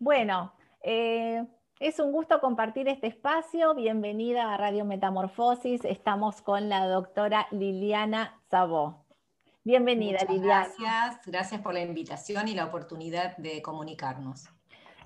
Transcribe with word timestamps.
Bueno, 0.00 0.52
eh, 0.82 1.44
es 1.80 1.98
un 1.98 2.12
gusto 2.12 2.40
compartir 2.40 2.86
este 2.86 3.08
espacio. 3.08 3.74
Bienvenida 3.74 4.54
a 4.54 4.56
Radio 4.56 4.84
Metamorfosis. 4.84 5.84
Estamos 5.84 6.40
con 6.40 6.68
la 6.68 6.86
doctora 6.86 7.48
Liliana 7.50 8.40
Zabó. 8.48 9.04
Bienvenida, 9.64 10.20
Liliana. 10.28 10.68
Gracias, 10.68 11.26
gracias 11.26 11.60
por 11.62 11.74
la 11.74 11.80
invitación 11.80 12.46
y 12.46 12.54
la 12.54 12.66
oportunidad 12.66 13.36
de 13.38 13.60
comunicarnos. 13.60 14.48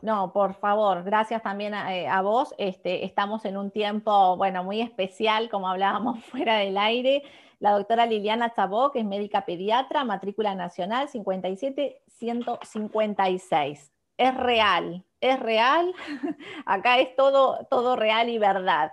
No, 0.02 0.34
por 0.34 0.52
favor, 0.54 1.04
gracias 1.04 1.42
también 1.42 1.72
a, 1.72 1.96
eh, 1.96 2.06
vos. 2.22 2.54
Este, 2.58 3.06
estamos 3.06 3.46
en 3.46 3.56
un 3.56 3.70
tiempo, 3.70 4.36
bueno, 4.36 4.62
muy 4.62 4.82
especial, 4.82 5.48
como 5.48 5.68
hablábamos 5.68 6.22
fuera 6.26 6.58
del 6.58 6.76
aire. 6.76 7.22
La 7.60 7.70
doctora 7.70 8.04
Liliana 8.04 8.50
Zabó, 8.50 8.92
que 8.92 8.98
es 8.98 9.06
médica 9.06 9.46
pediatra, 9.46 10.04
matrícula 10.04 10.54
nacional 10.54 11.08
57156. 11.08 13.91
Es 14.22 14.34
real, 14.36 15.04
es 15.20 15.40
real, 15.40 15.92
acá 16.66 16.98
es 16.98 17.16
todo, 17.16 17.66
todo 17.68 17.96
real 17.96 18.28
y 18.28 18.38
verdad. 18.38 18.92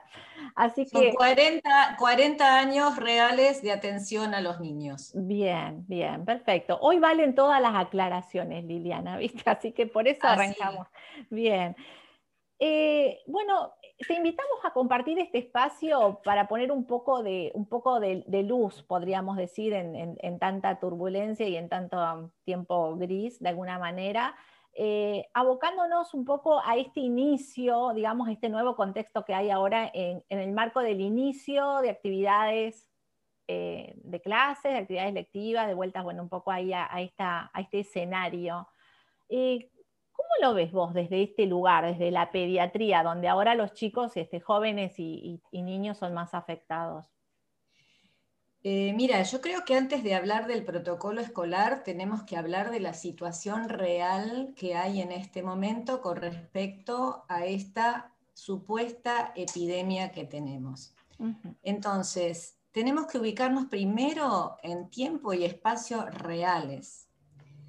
Así 0.55 0.85
Son 0.85 1.01
que... 1.01 1.13
40, 1.13 1.95
40 1.99 2.57
años 2.57 2.95
reales 2.97 3.61
de 3.61 3.71
atención 3.71 4.33
a 4.33 4.41
los 4.41 4.59
niños. 4.59 5.11
Bien, 5.13 5.85
bien, 5.87 6.25
perfecto. 6.25 6.79
Hoy 6.81 6.99
valen 6.99 7.35
todas 7.35 7.61
las 7.61 7.75
aclaraciones, 7.75 8.65
Liliana, 8.65 9.17
¿viste? 9.19 9.43
Así 9.45 9.71
que 9.71 9.85
por 9.85 10.07
eso 10.07 10.25
arrancamos. 10.27 10.87
Bien. 11.29 11.75
Eh, 12.57 13.19
bueno, 13.27 13.73
te 14.07 14.15
invitamos 14.15 14.59
a 14.63 14.71
compartir 14.71 15.19
este 15.19 15.37
espacio 15.37 16.21
para 16.23 16.47
poner 16.47 16.71
un 16.71 16.85
poco 16.85 17.23
de, 17.23 17.51
un 17.53 17.67
poco 17.67 17.99
de, 17.99 18.43
luz, 18.43 18.83
podríamos 18.83 19.37
decir, 19.37 19.73
en, 19.73 20.39
tanta 20.39 20.79
turbulencia 20.79 21.47
y 21.47 21.55
en 21.55 21.69
tanto 21.69 22.31
tiempo 22.43 22.97
gris, 22.97 23.39
de 23.39 23.49
alguna 23.49 23.77
manera. 23.77 24.35
Eh, 24.81 25.27
abocándonos 25.33 26.13
un 26.13 26.23
poco 26.23 26.61
a 26.63 26.77
este 26.77 27.01
inicio, 27.01 27.91
digamos, 27.93 28.29
este 28.29 28.47
nuevo 28.47 28.77
contexto 28.77 29.25
que 29.25 29.33
hay 29.33 29.49
ahora 29.49 29.91
en, 29.93 30.23
el 30.29 30.53
marco 30.53 30.79
del 30.79 31.01
inicio 31.01 31.79
de 31.81 31.89
actividades 31.89 32.87
eh, 33.49 33.93
de 33.97 34.21
clases, 34.21 34.71
de 34.71 34.77
actividades 34.77 35.13
lectivas, 35.13 35.67
de 35.67 35.73
vueltas, 35.73 36.05
bueno, 36.05 36.23
un 36.23 36.29
poco 36.29 36.51
ahí 36.51 36.71
a, 36.71 36.87
este 37.01 37.81
escenario. 37.81 38.69
Eh, 39.27 39.69
¿Cómo 40.13 40.29
lo 40.41 40.53
ves 40.53 40.71
vos 40.71 40.93
desde 40.93 41.23
este 41.23 41.45
lugar, 41.45 41.85
desde 41.85 42.09
la 42.09 42.31
pediatría, 42.31 43.03
donde 43.03 43.27
ahora 43.27 43.55
los 43.55 43.73
chicos, 43.73 44.15
este, 44.15 44.39
jóvenes 44.39 44.97
y 44.97 45.41
niños 45.51 45.97
son 45.97 46.13
más 46.13 46.33
afectados? 46.33 47.18
Eh, 48.63 48.93
mira, 48.93 49.23
yo 49.23 49.39
creo 49.39 49.63
que 49.63 49.75
antes 49.75 50.03
de 50.03 50.15
hablar 50.15 50.45
del 50.45 50.65
protocolo 50.65 51.21
escolar 51.21 51.83
tenemos 51.83 52.23
que 52.23 52.35
hablar 52.35 52.71
de 52.71 52.81
la 52.81 52.93
situación 52.93 53.69
real 53.69 54.53
que 54.57 54.75
hay 54.75 55.01
en 55.01 55.13
este 55.13 55.41
momento 55.43 56.01
con 56.01 56.17
respecto 56.17 57.23
a 57.29 57.45
esta 57.45 58.11
supuesta 58.33 59.31
epidemia 59.35 60.11
que 60.11 60.25
tenemos. 60.25 60.93
Entonces, 61.63 62.57
tenemos 62.71 63.07
que 63.07 63.17
ubicarnos 63.17 63.65
primero 63.65 64.57
en 64.61 64.89
tiempo 64.89 65.33
y 65.33 65.43
espacio 65.43 66.05
reales. 66.05 67.07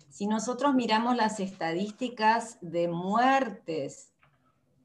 Si 0.08 0.27
nosotros 0.27 0.75
miramos 0.75 1.16
las 1.16 1.41
estadísticas 1.41 2.58
de 2.60 2.88
muertes 2.88 4.12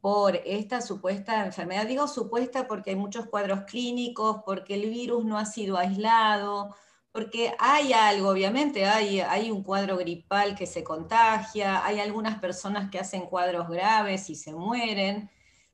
por 0.05 0.39
esta 0.45 0.81
supuesta 0.81 1.47
enfermedad. 1.47 1.87
Digo 1.87 2.07
supuesta 2.07 2.67
porque 2.67 2.91
hay 2.91 2.95
muchos 2.95 3.25
cuadros 3.25 3.61
clínicos, 3.61 4.43
porque 4.45 4.75
el 4.75 4.87
virus 4.91 5.25
no 5.25 5.39
ha 5.39 5.45
sido 5.47 5.77
aislado, 5.79 6.75
porque 7.11 7.55
hay 7.57 7.91
algo, 7.91 8.29
obviamente, 8.29 8.85
hay, 8.85 9.21
hay 9.21 9.49
un 9.49 9.63
cuadro 9.63 9.97
gripal 9.97 10.55
que 10.55 10.67
se 10.67 10.83
contagia, 10.83 11.83
hay 11.83 11.99
algunas 11.99 12.39
personas 12.39 12.91
que 12.91 12.99
hacen 12.99 13.25
cuadros 13.25 13.67
graves 13.67 14.29
y 14.29 14.35
se 14.35 14.53
mueren, 14.53 15.27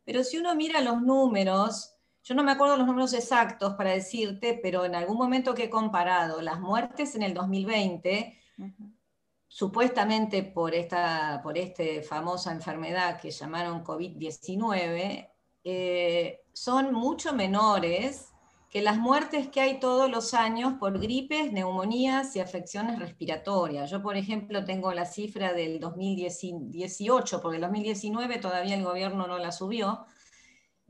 pero 0.06 0.24
si 0.24 0.38
uno 0.38 0.56
mira 0.56 0.80
los 0.80 1.02
números, 1.02 1.94
yo 2.24 2.34
no 2.34 2.42
me 2.42 2.54
acuerdo 2.54 2.78
los 2.78 2.88
números 2.88 3.12
exactos 3.12 3.74
para 3.74 3.90
decirte, 3.90 4.58
pero 4.64 4.86
en 4.86 4.96
algún 4.96 5.18
momento 5.18 5.54
que 5.54 5.66
he 5.66 5.70
comparado 5.70 6.42
las 6.42 6.62
muertes 6.62 7.16
en 7.16 7.24
el 7.24 7.34
2020, 7.34 8.40
supuestamente 9.54 10.44
por 10.44 10.74
esta 10.74 11.42
por 11.44 11.58
este 11.58 12.04
famosa 12.04 12.54
enfermedad 12.54 13.20
que 13.20 13.32
llamaron 13.32 13.84
COVID-19, 13.84 15.30
eh, 15.66 16.40
son 16.54 16.94
mucho 16.94 17.34
menores 17.34 18.30
que 18.70 18.82
las 18.82 18.98
muertes 18.98 19.50
que 19.50 19.60
hay 19.60 19.82
todos 19.82 20.10
los 20.10 20.34
años 20.34 20.76
por 20.80 20.98
gripes, 21.02 21.52
neumonías 21.52 22.34
y 22.38 22.40
afecciones 22.40 22.98
respiratorias. 22.98 23.92
Yo, 23.92 24.02
por 24.02 24.16
ejemplo, 24.16 24.64
tengo 24.64 24.94
la 24.94 25.06
cifra 25.06 25.52
del 25.52 25.82
2018, 25.82 27.42
porque 27.42 27.58
el 27.58 27.62
2019 27.64 28.38
todavía 28.38 28.76
el 28.76 28.86
gobierno 28.86 29.28
no 29.28 29.38
la 29.38 29.52
subió, 29.52 30.06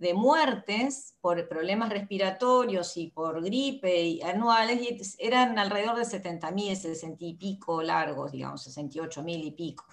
de 0.01 0.15
muertes 0.15 1.15
por 1.21 1.47
problemas 1.47 1.91
respiratorios 1.91 2.97
y 2.97 3.11
por 3.11 3.43
gripe 3.43 4.01
y 4.01 4.21
anuales 4.23 4.81
y 4.81 4.99
eran 5.23 5.59
alrededor 5.59 5.95
de 5.95 6.05
70.000, 6.05 6.75
60 6.75 7.23
y 7.23 7.35
pico 7.35 7.83
largos, 7.83 8.31
digamos, 8.31 8.65
68.000 8.67 9.45
y 9.45 9.51
pico. 9.51 9.85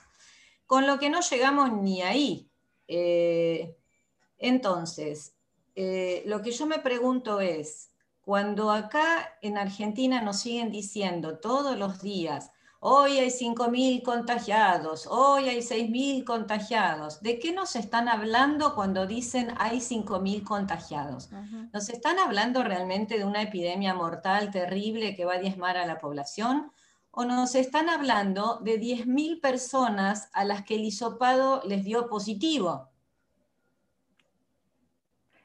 Con 0.65 0.87
lo 0.87 0.99
que 0.99 1.11
no 1.11 1.21
llegamos 1.21 1.75
ni 1.75 2.01
ahí. 2.01 2.51
Eh, 2.87 3.77
entonces, 4.39 5.35
eh, 5.75 6.23
lo 6.25 6.41
que 6.41 6.53
yo 6.53 6.65
me 6.65 6.79
pregunto 6.79 7.43
es, 7.43 7.91
cuando 8.23 8.71
acá 8.71 9.37
en 9.43 9.59
Argentina 9.59 10.23
nos 10.23 10.41
siguen 10.41 10.73
diciendo 10.73 11.39
todos 11.39 11.77
los 11.77 12.01
días, 12.01 12.51
Hoy 12.81 13.19
hay 13.19 13.31
5.000 13.31 14.05
contagiados, 14.05 15.09
hoy 15.09 15.49
hay 15.49 15.59
6.000 15.59 16.25
contagiados. 16.25 17.21
¿De 17.21 17.41
qué 17.41 17.53
nos 17.53 17.75
están 17.75 18.09
hablando 18.09 18.77
cuando 18.77 19.05
dicen 19.05 19.53
hay 19.59 19.79
5.000 19.79 20.45
contagiados? 20.45 21.29
¿Nos 21.73 21.89
están 21.89 22.21
hablando 22.21 22.63
realmente 22.63 23.19
de 23.19 23.25
una 23.25 23.43
epidemia 23.43 23.95
mortal 23.95 24.53
terrible 24.53 25.17
que 25.17 25.25
va 25.25 25.35
a 25.35 25.39
diezmar 25.39 25.77
a 25.77 25.87
la 25.87 25.99
población? 25.99 26.71
¿O 27.11 27.25
nos 27.25 27.57
están 27.57 27.89
hablando 27.89 28.61
de 28.63 28.81
10.000 28.81 29.41
personas 29.41 30.31
a 30.33 30.45
las 30.45 30.63
que 30.65 30.77
el 30.77 30.85
hisopado 30.85 31.63
les 31.65 31.83
dio 31.83 32.09
positivo? 32.09 32.91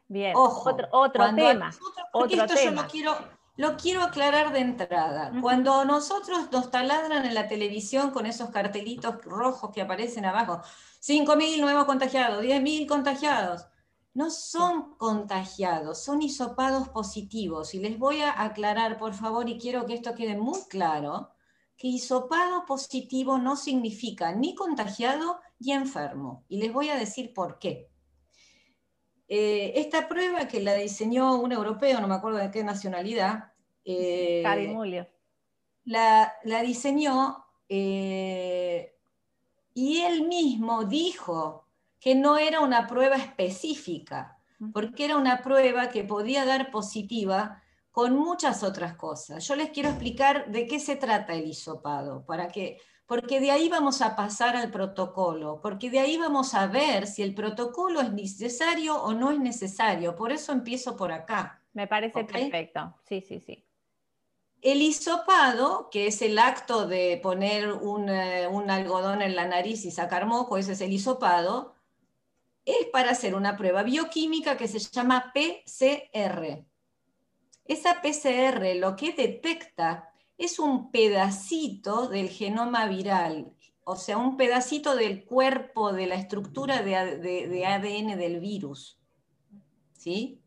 Bien, 0.07 0.33
otro, 0.35 0.87
otro 0.91 1.33
tema. 1.33 1.73
otro 2.11 2.43
esto 2.43 2.53
yo 2.63 2.71
lo 2.71 2.87
quiero, 2.87 3.17
lo 3.55 3.77
quiero 3.77 4.01
aclarar 4.01 4.51
de 4.51 4.59
entrada. 4.59 5.31
Cuando 5.41 5.85
nosotros 5.85 6.51
nos 6.51 6.71
taladran 6.71 7.25
en 7.25 7.35
la 7.35 7.47
televisión 7.47 8.11
con 8.11 8.25
esos 8.25 8.49
cartelitos 8.49 9.23
rojos 9.23 9.71
que 9.71 9.81
aparecen 9.81 10.25
abajo, 10.25 10.61
5.000 11.01 11.61
nuevos 11.61 11.85
contagiados, 11.85 12.43
10.000 12.43 12.87
contagiados, 12.87 13.67
no 14.15 14.29
son 14.29 14.95
contagiados, 14.97 16.03
son 16.03 16.21
hisopados 16.21 16.89
positivos. 16.89 17.73
Y 17.75 17.79
les 17.79 17.97
voy 17.99 18.21
a 18.21 18.41
aclarar, 18.43 18.97
por 18.97 19.13
favor, 19.13 19.47
y 19.49 19.59
quiero 19.59 19.85
que 19.85 19.95
esto 19.95 20.15
quede 20.15 20.35
muy 20.35 20.59
claro, 20.69 21.29
que 21.77 21.87
hisopado 21.87 22.65
positivo 22.65 23.37
no 23.37 23.55
significa 23.55 24.33
ni 24.33 24.55
contagiado 24.55 25.39
ni 25.59 25.73
enfermo. 25.73 26.43
Y 26.47 26.57
les 26.59 26.73
voy 26.73 26.89
a 26.89 26.95
decir 26.95 27.33
por 27.33 27.59
qué. 27.59 27.92
Eh, 29.27 29.73
esta 29.75 30.07
prueba 30.07 30.47
que 30.47 30.61
la 30.61 30.75
diseñó 30.75 31.35
un 31.35 31.51
europeo, 31.51 32.01
no 32.01 32.07
me 32.07 32.15
acuerdo 32.15 32.39
de 32.39 32.51
qué 32.51 32.63
nacionalidad, 32.63 33.51
eh, 33.85 34.43
la, 35.85 36.33
la, 36.43 36.61
diseñó 36.61 37.45
eh, 37.67 38.95
y 39.73 40.01
él 40.01 40.27
mismo 40.27 40.85
dijo 40.85 41.67
que 41.99 42.15
no 42.15 42.37
era 42.37 42.59
una 42.59 42.87
prueba 42.87 43.15
específica, 43.15 44.37
porque 44.73 45.05
era 45.05 45.17
una 45.17 45.41
prueba 45.41 45.89
que 45.89 46.03
podía 46.03 46.45
dar 46.45 46.71
positiva 46.71 47.61
con 47.91 48.17
muchas 48.17 48.63
otras 48.63 48.95
cosas. 48.95 49.45
Yo 49.45 49.55
les 49.55 49.69
quiero 49.69 49.89
explicar 49.89 50.51
de 50.51 50.67
qué 50.67 50.79
se 50.79 50.95
trata 50.95 51.33
el 51.33 51.47
hisopado, 51.47 52.25
para 52.25 52.47
que 52.47 52.79
porque 53.13 53.39
de 53.39 53.51
ahí 53.51 53.69
vamos 53.69 54.01
a 54.01 54.15
pasar 54.15 54.55
al 54.55 54.71
protocolo, 54.71 55.59
porque 55.61 55.91
de 55.91 55.99
ahí 55.99 56.17
vamos 56.17 56.55
a 56.55 56.65
ver 56.65 57.05
si 57.05 57.21
el 57.21 57.35
protocolo 57.35 58.01
es 58.01 58.11
necesario 58.11 58.95
o 58.95 59.13
no 59.13 59.29
es 59.29 59.37
necesario. 59.37 60.15
Por 60.15 60.31
eso 60.31 60.51
empiezo 60.51 60.97
por 60.97 61.11
acá. 61.11 61.61
Me 61.73 61.85
parece 61.85 62.23
perfecto. 62.23 62.95
Sí, 63.07 63.21
sí, 63.21 63.39
sí. 63.39 63.63
El 64.63 64.81
hisopado, 64.81 65.91
que 65.91 66.07
es 66.07 66.23
el 66.23 66.39
acto 66.39 66.87
de 66.87 67.19
poner 67.21 67.71
un, 67.71 68.09
eh, 68.09 68.47
un, 68.47 68.71
algodón 68.71 69.21
en 69.21 69.35
la 69.35 69.45
nariz 69.45 69.85
y 69.85 69.91
sacar 69.91 70.25
moco, 70.25 70.57
ese 70.57 70.71
es 70.71 70.81
el 70.81 70.91
hisopado, 70.91 71.75
es 72.65 72.87
para 72.91 73.11
hacer 73.11 73.35
una 73.35 73.55
prueba 73.55 73.83
bioquímica 73.83 74.57
que 74.57 74.67
se 74.67 74.79
llama 74.79 75.31
PCR. 75.35 76.65
Esa 77.65 78.01
PCR 78.01 78.75
lo 78.75 78.95
que 78.95 79.11
detecta 79.11 80.12
es 80.43 80.59
un 80.59 80.91
pedacito 80.91 82.09
del 82.09 82.27
genoma 82.27 82.85
viral, 82.87 83.53
o 83.85 83.95
sea, 83.95 84.17
un 84.17 84.35
pedacito 84.35 84.93
del 84.93 85.23
cuerpo, 85.23 85.93
de 85.93 86.05
la 86.05 86.15
estructura 86.15 86.81
de, 86.81 87.65
ADN 87.65 88.17
del 88.17 88.41
virus. 88.41 88.99
¿Sí? 89.93 90.41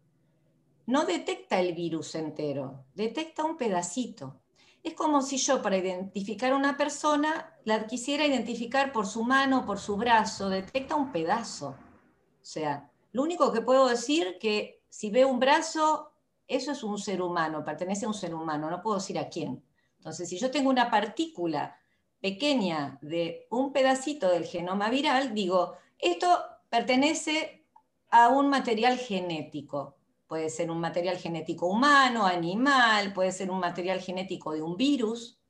No 0.84 1.06
detecta 1.06 1.60
el 1.60 1.74
virus 1.74 2.14
entero, 2.14 2.84
detecta 2.94 3.44
un 3.44 3.56
pedacito. 3.56 4.42
Es 4.82 4.92
como 4.92 5.22
si 5.22 5.38
yo 5.38 5.62
para 5.62 5.78
identificar 5.78 6.52
a 6.52 6.56
una 6.56 6.76
persona 6.76 7.58
la 7.64 7.86
quisiera 7.86 8.26
identificar 8.26 8.92
por 8.92 9.06
su 9.06 9.24
mano, 9.24 9.64
por 9.64 9.78
su 9.78 9.96
brazo, 9.96 10.50
detecta 10.50 10.94
un 10.94 11.10
pedazo. 11.10 11.68
O 11.68 12.44
sea, 12.44 12.90
lo 13.12 13.22
único 13.22 13.50
que 13.50 13.62
puedo 13.62 13.88
decir 13.88 14.36
que 14.38 14.82
si 14.90 15.10
veo 15.10 15.28
un 15.28 15.40
brazo, 15.40 16.12
eso 16.46 16.72
es 16.72 16.84
un 16.84 16.98
ser 16.98 17.22
humano, 17.22 17.64
pertenece 17.64 18.04
a 18.04 18.08
un 18.08 18.14
ser 18.14 18.34
humano, 18.34 18.70
no 18.70 18.82
puedo 18.82 18.98
decir 18.98 19.18
a 19.18 19.28
quién. 19.28 19.65
Entonces, 20.06 20.28
si 20.28 20.38
yo 20.38 20.52
tengo 20.52 20.70
una 20.70 20.88
partícula 20.88 21.76
pequeña 22.20 22.96
de 23.02 23.48
un 23.50 23.72
pedacito 23.72 24.30
del 24.30 24.44
genoma 24.44 24.88
viral, 24.88 25.34
digo, 25.34 25.74
esto 25.98 26.28
pertenece 26.68 27.66
a 28.10 28.28
un 28.28 28.48
material 28.48 28.98
genético. 28.98 29.96
Puede 30.28 30.48
ser 30.48 30.70
un 30.70 30.78
material 30.78 31.16
genético 31.16 31.66
humano, 31.66 32.24
animal, 32.24 33.12
puede 33.12 33.32
ser 33.32 33.50
un 33.50 33.58
material 33.58 34.00
genético 34.00 34.52
de 34.52 34.62
un 34.62 34.76
virus, 34.76 35.40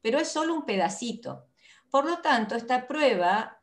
pero 0.00 0.20
es 0.20 0.28
solo 0.28 0.54
un 0.54 0.64
pedacito. 0.64 1.48
Por 1.90 2.04
lo 2.04 2.18
tanto, 2.18 2.54
esta 2.54 2.86
prueba, 2.86 3.60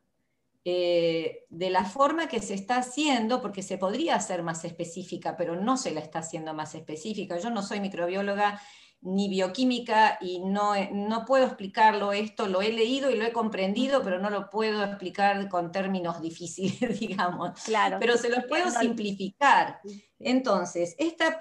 eh, 0.65 1.45
de 1.47 1.69
la 1.69 1.85
forma 1.85 2.27
que 2.27 2.41
se 2.41 2.53
está 2.53 2.79
haciendo, 2.79 3.41
porque 3.41 3.63
se 3.63 3.77
podría 3.77 4.15
hacer 4.15 4.43
más 4.43 4.65
específica, 4.65 5.37
pero 5.37 5.55
no 5.55 5.77
se 5.77 5.91
la 5.91 6.01
está 6.01 6.19
haciendo 6.19 6.53
más 6.53 6.75
específica. 6.75 7.37
Yo 7.37 7.49
no 7.49 7.63
soy 7.63 7.79
microbióloga 7.79 8.59
ni 9.01 9.29
bioquímica 9.29 10.17
y 10.21 10.39
no, 10.39 10.73
no 10.91 11.25
puedo 11.25 11.45
explicarlo 11.45 12.11
esto, 12.11 12.47
lo 12.47 12.61
he 12.61 12.71
leído 12.71 13.09
y 13.09 13.15
lo 13.15 13.25
he 13.25 13.31
comprendido, 13.31 14.03
pero 14.03 14.19
no 14.19 14.29
lo 14.29 14.49
puedo 14.49 14.83
explicar 14.83 15.47
con 15.49 15.71
términos 15.71 16.21
difíciles, 16.21 16.99
digamos. 16.99 17.61
Claro. 17.63 17.97
Pero 17.99 18.17
se 18.17 18.29
los 18.29 18.45
puedo 18.45 18.69
simplificar. 18.71 19.79
Entonces, 20.19 20.95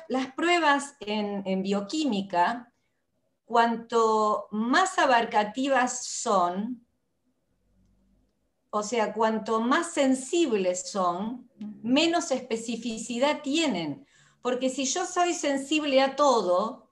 las 0.08 0.32
pruebas 0.32 0.96
en, 1.00 1.42
en 1.46 1.62
bioquímica, 1.62 2.72
cuanto 3.44 4.48
más 4.50 4.98
abarcativas 4.98 6.04
son, 6.04 6.86
o 8.70 8.82
sea, 8.82 9.14
cuanto 9.14 9.60
más 9.60 9.92
sensibles 9.92 10.90
son, 10.90 11.48
menos 11.82 12.30
especificidad 12.30 13.40
tienen. 13.40 14.06
Porque 14.42 14.68
si 14.68 14.84
yo 14.84 15.06
soy 15.06 15.32
sensible 15.32 16.00
a 16.02 16.14
todo, 16.14 16.85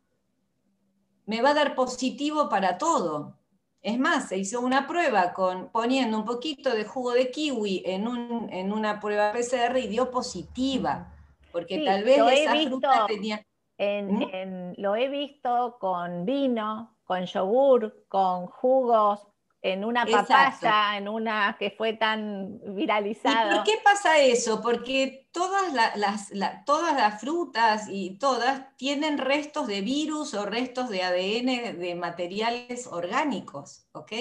me 1.26 1.43
va 1.43 1.50
a 1.50 1.55
dar 1.55 1.75
positivo 1.75 2.49
para 2.49 2.79
todo. 2.79 3.38
Es 3.82 3.99
más, 3.99 4.29
se 4.29 4.38
hizo 4.38 4.61
una 4.61 4.87
prueba 4.87 5.35
con, 5.35 5.69
poniendo 5.69 6.17
un 6.17 6.25
poquito 6.25 6.71
de 6.71 6.85
jugo 6.85 7.12
de 7.12 7.31
kiwi 7.31 7.82
en, 7.85 8.73
una 8.73 8.99
prueba 8.99 9.32
PCR 9.32 9.76
y 9.76 9.88
dio 9.88 10.11
positiva, 10.11 11.12
porque 11.53 11.85
tal 11.85 12.03
vez 12.05 12.19
esa 12.19 12.56
fruta 12.69 13.06
tenía... 13.06 13.44
¿Mm? 13.76 14.75
lo 14.76 14.94
he 14.94 15.09
visto 15.09 15.76
con 15.81 16.25
vino, 16.25 16.97
con 17.05 17.26
yogur, 17.26 18.05
con 18.09 18.47
jugos, 18.47 19.26
en 19.64 19.82
una 19.82 20.05
papaya, 20.05 20.99
en 20.99 21.08
una 21.08 21.56
que 21.58 21.70
fue 21.70 21.94
tan 21.94 22.61
viralizada. 22.76 23.50
¿Y 23.50 23.56
por 23.56 23.64
qué 23.64 23.81
pasa 23.82 24.19
eso? 24.19 24.61
Porque 24.61 25.26
todas 25.32 25.72
las, 25.72 26.31
todas 26.66 26.94
las 26.94 27.19
frutas 27.19 27.87
y 27.88 28.19
todas 28.19 28.76
tienen 28.76 29.16
restos 29.16 29.66
de 29.66 29.81
virus 29.81 30.34
o 30.34 30.44
restos 30.44 30.90
de 30.90 31.02
ADN 31.02 31.81
de 31.81 31.94
materiales 31.94 32.87
orgánicos, 32.87 33.87
¿ok? 33.93 34.12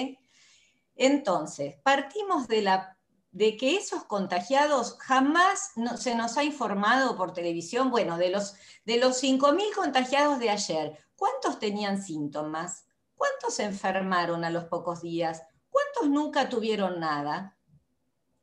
Entonces, 0.96 1.74
partimos 1.82 2.48
de, 2.48 2.62
la, 2.62 2.96
de 3.30 3.58
que 3.58 3.76
esos 3.76 4.04
contagiados 4.04 4.96
jamás 4.98 5.72
se 5.98 6.14
nos 6.14 6.38
ha 6.38 6.44
informado 6.44 7.18
por 7.18 7.34
televisión, 7.34 7.90
bueno, 7.90 8.16
de 8.16 8.30
los, 8.30 8.54
de 8.86 8.96
los 8.96 9.22
5.000 9.22 9.74
contagiados 9.74 10.38
de 10.38 10.48
ayer, 10.48 10.98
¿cuántos 11.16 11.58
tenían 11.58 12.02
síntomas? 12.02 12.83
¿Cuántos 13.16 13.54
se 13.54 13.64
enfermaron 13.64 14.44
a 14.44 14.50
los 14.50 14.64
pocos 14.64 15.02
días? 15.02 15.42
¿Cuántos 15.70 16.08
nunca 16.08 16.48
tuvieron 16.48 17.00
nada? 17.00 17.56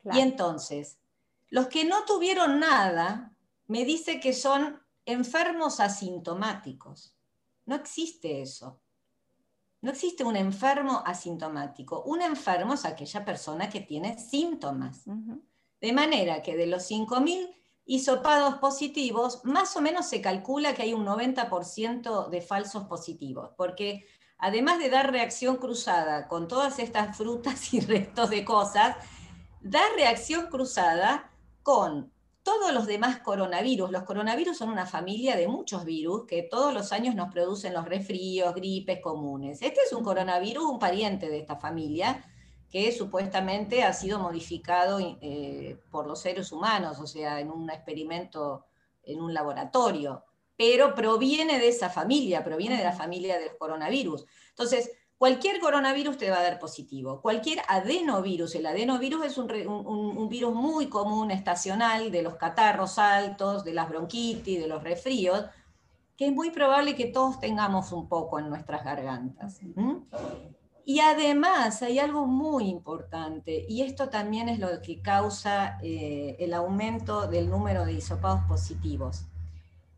Y 0.04 0.20
entonces, 0.20 0.98
los 1.50 1.68
que 1.68 1.86
no 1.86 2.06
tuvieron 2.06 2.60
nada, 2.60 3.36
me 3.68 3.86
dice 3.86 4.20
que 4.20 4.34
son 4.34 4.82
enfermos 5.06 5.80
asintomáticos. 5.80 7.16
No 7.66 7.76
existe 7.76 8.42
eso. 8.42 8.82
No 9.82 9.92
existe 9.92 10.24
un 10.24 10.36
enfermo 10.36 11.04
asintomático. 11.06 12.04
Un 12.04 12.22
enfermo 12.22 12.74
es 12.74 12.86
aquella 12.86 13.26
persona 13.26 13.70
que 13.70 13.82
tiene 13.82 14.20
síntomas. 14.20 15.04
De 15.80 15.94
manera 15.94 16.42
que 16.42 16.56
de 16.56 16.68
los 16.68 16.90
5.000 16.90 17.56
hisopados 17.86 18.56
positivos, 18.56 19.42
más 19.44 19.76
o 19.76 19.82
menos 19.82 20.08
se 20.08 20.22
calcula 20.22 20.74
que 20.74 20.84
hay 20.84 20.94
un 20.94 21.06
90% 21.06 22.30
de 22.30 22.42
falsos 22.42 22.84
positivos, 22.86 23.52
porque 23.58 24.06
además 24.42 24.80
de 24.80 24.90
dar 24.90 25.12
reacción 25.12 25.58
cruzada 25.58 26.28
con 26.28 26.48
todas 26.48 26.80
estas 26.80 27.16
frutas 27.16 27.74
y 27.74 27.80
restos 27.80 28.32
de 28.32 28.44
cosas, 28.44 28.98
da 29.62 29.82
reacción 29.96 30.48
cruzada 30.48 31.32
con 31.64 32.12
todos 32.42 32.74
los 32.74 32.88
demás 32.88 33.20
coronavirus. 33.20 33.92
Los 33.92 34.04
coronavirus 34.04 34.58
son 34.58 34.70
una 34.70 34.88
familia 34.88 35.36
de 35.38 35.48
muchos 35.48 35.86
virus 35.86 36.26
que 36.26 36.42
todos 36.42 36.74
los 36.74 36.92
años 36.92 37.14
nos 37.14 37.32
producen 37.32 37.74
los 37.74 37.86
resfríos, 37.86 38.56
gripes 38.56 39.00
comunes. 39.00 39.62
Este 39.62 39.80
es 39.86 39.94
un 39.94 40.04
coronavirus, 40.04 40.64
un 40.64 40.80
pariente 40.80 41.30
de 41.30 41.38
esta 41.38 41.56
familia, 41.56 42.26
que 42.72 42.92
supuestamente 42.92 43.84
ha 43.84 43.94
sido 43.94 44.18
modificado 44.18 45.00
eh, 45.00 45.78
por 45.92 46.08
los 46.08 46.20
seres 46.20 46.52
humanos, 46.52 47.00
o 47.00 47.06
sea, 47.06 47.40
en 47.40 47.52
un 47.52 47.70
experimento 47.70 48.66
en 49.04 49.22
un 49.22 49.34
laboratorio 49.34 50.24
pero 50.56 50.94
proviene 50.94 51.60
de 51.60 51.70
esa 51.70 51.90
familia, 51.90 52.44
proviene 52.44 52.78
de 52.78 52.84
la 52.84 52.94
familia 52.94 53.40
del 53.40 53.58
coronavirus. 53.58 54.26
Entonces, 54.50 54.92
cualquier 55.18 55.60
coronavirus 55.60 56.18
te 56.18 56.32
va 56.32 56.40
a 56.40 56.44
dar 56.44 56.58
positivo. 56.58 57.22
Cualquier 57.22 57.60
adenovirus, 57.68 58.56
el 58.56 58.66
adenovirus 58.66 59.26
es 59.26 59.38
un, 59.38 60.28
virus 60.30 60.54
muy 60.54 60.88
común, 60.88 61.32
estacional, 61.32 62.12
de 62.12 62.24
los 62.24 62.36
catarros 62.36 62.98
altos, 62.98 63.64
de 63.64 63.74
las 63.74 63.88
bronquitis, 63.88 64.60
de 64.60 64.68
los 64.68 64.84
resfríos, 64.84 65.46
que 66.18 66.28
es 66.28 66.34
muy 66.34 66.52
probable 66.52 66.96
que 66.96 67.06
todos 67.06 67.40
tengamos 67.40 67.92
un 67.92 68.10
poco 68.10 68.40
en 68.40 68.50
nuestras 68.50 68.84
gargantas. 68.84 69.60
Y 70.86 71.00
además 71.00 71.84
hay 71.84 72.00
algo 72.00 72.26
muy 72.26 72.68
importante, 72.68 73.66
y 73.70 73.84
esto 73.84 74.10
también 74.10 74.50
es 74.50 74.60
lo 74.60 74.82
que 74.82 75.02
causa 75.02 75.78
eh, 75.84 76.36
el 76.40 76.54
aumento 76.54 77.28
del 77.28 77.50
número 77.50 77.86
de 77.86 77.94
hisopados 77.94 78.42
positivos. 78.48 79.26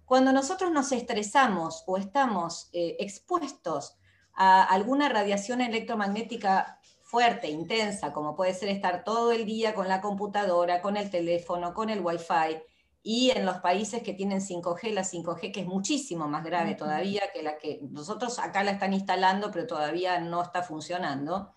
Cuando 0.06 0.32
nosotros 0.34 0.72
nos 0.72 0.92
estresamos 0.92 1.84
o 1.88 1.98
estamos 1.98 2.70
eh, 2.74 2.98
expuestos 3.00 3.98
a 4.34 4.64
alguna 4.64 5.10
radiación 5.10 5.62
electromagnética 5.62 6.80
fuerte, 7.02 7.50
intensa, 7.50 8.12
como 8.12 8.36
puede 8.36 8.54
ser 8.54 8.70
estar 8.70 9.04
todo 9.04 9.32
el 9.32 9.46
día 9.46 9.76
con 9.76 9.88
la 9.88 10.02
computadora, 10.02 10.82
con 10.82 10.98
el 10.98 11.10
teléfono, 11.10 11.74
con 11.74 11.90
el 11.90 12.02
wifi, 12.02 12.60
y 13.04 13.32
en 13.32 13.46
los 13.46 13.58
países 13.58 14.02
que 14.02 14.14
tienen 14.14 14.40
5G, 14.40 14.94
la 14.94 15.04
5G 15.04 15.52
que 15.52 15.60
es 15.60 15.68
muchísimo 15.68 16.28
más 16.28 16.44
grave 16.46 16.74
todavía 16.74 17.24
que 17.34 17.44
la 17.44 17.58
que 17.58 17.82
nosotros 17.92 18.40
acá 18.40 18.64
la 18.64 18.72
están 18.72 18.94
instalando, 18.94 19.52
pero 19.52 19.68
todavía 19.68 20.22
no 20.22 20.42
está 20.42 20.64
funcionando. 20.64 21.54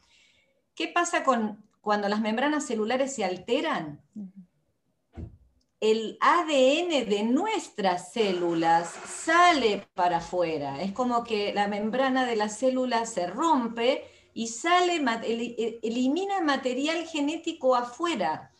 ¿Qué 0.75 0.89
pasa 0.89 1.23
con 1.23 1.65
cuando 1.81 2.09
las 2.09 2.21
membranas 2.21 2.67
celulares 2.67 3.15
se 3.15 3.25
alteran? 3.25 4.03
El 5.81 6.17
ADN 6.21 7.09
de 7.09 7.23
nuestras 7.23 8.13
células 8.13 8.89
sale 8.89 9.87
para 9.95 10.19
afuera. 10.19 10.81
Es 10.83 10.93
como 10.93 11.23
que 11.23 11.53
la 11.53 11.69
membrana 11.69 12.25
de 12.25 12.37
la 12.37 12.49
célula 12.49 13.05
se 13.05 13.27
rompe 13.27 14.05
y 14.33 14.49
sale, 14.49 15.05
elimina 15.83 16.41
material 16.41 17.07
genético 17.07 17.75
afuera. 17.75 18.53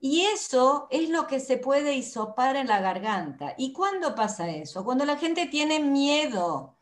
Y 0.00 0.22
eso 0.26 0.86
es 0.90 1.08
lo 1.08 1.26
que 1.26 1.40
se 1.40 1.56
puede 1.56 1.94
hisopar 1.94 2.54
en 2.54 2.68
la 2.68 2.80
garganta. 2.80 3.54
¿Y 3.58 3.72
cuándo 3.72 4.14
pasa 4.14 4.48
eso? 4.48 4.84
Cuando 4.84 5.04
la 5.04 5.16
gente 5.16 5.46
tiene 5.46 5.80
miedo, 5.80 6.76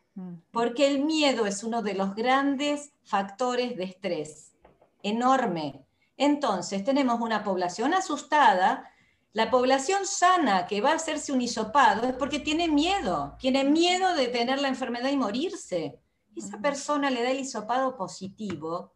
porque 0.51 0.87
el 0.87 1.03
miedo 1.03 1.45
es 1.47 1.63
uno 1.63 1.81
de 1.81 1.95
los 1.95 2.15
grandes 2.15 2.91
factores 3.03 3.75
de 3.75 3.85
estrés, 3.85 4.53
enorme. 5.01 5.83
Entonces 6.15 6.83
tenemos 6.83 7.21
una 7.21 7.43
población 7.43 7.93
asustada 7.93 8.91
la 9.33 9.51
población 9.51 10.05
sana 10.05 10.65
que 10.67 10.81
va 10.81 10.91
a 10.91 10.95
hacerse 10.95 11.31
un 11.31 11.41
hisopado 11.41 12.07
es 12.07 12.13
porque 12.13 12.39
tiene 12.39 12.67
miedo, 12.67 13.35
tiene 13.39 13.63
miedo 13.63 14.15
de 14.15 14.27
tener 14.27 14.59
la 14.59 14.67
enfermedad 14.67 15.09
y 15.09 15.17
morirse. 15.17 15.99
Esa 16.35 16.59
persona 16.59 17.09
le 17.09 17.23
da 17.23 17.31
el 17.31 17.39
hisopado 17.39 17.97
positivo 17.97 18.93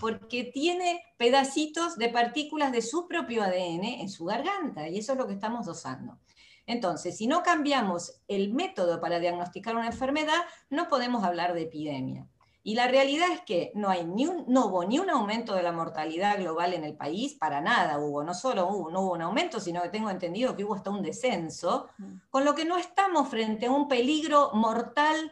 porque 0.00 0.44
tiene 0.44 1.02
pedacitos 1.16 1.96
de 1.96 2.08
partículas 2.08 2.72
de 2.72 2.82
su 2.82 3.06
propio 3.08 3.42
ADN 3.42 3.84
en 3.84 4.08
su 4.08 4.24
garganta 4.24 4.88
y 4.88 4.98
eso 4.98 5.12
es 5.12 5.18
lo 5.18 5.26
que 5.26 5.34
estamos 5.34 5.66
dosando. 5.66 6.18
Entonces, 6.66 7.16
si 7.16 7.26
no 7.26 7.42
cambiamos 7.42 8.22
el 8.26 8.54
método 8.54 9.00
para 9.00 9.18
diagnosticar 9.18 9.76
una 9.76 9.86
enfermedad, 9.86 10.40
no 10.70 10.88
podemos 10.88 11.24
hablar 11.24 11.52
de 11.52 11.62
epidemia. 11.62 12.26
Y 12.66 12.74
la 12.76 12.88
realidad 12.88 13.30
es 13.30 13.42
que 13.42 13.72
no, 13.74 13.90
hay 13.90 14.06
ni 14.06 14.26
un, 14.26 14.46
no 14.48 14.66
hubo 14.66 14.84
ni 14.86 14.98
un 14.98 15.10
aumento 15.10 15.54
de 15.54 15.62
la 15.62 15.70
mortalidad 15.70 16.38
global 16.38 16.72
en 16.72 16.82
el 16.82 16.96
país, 16.96 17.34
para 17.34 17.60
nada 17.60 17.98
hubo, 17.98 18.24
no 18.24 18.32
solo 18.32 18.66
hubo, 18.68 18.90
no 18.90 19.02
hubo 19.02 19.12
un 19.12 19.20
aumento, 19.20 19.60
sino 19.60 19.82
que 19.82 19.90
tengo 19.90 20.08
entendido 20.08 20.56
que 20.56 20.64
hubo 20.64 20.74
hasta 20.74 20.88
un 20.88 21.02
descenso, 21.02 21.90
mm. 21.98 22.14
con 22.30 22.46
lo 22.46 22.54
que 22.54 22.64
no 22.64 22.78
estamos 22.78 23.28
frente 23.28 23.66
a 23.66 23.70
un 23.70 23.86
peligro 23.86 24.50
mortal 24.54 25.30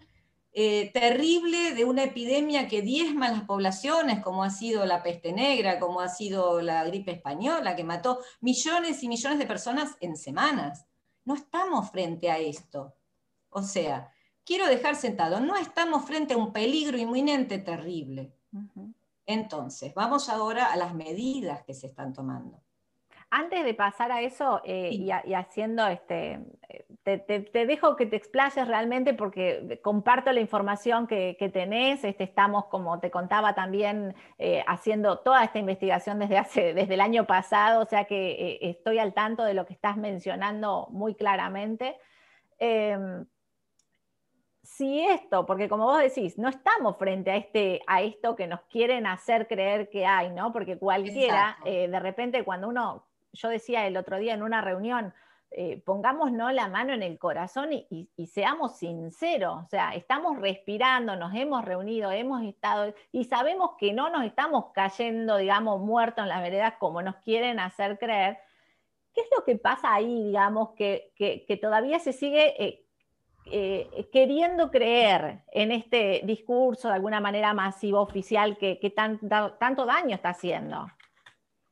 eh, 0.53 0.91
terrible 0.93 1.73
de 1.73 1.87
una 1.87 2.05
epidemia 2.05 2.69
que 2.69 2.83
diezma 2.83 3.31
las 3.31 3.45
poblaciones, 3.45 4.23
como 4.23 4.45
ha 4.45 4.51
sido 4.51 4.85
la 4.85 5.03
peste 5.03 5.33
negra, 5.33 5.81
como 5.81 6.03
ha 6.03 6.11
sido 6.11 6.61
la 6.61 6.85
gripe 6.85 7.13
española, 7.13 7.75
que 7.75 7.83
mató 7.83 8.19
millones 8.43 9.03
y 9.03 9.09
millones 9.09 9.39
de 9.39 9.47
personas 9.47 9.97
en 10.01 10.19
semanas. 10.19 10.85
No 11.25 11.35
estamos 11.35 11.91
frente 11.91 12.31
a 12.31 12.37
esto. 12.37 12.95
O 13.49 13.63
sea, 13.63 14.13
quiero 14.45 14.67
dejar 14.67 14.97
sentado, 14.97 15.41
no 15.41 15.57
estamos 15.57 16.05
frente 16.05 16.35
a 16.35 16.37
un 16.37 16.53
peligro 16.53 16.99
inminente 16.99 17.59
terrible. 17.59 18.33
Entonces, 19.27 19.95
vamos 19.95 20.29
ahora 20.29 20.73
a 20.73 20.77
las 20.77 20.95
medidas 20.95 21.63
que 21.65 21.75
se 21.75 21.87
están 21.87 22.13
tomando. 22.13 22.61
Antes 23.35 23.65
de 23.65 23.73
pasar 23.73 24.13
a 24.13 24.21
eso 24.21 24.61
eh, 24.63 24.91
y, 24.93 25.11
haciendo 25.11 25.87
este, 25.87 26.39
te, 27.03 27.67
dejo 27.67 27.97
que 27.97 28.05
te 28.05 28.17
explayes 28.17 28.69
realmente 28.69 29.15
porque 29.15 29.81
comparto 29.83 30.31
la 30.33 30.41
información 30.41 31.07
que, 31.07 31.51
tenés. 31.51 32.05
Este, 32.05 32.25
estamos, 32.25 32.67
como 32.67 33.01
te 33.01 33.11
contaba 33.11 33.55
también, 33.55 34.15
eh, 34.37 34.63
haciendo 34.67 35.21
toda 35.21 35.45
esta 35.45 35.59
investigación 35.59 36.19
desde, 36.19 36.37
hace, 36.37 36.75
desde 36.75 36.93
el 36.93 37.01
año 37.01 37.27
pasado, 37.27 37.81
o 37.83 37.87
sea 37.87 38.05
que 38.05 38.33
eh, 38.33 38.59
estoy 38.69 38.99
al 38.99 39.15
tanto 39.15 39.45
de 39.45 39.55
lo 39.55 39.65
que 39.65 39.73
estás 39.73 39.97
mencionando 39.97 40.89
muy 40.91 41.15
claramente. 41.15 41.97
Si 44.63 45.01
esto, 45.01 45.45
porque 45.45 45.69
como 45.69 45.85
vos 45.85 45.99
decís, 45.99 46.39
no 46.39 46.49
estamos 46.49 46.97
frente 46.97 47.31
a, 47.31 47.37
este, 47.37 47.81
a 47.87 48.03
esto 48.03 48.37
que 48.37 48.47
nos 48.47 48.61
quieren 48.63 49.07
hacer 49.07 49.49
creer 49.49 49.91
que 49.91 50.07
hay, 50.07 50.31
¿no? 50.31 50.53
Porque 50.53 50.79
cualquiera, 50.79 51.59
de 51.65 52.01
repente 52.01 52.45
cuando 52.45 52.69
uno 52.69 53.05
yo 53.33 53.49
decía 53.49 53.87
el 53.87 53.97
otro 53.97 54.19
día 54.19 54.35
en 54.35 54.43
una 54.43 54.61
reunión, 54.61 55.15
eh, 55.51 55.83
pongámonos 55.85 56.53
la 56.55 56.69
mano 56.69 56.95
en 56.95 57.03
el 57.03 57.19
corazón 57.19 57.73
y, 57.73 58.09
seamos 58.27 58.79
sinceros, 58.79 59.65
o 59.65 59.69
sea, 59.69 59.95
estamos 59.95 60.39
respirando, 60.39 61.15
nos 61.17 61.35
hemos 61.35 61.65
reunido, 61.65 62.11
hemos 62.11 62.43
estado 62.43 62.95
y 63.11 63.25
sabemos 63.25 63.73
que 63.79 63.93
no 63.93 64.09
nos 64.09 64.25
estamos 64.25 64.67
cayendo, 64.73 65.37
digamos, 65.37 65.81
muertos 65.81 66.23
en 66.23 66.31
las 66.31 66.41
veredas 66.41 66.75
como 66.79 67.03
nos 67.03 67.17
quieren 67.17 67.61
hacer 67.61 67.99
creer. 67.99 68.39
¿Qué 69.15 69.21
es 69.21 69.27
lo 69.37 69.45
que 69.45 69.57
pasa 69.57 69.93
ahí, 69.93 70.25
digamos, 70.25 70.71
que, 70.71 71.13
todavía 71.61 71.99
se 71.99 72.15
sigue 72.15 72.55
eh, 72.65 72.87
eh, 73.47 74.09
queriendo 74.13 74.71
creer 74.71 75.43
en 75.53 75.73
este 75.73 76.23
discurso 76.25 76.89
de 76.89 76.95
alguna 76.95 77.21
manera 77.21 77.53
masivo 77.55 78.01
oficial 78.01 78.57
que, 78.57 78.95
tanto 78.95 79.87
daño 79.87 80.15
está 80.15 80.31
haciendo? 80.31 80.87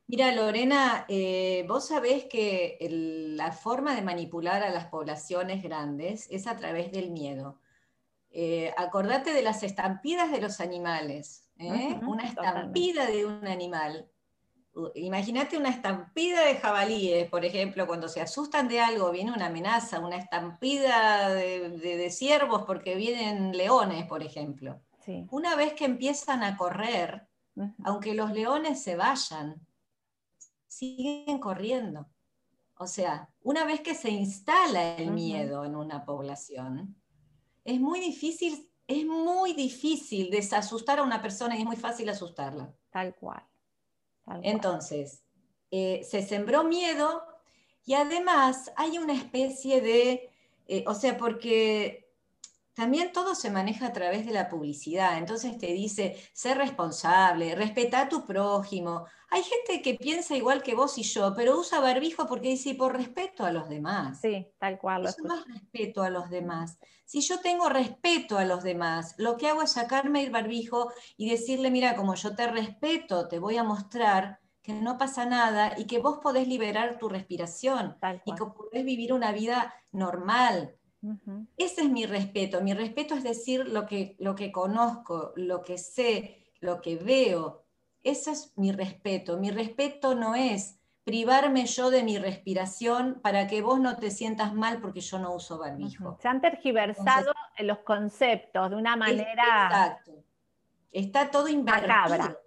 Mira, 0.07 0.33
Lorena, 0.33 1.05
eh, 1.07 1.63
vos 1.67 1.87
sabés 1.87 2.25
que 2.25 2.77
la 3.37 3.53
forma 3.53 3.95
de 3.95 4.01
manipular 4.01 4.61
a 4.61 4.69
las 4.69 4.87
poblaciones 4.87 5.63
grandes 5.63 6.27
es 6.29 6.47
a 6.47 6.57
través 6.57 6.91
del 6.91 7.11
miedo. 7.11 7.61
Eh, 8.29 8.73
acordate 8.75 9.33
de 9.33 9.41
las 9.41 9.63
estampidas 9.63 10.31
de 10.31 10.41
los 10.41 10.59
animales. 10.59 11.49
¿eh? 11.57 11.99
una 12.05 12.25
estampida 12.25 13.05
de 13.05 13.25
un 13.25 13.47
animal. 13.47 14.10
Imagínate 14.95 15.57
una 15.57 15.69
estampida 15.69 16.45
de 16.45 16.55
jabalíes, 16.55 17.29
por 17.29 17.43
ejemplo, 17.43 17.85
cuando 17.87 18.07
se 18.07 18.21
asustan 18.21 18.69
de 18.69 18.79
algo, 18.79 19.11
viene 19.11 19.33
una 19.33 19.47
amenaza, 19.47 19.99
una 19.99 20.15
estampida 20.15 21.29
de, 21.33 22.09
ciervos 22.09 22.63
porque 22.65 22.95
vienen 22.95 23.55
leones, 23.55 24.05
por 24.07 24.23
ejemplo. 24.23 24.81
Una 25.29 25.55
vez 25.55 25.73
que 25.73 25.85
empiezan 25.85 26.43
a 26.43 26.55
correr, 26.55 27.27
aunque 27.83 28.13
los 28.13 28.31
leones 28.31 28.81
se 28.81 28.95
vayan, 28.95 29.65
siguen 30.67 31.39
corriendo. 31.39 32.07
O 32.77 32.87
sea, 32.87 33.29
una 33.43 33.65
vez 33.65 33.81
que 33.81 33.93
se 33.93 34.09
instala 34.09 34.95
el 34.95 35.11
miedo 35.11 35.65
en 35.65 35.75
una 35.75 36.05
población, 36.05 36.95
es 37.65 37.79
muy 37.79 37.99
difícil, 37.99 38.71
es 38.87 39.05
muy 39.05 39.53
difícil 39.53 40.31
desasustar 40.31 40.99
a 40.99 41.03
una 41.03 41.21
persona 41.21 41.55
y 41.55 41.59
es 41.59 41.65
muy 41.65 41.75
fácil 41.75 42.09
asustarla. 42.09 42.73
Tal 42.89 43.13
cual. 43.15 43.50
Entonces, 44.43 45.23
eh, 45.71 46.01
se 46.03 46.21
sembró 46.21 46.63
miedo 46.63 47.23
y 47.85 47.93
además 47.93 48.71
hay 48.75 48.97
una 48.97 49.13
especie 49.13 49.81
de, 49.81 50.29
eh, 50.67 50.83
o 50.87 50.93
sea, 50.93 51.17
porque 51.17 52.10
también 52.73 53.11
todo 53.11 53.35
se 53.35 53.51
maneja 53.51 53.87
a 53.87 53.93
través 53.93 54.25
de 54.25 54.31
la 54.31 54.49
publicidad. 54.49 55.17
Entonces 55.17 55.57
te 55.57 55.67
dice, 55.67 56.17
ser 56.33 56.57
responsable, 56.57 57.55
respeta 57.55 58.01
a 58.01 58.09
tu 58.09 58.25
prójimo. 58.25 59.05
Hay 59.29 59.43
gente 59.43 59.81
que 59.81 59.95
piensa 59.95 60.35
igual 60.35 60.63
que 60.63 60.75
vos 60.75 60.97
y 60.97 61.03
yo, 61.03 61.33
pero 61.35 61.59
usa 61.59 61.79
barbijo 61.79 62.27
porque 62.27 62.49
dice, 62.49 62.75
por 62.75 62.95
respeto 62.95 63.45
a 63.45 63.51
los 63.51 63.69
demás. 63.69 64.19
Sí, 64.21 64.47
tal 64.57 64.77
cual. 64.77 65.05
Es 65.05 65.19
más 65.19 65.45
respeto 65.47 66.03
a 66.03 66.09
los 66.09 66.29
demás. 66.29 66.77
Si 67.05 67.19
yo 67.21 67.41
tengo 67.41 67.67
respeto 67.67 68.37
a 68.37 68.45
los 68.45 68.63
demás, 68.63 69.15
lo 69.17 69.35
que 69.35 69.49
hago 69.49 69.63
es 69.63 69.71
sacarme 69.71 70.23
el 70.23 70.31
barbijo 70.31 70.91
y 71.17 71.29
decirle, 71.29 71.71
mira, 71.71 71.95
como 71.95 72.15
yo 72.15 72.35
te 72.35 72.47
respeto, 72.47 73.27
te 73.27 73.39
voy 73.39 73.57
a 73.57 73.63
mostrar 73.63 74.39
que 74.61 74.73
no 74.73 74.97
pasa 74.97 75.25
nada 75.25 75.73
y 75.77 75.87
que 75.87 75.99
vos 75.99 76.19
podés 76.19 76.47
liberar 76.47 76.99
tu 76.99 77.09
respiración 77.09 77.97
y 78.25 78.33
que 78.35 78.45
podés 78.45 78.85
vivir 78.85 79.11
una 79.11 79.31
vida 79.31 79.73
normal 79.91 80.77
ese 81.57 81.81
es 81.81 81.89
mi 81.89 82.05
respeto. 82.05 82.61
Mi 82.61 82.73
respeto 82.73 83.15
es 83.15 83.23
decir 83.23 83.67
lo 83.67 83.85
que, 83.85 84.15
lo 84.19 84.35
que 84.35 84.51
conozco, 84.51 85.33
lo 85.35 85.63
que 85.63 85.77
sé, 85.77 86.53
lo 86.59 86.81
que 86.81 86.95
veo. 86.95 87.63
Ese 88.03 88.31
es 88.31 88.53
mi 88.55 88.71
respeto. 88.71 89.37
Mi 89.37 89.51
respeto 89.51 90.15
no 90.15 90.35
es 90.35 90.79
privarme 91.03 91.65
yo 91.65 91.89
de 91.89 92.03
mi 92.03 92.19
respiración 92.19 93.19
para 93.21 93.47
que 93.47 93.61
vos 93.61 93.79
no 93.79 93.97
te 93.97 94.11
sientas 94.11 94.53
mal 94.53 94.79
porque 94.79 95.01
yo 95.01 95.17
no 95.17 95.33
uso 95.33 95.57
barbijo. 95.57 96.17
Se 96.21 96.27
han 96.27 96.41
tergiversado 96.41 97.33
los 97.59 97.79
conceptos 97.79 98.69
de 98.69 98.75
una 98.75 98.95
manera... 98.95 99.65
exacto. 99.65 100.11
Está 100.91 101.31
todo 101.31 101.47
invertido. 101.47 102.37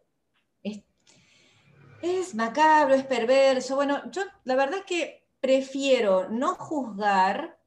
Es, 0.63 0.83
es 2.03 2.35
macabro, 2.35 2.95
es 2.95 3.05
perverso. 3.05 3.75
Bueno, 3.75 4.11
yo 4.11 4.23
la 4.45 4.55
verdad 4.55 4.81
es 4.81 4.85
que 4.85 5.27
prefiero 5.41 6.29
no 6.29 6.55
juzgar 6.55 7.59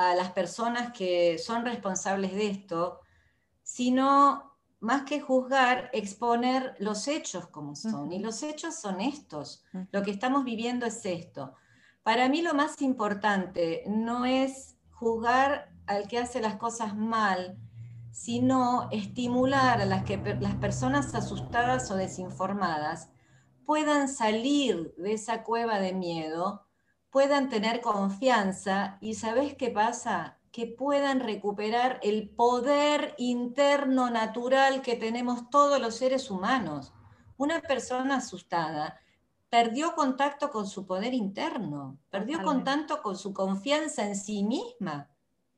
a 0.00 0.14
las 0.14 0.32
personas 0.32 0.92
que 0.92 1.36
son 1.36 1.66
responsables 1.66 2.32
de 2.32 2.46
esto, 2.46 3.00
sino 3.62 4.56
más 4.80 5.02
que 5.02 5.20
juzgar, 5.20 5.90
exponer 5.92 6.74
los 6.78 7.06
hechos 7.06 7.48
como 7.48 7.76
son. 7.76 8.10
Y 8.10 8.18
los 8.18 8.42
hechos 8.42 8.76
son 8.76 9.02
estos. 9.02 9.62
Lo 9.92 10.02
que 10.02 10.10
estamos 10.10 10.44
viviendo 10.44 10.86
es 10.86 11.04
esto. 11.04 11.52
Para 12.02 12.30
mí 12.30 12.40
lo 12.40 12.54
más 12.54 12.80
importante 12.80 13.84
no 13.88 14.24
es 14.24 14.78
juzgar 14.90 15.70
al 15.86 16.08
que 16.08 16.16
hace 16.16 16.40
las 16.40 16.56
cosas 16.56 16.96
mal, 16.96 17.58
sino 18.10 18.88
estimular 18.92 19.82
a 19.82 19.84
las 19.84 20.04
que 20.04 20.16
las 20.40 20.54
personas 20.54 21.14
asustadas 21.14 21.90
o 21.90 21.96
desinformadas 21.96 23.10
puedan 23.66 24.08
salir 24.08 24.94
de 24.96 25.12
esa 25.12 25.42
cueva 25.42 25.78
de 25.78 25.92
miedo 25.92 26.69
puedan 27.10 27.48
tener 27.48 27.80
confianza 27.80 28.98
y 29.00 29.14
¿sabes 29.14 29.54
qué 29.56 29.70
pasa? 29.70 30.38
Que 30.52 30.66
puedan 30.66 31.20
recuperar 31.20 32.00
el 32.02 32.30
poder 32.30 33.14
interno 33.18 34.10
natural 34.10 34.82
que 34.82 34.96
tenemos 34.96 35.50
todos 35.50 35.80
los 35.80 35.96
seres 35.96 36.30
humanos. 36.30 36.92
Una 37.36 37.60
persona 37.60 38.16
asustada 38.16 39.00
perdió 39.48 39.94
contacto 39.94 40.50
con 40.50 40.66
su 40.66 40.86
poder 40.86 41.12
interno, 41.12 41.98
perdió 42.08 42.42
contacto 42.42 43.02
con 43.02 43.16
su 43.16 43.34
confianza 43.34 44.06
en 44.06 44.16
sí 44.16 44.44
misma. 44.44 45.10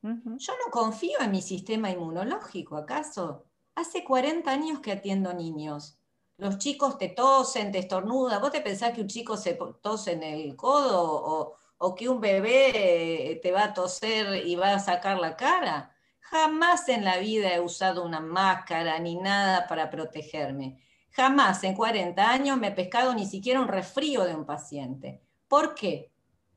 Yo 0.02 0.52
no 0.64 0.70
confío 0.72 1.20
en 1.20 1.30
mi 1.30 1.42
sistema 1.42 1.90
inmunológico, 1.90 2.76
¿acaso? 2.76 3.44
Hace 3.74 4.02
40 4.04 4.50
años 4.50 4.80
que 4.80 4.92
atiendo 4.92 5.32
niños 5.32 6.01
los 6.42 6.58
chicos 6.58 6.98
te 6.98 7.08
tosen, 7.08 7.70
te 7.70 7.78
estornudan. 7.78 8.40
¿Vos 8.40 8.50
te 8.50 8.60
pensás 8.60 8.92
que 8.92 9.00
un 9.00 9.06
chico 9.06 9.36
se 9.36 9.56
tose 9.80 10.12
en 10.12 10.24
el 10.24 10.56
codo 10.56 11.56
o, 11.78 11.94
que 11.94 12.08
un 12.08 12.20
bebé 12.20 13.38
te 13.40 13.52
va 13.52 13.64
a 13.64 13.74
toser 13.74 14.44
y 14.44 14.56
va 14.56 14.74
a 14.74 14.80
sacar 14.80 15.20
la 15.20 15.36
cara? 15.36 15.94
Jamás 16.18 16.88
en 16.88 17.04
la 17.04 17.18
vida 17.18 17.54
he 17.54 17.60
usado 17.60 18.04
una 18.04 18.18
máscara 18.18 18.98
ni 18.98 19.14
nada 19.14 19.68
para 19.68 19.88
protegerme. 19.88 20.82
Jamás 21.10 21.62
en 21.62 21.74
40 21.74 22.28
años 22.28 22.58
me 22.58 22.68
he 22.68 22.72
pescado 22.72 23.14
ni 23.14 23.26
siquiera 23.26 23.60
un 23.60 23.68
resfrío 23.68 24.24
de 24.24 24.34
un 24.34 24.44
paciente. 24.44 25.22
¿Por 25.46 25.76
qué? 25.76 26.10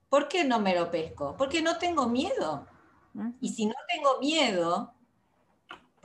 ¿Por 0.10 0.28
qué 0.28 0.46
no 0.46 0.60
me 0.60 0.74
lo 0.74 0.90
pesco? 0.90 1.36
Porque 1.38 1.62
no 1.62 1.78
tengo 1.78 2.08
miedo. 2.08 2.66
Y 3.40 3.50
si 3.50 3.68
no 3.68 3.76
tengo 3.88 4.20
miedo, 4.20 4.95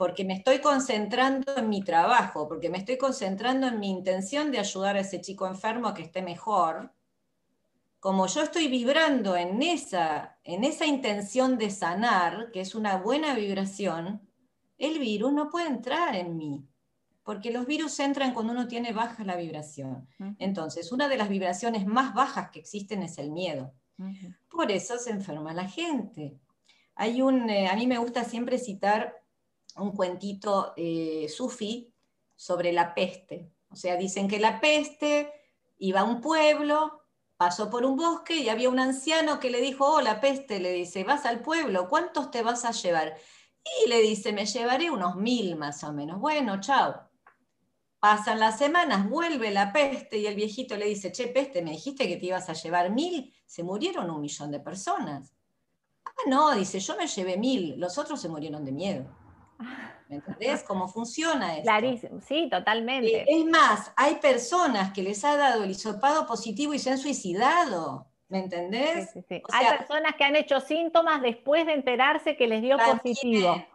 porque 0.01 0.25
me 0.25 0.33
estoy 0.33 0.61
concentrando 0.61 1.55
en 1.57 1.69
mi 1.69 1.83
trabajo, 1.83 2.47
porque 2.47 2.71
me 2.71 2.79
estoy 2.79 2.97
concentrando 2.97 3.67
en 3.67 3.79
mi 3.79 3.91
intención 3.91 4.49
de 4.49 4.57
ayudar 4.57 4.95
a 4.95 5.01
ese 5.01 5.21
chico 5.21 5.45
enfermo 5.45 5.87
a 5.87 5.93
que 5.93 6.01
esté 6.01 6.23
mejor, 6.23 6.91
como 7.99 8.25
yo 8.25 8.41
estoy 8.41 8.67
vibrando 8.67 9.37
en 9.37 9.61
esa, 9.61 10.39
en 10.43 10.63
esa 10.63 10.87
intención 10.87 11.59
de 11.59 11.69
sanar, 11.69 12.49
que 12.49 12.61
es 12.61 12.73
una 12.73 12.97
buena 12.97 13.35
vibración, 13.35 14.27
el 14.79 14.97
virus 14.97 15.33
no 15.33 15.51
puede 15.51 15.67
entrar 15.67 16.15
en 16.15 16.35
mí, 16.35 16.67
porque 17.21 17.51
los 17.51 17.67
virus 17.67 17.99
entran 17.99 18.33
cuando 18.33 18.53
uno 18.53 18.67
tiene 18.67 18.93
baja 18.93 19.23
la 19.23 19.35
vibración. 19.35 20.07
Entonces, 20.39 20.91
una 20.91 21.09
de 21.09 21.17
las 21.17 21.29
vibraciones 21.29 21.85
más 21.85 22.15
bajas 22.15 22.49
que 22.49 22.57
existen 22.57 23.03
es 23.03 23.19
el 23.19 23.29
miedo. 23.29 23.75
Por 24.49 24.71
eso 24.71 24.97
se 24.97 25.11
enferma 25.11 25.53
la 25.53 25.69
gente. 25.69 26.39
Hay 26.95 27.21
un, 27.21 27.51
eh, 27.51 27.69
a 27.69 27.75
mí 27.75 27.85
me 27.85 27.99
gusta 27.99 28.23
siempre 28.23 28.57
citar 28.57 29.20
un 29.77 29.91
cuentito 29.91 30.73
eh, 30.75 31.27
sufi 31.29 31.93
sobre 32.35 32.71
la 32.73 32.93
peste. 32.93 33.51
O 33.69 33.75
sea, 33.75 33.95
dicen 33.95 34.27
que 34.27 34.39
la 34.39 34.59
peste 34.59 35.31
iba 35.77 36.01
a 36.01 36.03
un 36.03 36.21
pueblo, 36.21 37.05
pasó 37.37 37.69
por 37.69 37.85
un 37.85 37.95
bosque 37.95 38.35
y 38.35 38.49
había 38.49 38.69
un 38.69 38.79
anciano 38.79 39.39
que 39.39 39.49
le 39.49 39.61
dijo, 39.61 39.85
oh, 39.85 40.01
la 40.01 40.19
peste, 40.19 40.59
le 40.59 40.71
dice, 40.73 41.03
vas 41.03 41.25
al 41.25 41.41
pueblo, 41.41 41.87
¿cuántos 41.89 42.29
te 42.29 42.43
vas 42.43 42.65
a 42.65 42.71
llevar? 42.71 43.17
Y 43.83 43.89
le 43.89 44.01
dice, 44.01 44.33
me 44.33 44.45
llevaré 44.45 44.91
unos 44.91 45.15
mil 45.15 45.55
más 45.55 45.83
o 45.83 45.93
menos. 45.93 46.19
Bueno, 46.19 46.59
chao. 46.59 47.09
Pasan 47.99 48.39
las 48.39 48.57
semanas, 48.57 49.07
vuelve 49.09 49.51
la 49.51 49.71
peste 49.71 50.17
y 50.17 50.25
el 50.25 50.35
viejito 50.35 50.75
le 50.75 50.87
dice, 50.87 51.11
che, 51.11 51.27
peste, 51.27 51.61
me 51.61 51.71
dijiste 51.71 52.07
que 52.07 52.17
te 52.17 52.25
ibas 52.25 52.49
a 52.49 52.53
llevar 52.53 52.89
mil, 52.89 53.33
se 53.45 53.63
murieron 53.63 54.09
un 54.09 54.21
millón 54.21 54.51
de 54.51 54.59
personas. 54.59 55.33
Ah, 56.03 56.11
no, 56.27 56.55
dice, 56.55 56.79
yo 56.79 56.97
me 56.97 57.07
llevé 57.07 57.37
mil, 57.37 57.79
los 57.79 57.97
otros 57.99 58.19
se 58.19 58.29
murieron 58.29 58.65
de 58.65 58.71
miedo. 58.71 59.20
¿Me 60.07 60.17
entendés 60.17 60.63
cómo 60.63 60.87
funciona 60.87 61.53
esto? 61.53 61.63
Clarísimo, 61.63 62.19
sí, 62.21 62.49
totalmente. 62.49 63.21
Eh, 63.21 63.25
es 63.27 63.45
más, 63.45 63.93
hay 63.95 64.15
personas 64.15 64.91
que 64.91 65.03
les 65.03 65.23
ha 65.23 65.37
dado 65.37 65.63
el 65.63 65.71
hisopado 65.71 66.25
positivo 66.25 66.73
y 66.73 66.79
se 66.79 66.91
han 66.91 66.97
suicidado. 66.97 68.07
¿Me 68.27 68.39
entendés? 68.39 69.09
hay 69.51 69.77
personas 69.77 70.15
que 70.17 70.23
han 70.23 70.37
hecho 70.37 70.61
síntomas 70.61 71.21
después 71.21 71.65
de 71.65 71.73
enterarse 71.73 72.37
que 72.37 72.47
les 72.47 72.61
dio 72.61 72.77
positivo. 72.77 73.65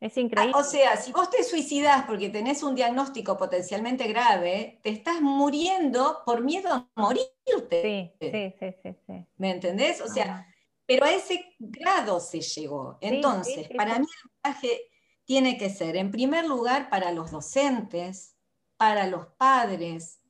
Es 0.00 0.16
increíble. 0.16 0.52
O 0.54 0.62
sea, 0.62 0.96
si 0.96 1.12
vos 1.12 1.30
te 1.30 1.42
suicidas 1.42 2.04
porque 2.04 2.28
tenés 2.28 2.62
un 2.62 2.74
diagnóstico 2.74 3.36
potencialmente 3.36 4.06
grave, 4.08 4.80
te 4.82 4.90
estás 4.90 5.20
muriendo 5.22 6.22
por 6.26 6.42
miedo 6.42 6.68
a 6.72 6.88
morirte. 6.96 8.12
Sí, 8.20 8.54
sí, 8.58 8.74
sí, 8.82 8.96
sí. 9.06 9.26
¿Me 9.36 9.52
entendés? 9.52 10.00
O 10.00 10.08
sea, 10.08 10.46
pero 10.84 11.06
a 11.06 11.12
ese 11.12 11.56
grado 11.58 12.20
se 12.20 12.40
llegó. 12.40 12.98
Entonces, 13.00 13.68
para 13.76 13.98
mí 13.98 14.06
el 14.06 14.30
mensaje 14.44 14.80
tiene 15.26 15.58
que 15.58 15.68
ser, 15.68 15.96
en 15.96 16.10
primer 16.10 16.46
lugar, 16.46 16.88
para 16.88 17.12
los 17.12 17.30
docentes, 17.30 18.36
para 18.78 19.06
los 19.06 19.26
padres, 19.36 20.20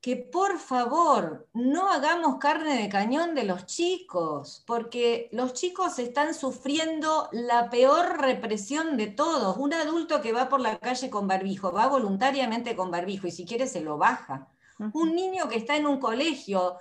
que 0.00 0.16
por 0.16 0.58
favor 0.58 1.48
no 1.52 1.90
hagamos 1.90 2.38
carne 2.38 2.80
de 2.80 2.88
cañón 2.88 3.34
de 3.34 3.44
los 3.44 3.66
chicos, 3.66 4.62
porque 4.66 5.28
los 5.32 5.52
chicos 5.52 5.98
están 5.98 6.34
sufriendo 6.34 7.28
la 7.32 7.70
peor 7.70 8.20
represión 8.20 8.96
de 8.96 9.08
todos. 9.08 9.56
Un 9.56 9.74
adulto 9.74 10.20
que 10.20 10.32
va 10.32 10.48
por 10.48 10.60
la 10.60 10.78
calle 10.78 11.10
con 11.10 11.26
barbijo, 11.26 11.72
va 11.72 11.88
voluntariamente 11.88 12.76
con 12.76 12.90
barbijo 12.90 13.26
y 13.26 13.32
si 13.32 13.44
quiere 13.44 13.66
se 13.66 13.80
lo 13.80 13.98
baja. 13.98 14.48
Un 14.92 15.16
niño 15.16 15.48
que 15.48 15.56
está 15.56 15.76
en 15.76 15.86
un 15.86 15.98
colegio 15.98 16.76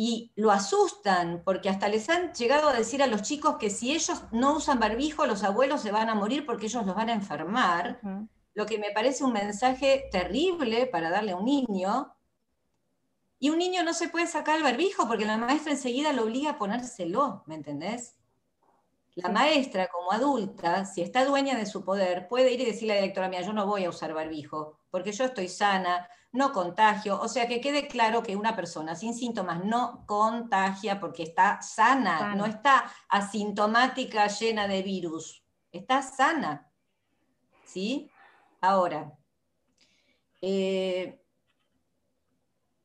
y 0.00 0.30
lo 0.36 0.52
asustan, 0.52 1.42
porque 1.44 1.68
hasta 1.68 1.88
les 1.88 2.08
han 2.08 2.32
llegado 2.32 2.68
a 2.68 2.72
decir 2.72 3.02
a 3.02 3.08
los 3.08 3.22
chicos 3.22 3.56
que 3.58 3.68
si 3.68 3.92
ellos 3.92 4.22
no 4.30 4.54
usan 4.54 4.78
barbijo, 4.78 5.26
los 5.26 5.42
abuelos 5.42 5.80
se 5.80 5.90
van 5.90 6.08
a 6.08 6.14
morir 6.14 6.46
porque 6.46 6.66
ellos 6.66 6.86
los 6.86 6.94
van 6.94 7.08
a 7.08 7.14
enfermar, 7.14 8.00
lo 8.54 8.64
que 8.64 8.78
me 8.78 8.92
parece 8.92 9.24
un 9.24 9.32
mensaje 9.32 10.08
terrible 10.12 10.86
para 10.86 11.10
darle 11.10 11.32
a 11.32 11.36
un 11.36 11.46
niño. 11.46 12.14
Y 13.40 13.50
un 13.50 13.58
niño 13.58 13.82
no 13.82 13.92
se 13.92 14.08
puede 14.08 14.28
sacar 14.28 14.58
el 14.58 14.62
barbijo 14.62 15.08
porque 15.08 15.26
la 15.26 15.36
maestra 15.36 15.72
enseguida 15.72 16.12
lo 16.12 16.22
obliga 16.22 16.50
a 16.50 16.58
ponérselo, 16.58 17.42
¿me 17.46 17.56
entendés? 17.56 18.17
La 19.20 19.30
maestra, 19.30 19.88
como 19.88 20.12
adulta, 20.12 20.84
si 20.84 21.02
está 21.02 21.24
dueña 21.24 21.56
de 21.56 21.66
su 21.66 21.84
poder, 21.84 22.28
puede 22.28 22.52
ir 22.52 22.60
y 22.60 22.66
decirle 22.66 22.92
a 22.92 22.96
la 22.96 23.02
directora 23.02 23.28
mía, 23.28 23.40
yo 23.40 23.52
no 23.52 23.66
voy 23.66 23.84
a 23.84 23.88
usar 23.88 24.14
barbijo, 24.14 24.78
porque 24.92 25.10
yo 25.10 25.24
estoy 25.24 25.48
sana, 25.48 26.08
no 26.30 26.52
contagio. 26.52 27.20
O 27.20 27.26
sea, 27.26 27.48
que 27.48 27.60
quede 27.60 27.88
claro 27.88 28.22
que 28.22 28.36
una 28.36 28.54
persona 28.54 28.94
sin 28.94 29.14
síntomas 29.14 29.64
no 29.64 30.04
contagia 30.06 31.00
porque 31.00 31.24
está 31.24 31.60
sana, 31.62 32.36
no 32.36 32.46
está 32.46 32.92
asintomática 33.08 34.28
llena 34.28 34.68
de 34.68 34.82
virus, 34.82 35.42
está 35.72 36.00
sana. 36.00 36.70
¿Sí? 37.64 38.08
Ahora, 38.60 39.18
eh, 40.40 41.20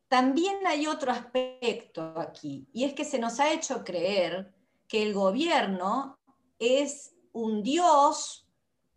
también 0.08 0.66
hay 0.66 0.88
otro 0.88 1.12
aspecto 1.12 2.16
aquí, 2.18 2.68
y 2.74 2.86
es 2.86 2.96
que 2.96 3.06
se 3.06 3.20
nos 3.20 3.40
ha 3.40 3.54
hecho 3.54 3.84
creer 3.84 4.52
que 4.88 5.04
el 5.04 5.14
gobierno 5.14 6.20
es 6.64 7.14
un 7.32 7.64
dios 7.64 8.48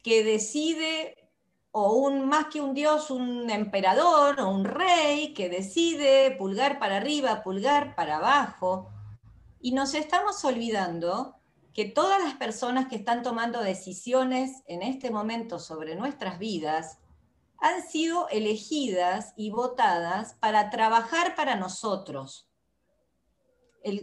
que 0.02 0.22
decide 0.22 1.30
o 1.72 1.92
un, 1.92 2.26
más 2.26 2.46
que 2.46 2.60
un 2.60 2.72
dios, 2.72 3.10
un 3.10 3.50
emperador 3.50 4.40
o 4.40 4.48
un 4.48 4.64
rey 4.64 5.34
que 5.34 5.48
decide 5.50 6.34
pulgar 6.38 6.78
para 6.78 6.96
arriba, 6.96 7.42
pulgar 7.42 7.94
para 7.94 8.16
abajo. 8.16 8.90
Y 9.60 9.72
nos 9.72 9.94
estamos 9.94 10.42
olvidando 10.44 11.36
que 11.74 11.84
todas 11.84 12.22
las 12.24 12.34
personas 12.34 12.88
que 12.88 12.96
están 12.96 13.22
tomando 13.22 13.60
decisiones 13.60 14.62
en 14.66 14.82
este 14.82 15.10
momento 15.10 15.58
sobre 15.58 15.96
nuestras 15.96 16.38
vidas 16.38 16.98
han 17.58 17.86
sido 17.86 18.28
elegidas 18.30 19.34
y 19.36 19.50
votadas 19.50 20.32
para 20.34 20.70
trabajar 20.70 21.34
para 21.34 21.56
nosotros. 21.56 22.48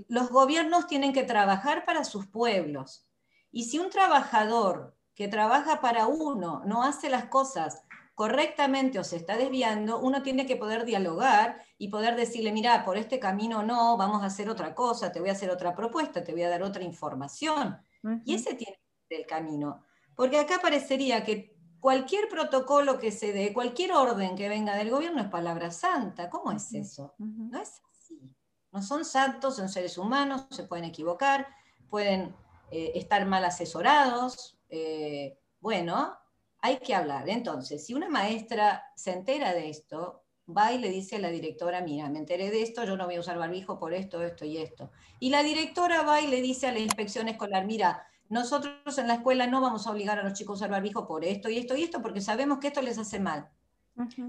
los 0.08 0.30
gobiernos 0.30 0.86
tienen 0.86 1.12
que 1.12 1.24
trabajar 1.24 1.86
para 1.86 2.04
sus 2.04 2.28
pueblos. 2.28 3.08
Y 3.54 3.66
si 3.66 3.78
un 3.78 3.92
trabajador 3.92 4.98
que 5.14 5.28
trabaja 5.28 5.80
para 5.80 6.08
uno 6.08 6.64
no 6.66 6.84
hace 6.84 7.08
las 7.08 7.26
cosas 7.26 7.84
correctamente 8.16 8.98
o 8.98 9.04
se 9.04 9.16
está 9.16 9.38
desviando, 9.38 10.00
uno 10.00 10.24
tiene 10.24 10.48
que 10.48 10.56
poder 10.56 10.86
dialogar 10.86 11.64
y 11.78 11.90
poder 11.90 12.16
decirle, 12.16 12.52
mira, 12.52 12.84
por 12.84 12.98
este 12.98 13.20
camino 13.20 13.62
no, 13.62 13.96
vamos 13.96 14.24
a 14.24 14.26
hacer 14.26 14.50
otra 14.50 14.74
cosa, 14.74 15.12
te 15.12 15.20
voy 15.20 15.30
a 15.30 15.34
hacer 15.34 15.52
otra 15.52 15.76
propuesta, 15.76 16.24
te 16.24 16.32
voy 16.32 16.42
a 16.42 16.50
dar 16.50 16.64
otra 16.64 16.84
información. 16.84 17.78
Y 18.26 18.34
ese 18.34 18.56
tiene 18.56 18.74
que 18.74 19.08
ser 19.08 19.20
el 19.22 19.28
camino. 19.28 19.84
Porque 20.16 20.40
acá 20.40 20.60
parecería 20.60 21.24
que 21.24 21.56
cualquier 21.80 22.28
protocolo 22.30 22.98
que 22.98 23.12
se 23.12 23.34
dé, 23.34 23.54
cualquier 23.54 23.94
orden 23.94 24.36
que 24.36 24.50
venga 24.50 24.76
del 24.76 24.90
gobierno 24.90 25.22
es 25.22 25.30
palabra 25.30 25.70
santa. 25.70 26.28
¿Cómo 26.32 26.52
es 26.52 26.74
eso? 26.74 27.14
No 27.20 27.62
es 27.62 27.82
así. 27.92 28.36
No 28.72 28.82
son 28.82 29.06
santos, 29.06 29.58
son 29.58 29.70
seres 29.70 30.00
humanos, 30.00 30.48
se 30.50 30.64
pueden 30.64 30.86
equivocar, 30.86 31.48
pueden 31.90 32.36
eh, 32.76 32.92
estar 32.96 33.24
mal 33.28 33.46
asesorados, 33.46 34.58
eh, 34.68 35.38
bueno, 35.60 36.18
hay 36.58 36.78
que 36.78 36.96
hablar. 36.96 37.30
Entonces, 37.30 37.86
si 37.86 37.94
una 37.94 38.10
maestra 38.10 38.84
se 38.96 39.12
entera 39.12 39.54
de 39.54 39.70
esto, 39.70 40.24
va 40.50 40.74
y 40.74 40.80
le 40.80 40.90
dice 40.90 41.18
a 41.18 41.20
la 41.20 41.30
directora, 41.30 41.82
mira, 41.82 42.10
me 42.10 42.18
enteré 42.18 42.50
de 42.50 42.64
esto, 42.64 42.84
yo 42.84 42.98
no 42.98 43.06
voy 43.06 43.14
a 43.14 43.20
usar 43.20 43.38
barbijo 43.38 43.78
por 43.78 43.94
esto, 43.94 44.24
esto 44.24 44.44
y 44.44 44.58
esto. 44.58 44.90
Y 45.20 45.30
la 45.30 45.44
directora 45.44 46.02
va 46.02 46.20
y 46.22 46.26
le 46.26 46.42
dice 46.42 46.66
a 46.66 46.72
la 46.72 46.80
inspección 46.80 47.28
escolar, 47.28 47.68
mira, 47.68 48.08
nosotros 48.30 48.98
en 48.98 49.08
la 49.08 49.16
escuela 49.16 49.46
no 49.46 49.62
vamos 49.62 49.86
a 49.86 49.92
obligar 49.92 50.18
a 50.18 50.24
los 50.24 50.34
chicos 50.34 50.54
a 50.54 50.66
usar 50.66 50.72
barbijo 50.72 51.06
por 51.06 51.24
esto 51.24 51.50
y 51.50 51.60
esto 51.60 51.76
y 51.76 51.84
esto, 51.84 52.02
porque 52.02 52.22
sabemos 52.22 52.58
que 52.58 52.70
esto 52.70 52.82
les 52.82 52.98
hace 52.98 53.20
mal. 53.20 53.52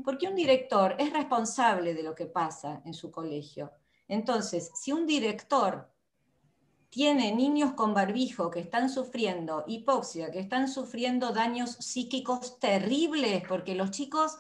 Porque 0.05 0.29
un 0.29 0.35
director 0.35 0.97
es 0.99 1.15
responsable 1.15 1.95
de 1.95 2.03
lo 2.03 2.15
que 2.15 2.27
pasa 2.27 2.83
en 2.85 2.93
su 2.93 3.11
colegio. 3.11 3.73
Entonces, 4.07 4.71
si 4.75 4.93
un 4.93 5.07
director 5.07 5.94
tiene 6.95 7.33
niños 7.33 7.73
con 7.73 7.93
barbijo 7.93 8.53
que 8.53 8.61
están 8.61 8.89
sufriendo 8.89 9.65
hipoxia, 9.67 10.31
que 10.31 10.39
están 10.39 10.69
sufriendo 10.69 11.33
daños 11.33 11.73
psíquicos 11.73 12.61
terribles, 12.61 13.43
porque 13.49 13.75
los 13.75 13.91
chicos, 13.91 14.39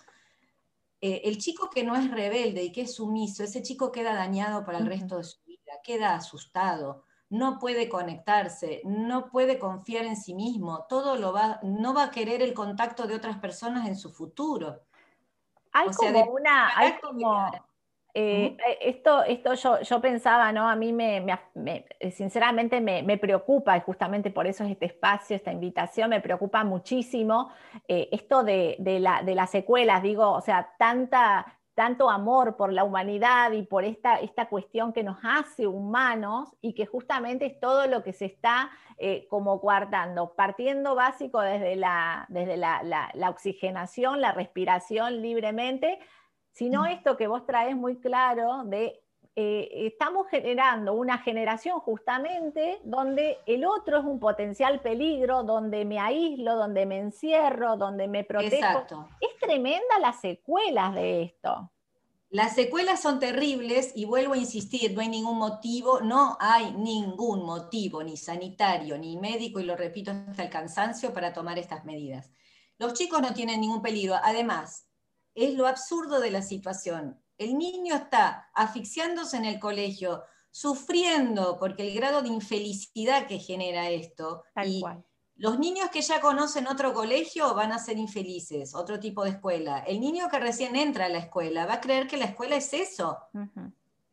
eh, 1.00 1.22
el 1.24 1.38
chico 1.38 1.68
que 1.68 1.82
no 1.82 1.96
es 1.96 2.08
rebelde 2.12 2.62
y 2.62 2.70
que 2.70 2.82
es 2.82 2.94
sumiso, 2.94 3.42
ese 3.42 3.60
chico 3.60 3.90
queda 3.90 4.14
dañado 4.14 4.64
para 4.64 4.78
el 4.78 4.86
resto 4.86 5.16
de 5.16 5.24
su 5.24 5.42
vida, 5.44 5.72
queda 5.82 6.14
asustado, 6.14 7.02
no 7.28 7.58
puede 7.58 7.88
conectarse, 7.88 8.82
no 8.84 9.30
puede 9.30 9.58
confiar 9.58 10.04
en 10.04 10.16
sí 10.16 10.32
mismo, 10.32 10.86
todo 10.88 11.16
lo 11.16 11.32
va, 11.32 11.58
no 11.64 11.92
va 11.92 12.04
a 12.04 12.10
querer 12.12 12.40
el 12.40 12.54
contacto 12.54 13.08
de 13.08 13.16
otras 13.16 13.38
personas 13.38 13.88
en 13.88 13.96
su 13.96 14.12
futuro. 14.12 14.80
Hay 15.72 15.88
como 15.88 16.24
una, 16.30 16.70
hay 16.78 17.00
como, 17.00 17.50
eh, 18.16 18.57
eh, 18.64 18.79
esto, 18.81 19.24
esto 19.24 19.55
yo, 19.55 19.81
yo, 19.81 20.00
pensaba, 20.00 20.53
¿no? 20.53 20.68
A 20.68 20.77
mí 20.77 20.92
me, 20.92 21.27
eh, 21.98 22.11
sinceramente 22.12 22.81
me, 22.81 23.18
preocupa, 23.18 23.77
y 23.77 23.81
justamente 23.81 24.31
por 24.31 24.46
eso 24.46 24.62
es 24.62 24.70
este 24.70 24.87
espacio, 24.87 25.35
esta 25.35 25.50
invitación, 25.50 26.11
me 26.11 26.20
preocupa 26.20 26.62
muchísimo 26.62 27.50
esto 27.88 28.44
de, 28.44 28.77
la, 29.00 29.22
de, 29.24 29.35
las 29.35 29.50
secuelas, 29.50 30.00
digo, 30.05 30.31
o 30.31 30.40
sea, 30.40 30.74
tanta, 30.79 31.59
tanto 31.74 32.09
amor 32.09 32.57
por 32.57 32.72
la 32.72 32.85
humanidad 32.85 33.50
y 33.50 33.62
por 33.64 33.83
esta, 33.83 34.20
esta 34.20 34.48
cuestión 34.48 34.92
que 34.92 35.03
nos 35.03 35.18
hace 35.24 35.66
humanos 35.66 36.55
y 36.61 36.74
que 36.74 36.87
justamente 36.87 37.46
es 37.46 37.59
todo 37.59 37.88
lo 37.88 38.05
que 38.05 38.12
se 38.12 38.27
está 38.27 38.70
como 39.29 39.61
coartando, 39.61 40.35
partiendo 40.37 40.94
básico 40.94 41.40
desde, 41.40 41.74
la, 41.74 42.27
desde 42.29 42.57
la, 42.57 43.11
la 43.12 43.29
oxigenación, 43.31 44.20
la 44.20 44.31
respiración 44.31 45.20
libremente, 45.20 45.98
sino 46.54 46.82
mm. 46.82 46.86
esto 46.86 47.16
que 47.18 47.26
vos 47.26 47.44
traes 47.44 47.76
muy 47.76 47.96
claro 47.98 48.64
de 48.64 49.04
eh, 49.36 49.86
estamos 49.88 50.28
generando 50.28 50.92
una 50.92 51.18
generación 51.18 51.80
justamente 51.80 52.78
donde 52.84 53.38
el 53.46 53.64
otro 53.64 53.98
es 53.98 54.04
un 54.04 54.20
potencial 54.20 54.80
peligro, 54.80 55.42
donde 55.42 55.84
me 55.84 55.98
aíslo, 55.98 56.54
donde 56.54 56.86
me 56.86 57.00
encierro, 57.00 57.76
donde 57.76 58.06
me 58.06 58.22
protejo. 58.22 59.08
Es 59.20 59.36
tremenda 59.40 59.98
las 60.00 60.20
secuelas 60.20 60.94
de 60.94 61.22
esto. 61.22 61.72
Las 62.30 62.54
secuelas 62.54 63.02
son 63.02 63.18
terribles 63.18 63.92
y 63.96 64.04
vuelvo 64.04 64.34
a 64.34 64.38
insistir, 64.38 64.94
no 64.94 65.00
hay 65.00 65.08
ningún 65.08 65.38
motivo, 65.38 66.00
no 66.00 66.36
hay 66.38 66.72
ningún 66.72 67.44
motivo, 67.44 68.04
ni 68.04 68.16
sanitario, 68.16 68.96
ni 68.98 69.16
médico, 69.16 69.58
y 69.58 69.64
lo 69.64 69.76
repito 69.76 70.12
hasta 70.12 70.44
el 70.44 70.50
cansancio, 70.50 71.12
para 71.12 71.32
tomar 71.32 71.58
estas 71.58 71.84
medidas. 71.84 72.30
Los 72.78 72.94
chicos 72.94 73.20
no 73.20 73.34
tienen 73.34 73.60
ningún 73.60 73.82
peligro. 73.82 74.16
Además, 74.22 74.86
es 75.35 75.55
lo 75.55 75.66
absurdo 75.66 76.20
de 76.20 76.31
la 76.31 76.42
situación. 76.42 77.20
El 77.38 77.59
niño 77.59 77.94
está 77.94 78.51
asfixiándose 78.55 79.37
en 79.37 79.44
el 79.44 79.59
colegio, 79.59 80.23
sufriendo 80.51 81.59
porque 81.59 81.88
el 81.88 81.94
grado 81.94 82.23
de 82.23 82.29
infelicidad 82.29 83.27
que 83.27 83.38
genera 83.38 83.90
esto. 83.90 84.44
y 84.64 84.83
Los 85.37 85.59
niños 85.59 85.90
que 85.90 86.01
ya 86.01 86.20
conocen 86.20 86.68
otro 86.68 86.92
colegio 86.92 87.55
van 87.55 87.73
a 87.73 87.81
ser 87.81 87.99
infelices, 87.99 88.73
otro 88.75 89.01
tipo 89.01 89.25
de 89.25 89.31
escuela. 89.31 89.81
El 89.81 90.01
niño 90.01 90.29
que 90.29 90.38
recién 90.38 90.77
entra 90.77 91.07
a 91.07 91.09
la 91.09 91.18
escuela 91.18 91.66
va 91.66 91.75
a 91.75 91.81
creer 91.81 92.07
que 92.07 92.16
la 92.16 92.27
escuela 92.27 92.55
es 92.55 92.73
eso. 92.73 93.18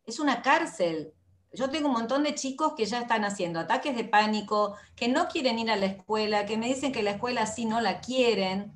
Es 0.03 0.19
una 0.19 0.41
cárcel. 0.41 1.13
Yo 1.53 1.69
tengo 1.69 1.89
un 1.89 1.93
montón 1.93 2.23
de 2.23 2.33
chicos 2.33 2.73
que 2.75 2.85
ya 2.85 3.01
están 3.01 3.23
haciendo 3.23 3.59
ataques 3.59 3.95
de 3.95 4.05
pánico, 4.05 4.75
que 4.95 5.09
no 5.09 5.27
quieren 5.27 5.59
ir 5.59 5.69
a 5.69 5.75
la 5.75 5.85
escuela, 5.85 6.45
que 6.45 6.57
me 6.57 6.67
dicen 6.67 6.91
que 6.91 7.03
la 7.03 7.11
escuela 7.11 7.43
así 7.43 7.65
no 7.65 7.81
la 7.81 8.01
quieren. 8.01 8.73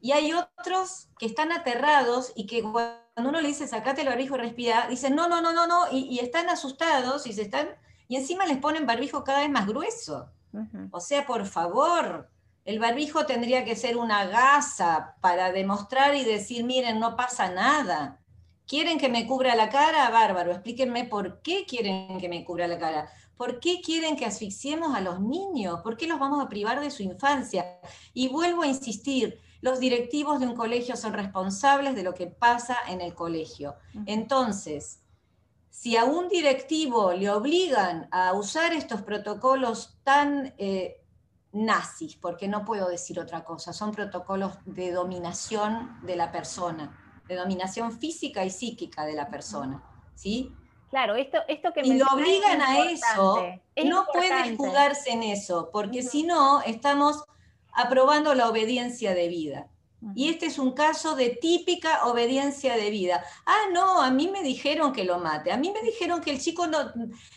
Y 0.00 0.12
hay 0.12 0.32
otros 0.32 1.08
que 1.18 1.26
están 1.26 1.52
aterrados 1.52 2.32
y 2.34 2.46
que 2.46 2.62
cuando 2.62 2.96
uno 3.16 3.40
le 3.40 3.48
dice 3.48 3.68
sacate 3.68 4.00
el 4.00 4.08
barbijo 4.08 4.36
y 4.36 4.38
respira, 4.38 4.86
dicen 4.88 5.14
no, 5.14 5.28
no, 5.28 5.40
no, 5.40 5.52
no, 5.52 5.66
no, 5.66 5.84
y, 5.92 6.18
están 6.18 6.48
asustados 6.48 7.26
y 7.26 7.32
se 7.32 7.42
están, 7.42 7.68
y 8.08 8.16
encima 8.16 8.46
les 8.46 8.58
ponen 8.58 8.86
barbijo 8.86 9.24
cada 9.24 9.40
vez 9.40 9.50
más 9.50 9.66
grueso. 9.66 10.30
O 10.90 11.00
sea, 11.00 11.26
por 11.26 11.46
favor, 11.46 12.28
el 12.64 12.78
barbijo 12.78 13.26
tendría 13.26 13.64
que 13.64 13.74
ser 13.74 13.96
una 13.96 14.26
gasa 14.26 15.16
para 15.20 15.50
demostrar 15.50 16.14
y 16.14 16.24
decir, 16.24 16.64
miren, 16.64 17.00
no 17.00 17.16
pasa 17.16 17.50
nada. 17.50 18.20
¿Quieren 18.66 18.98
que 18.98 19.08
me 19.08 19.26
cubra 19.26 19.54
la 19.54 19.68
cara? 19.68 20.08
Bárbaro, 20.10 20.52
explíquenme 20.52 21.04
por 21.04 21.42
qué 21.42 21.64
quieren 21.66 22.18
que 22.20 22.28
me 22.28 22.44
cubra 22.44 22.68
la 22.68 22.78
cara. 22.78 23.10
¿Por 23.42 23.58
qué 23.58 23.80
quieren 23.84 24.14
que 24.14 24.24
asfixiemos 24.24 24.94
a 24.94 25.00
los 25.00 25.20
niños? 25.20 25.80
¿Por 25.80 25.96
qué 25.96 26.06
los 26.06 26.20
vamos 26.20 26.40
a 26.40 26.48
privar 26.48 26.78
de 26.78 26.92
su 26.92 27.02
infancia? 27.02 27.80
Y 28.14 28.28
vuelvo 28.28 28.62
a 28.62 28.68
insistir, 28.68 29.40
los 29.60 29.80
directivos 29.80 30.38
de 30.38 30.46
un 30.46 30.54
colegio 30.54 30.94
son 30.94 31.12
responsables 31.12 31.96
de 31.96 32.04
lo 32.04 32.14
que 32.14 32.28
pasa 32.28 32.76
en 32.86 33.00
el 33.00 33.16
colegio. 33.16 33.74
Entonces, 34.06 35.00
si 35.70 35.96
a 35.96 36.04
un 36.04 36.28
directivo 36.28 37.14
le 37.14 37.30
obligan 37.30 38.06
a 38.12 38.32
usar 38.32 38.74
estos 38.74 39.02
protocolos 39.02 39.98
tan 40.04 40.54
eh, 40.56 41.04
nazis, 41.50 42.14
porque 42.14 42.46
no 42.46 42.64
puedo 42.64 42.88
decir 42.88 43.18
otra 43.18 43.42
cosa, 43.42 43.72
son 43.72 43.90
protocolos 43.90 44.52
de 44.66 44.92
dominación 44.92 45.98
de 46.04 46.14
la 46.14 46.30
persona, 46.30 46.96
de 47.26 47.34
dominación 47.34 47.90
física 47.90 48.44
y 48.44 48.50
psíquica 48.50 49.04
de 49.04 49.14
la 49.14 49.26
persona, 49.26 49.82
¿sí? 50.14 50.54
Claro, 50.92 51.16
esto, 51.16 51.38
esto 51.48 51.72
que 51.72 51.80
y 51.80 51.94
lo 51.94 52.04
obligan 52.12 52.60
a 52.60 52.84
eso, 52.90 53.42
no 53.82 54.06
puede 54.12 54.54
jugarse 54.54 55.12
en 55.12 55.22
eso, 55.22 55.70
porque 55.72 56.02
si 56.02 56.22
no, 56.22 56.60
estamos 56.60 57.24
aprobando 57.72 58.34
la 58.34 58.46
obediencia 58.50 59.14
de 59.14 59.28
vida. 59.28 59.68
Y 60.14 60.28
este 60.28 60.44
es 60.44 60.58
un 60.58 60.72
caso 60.72 61.16
de 61.16 61.30
típica 61.30 62.04
obediencia 62.04 62.76
de 62.76 62.90
vida. 62.90 63.24
Ah, 63.46 63.70
no, 63.72 64.02
a 64.02 64.10
mí 64.10 64.28
me 64.28 64.42
dijeron 64.42 64.92
que 64.92 65.04
lo 65.04 65.18
mate. 65.18 65.50
A 65.50 65.56
mí 65.56 65.70
me 65.70 65.80
dijeron 65.80 66.20
que 66.20 66.30
el 66.30 66.42
chico 66.42 66.66
no 66.66 66.92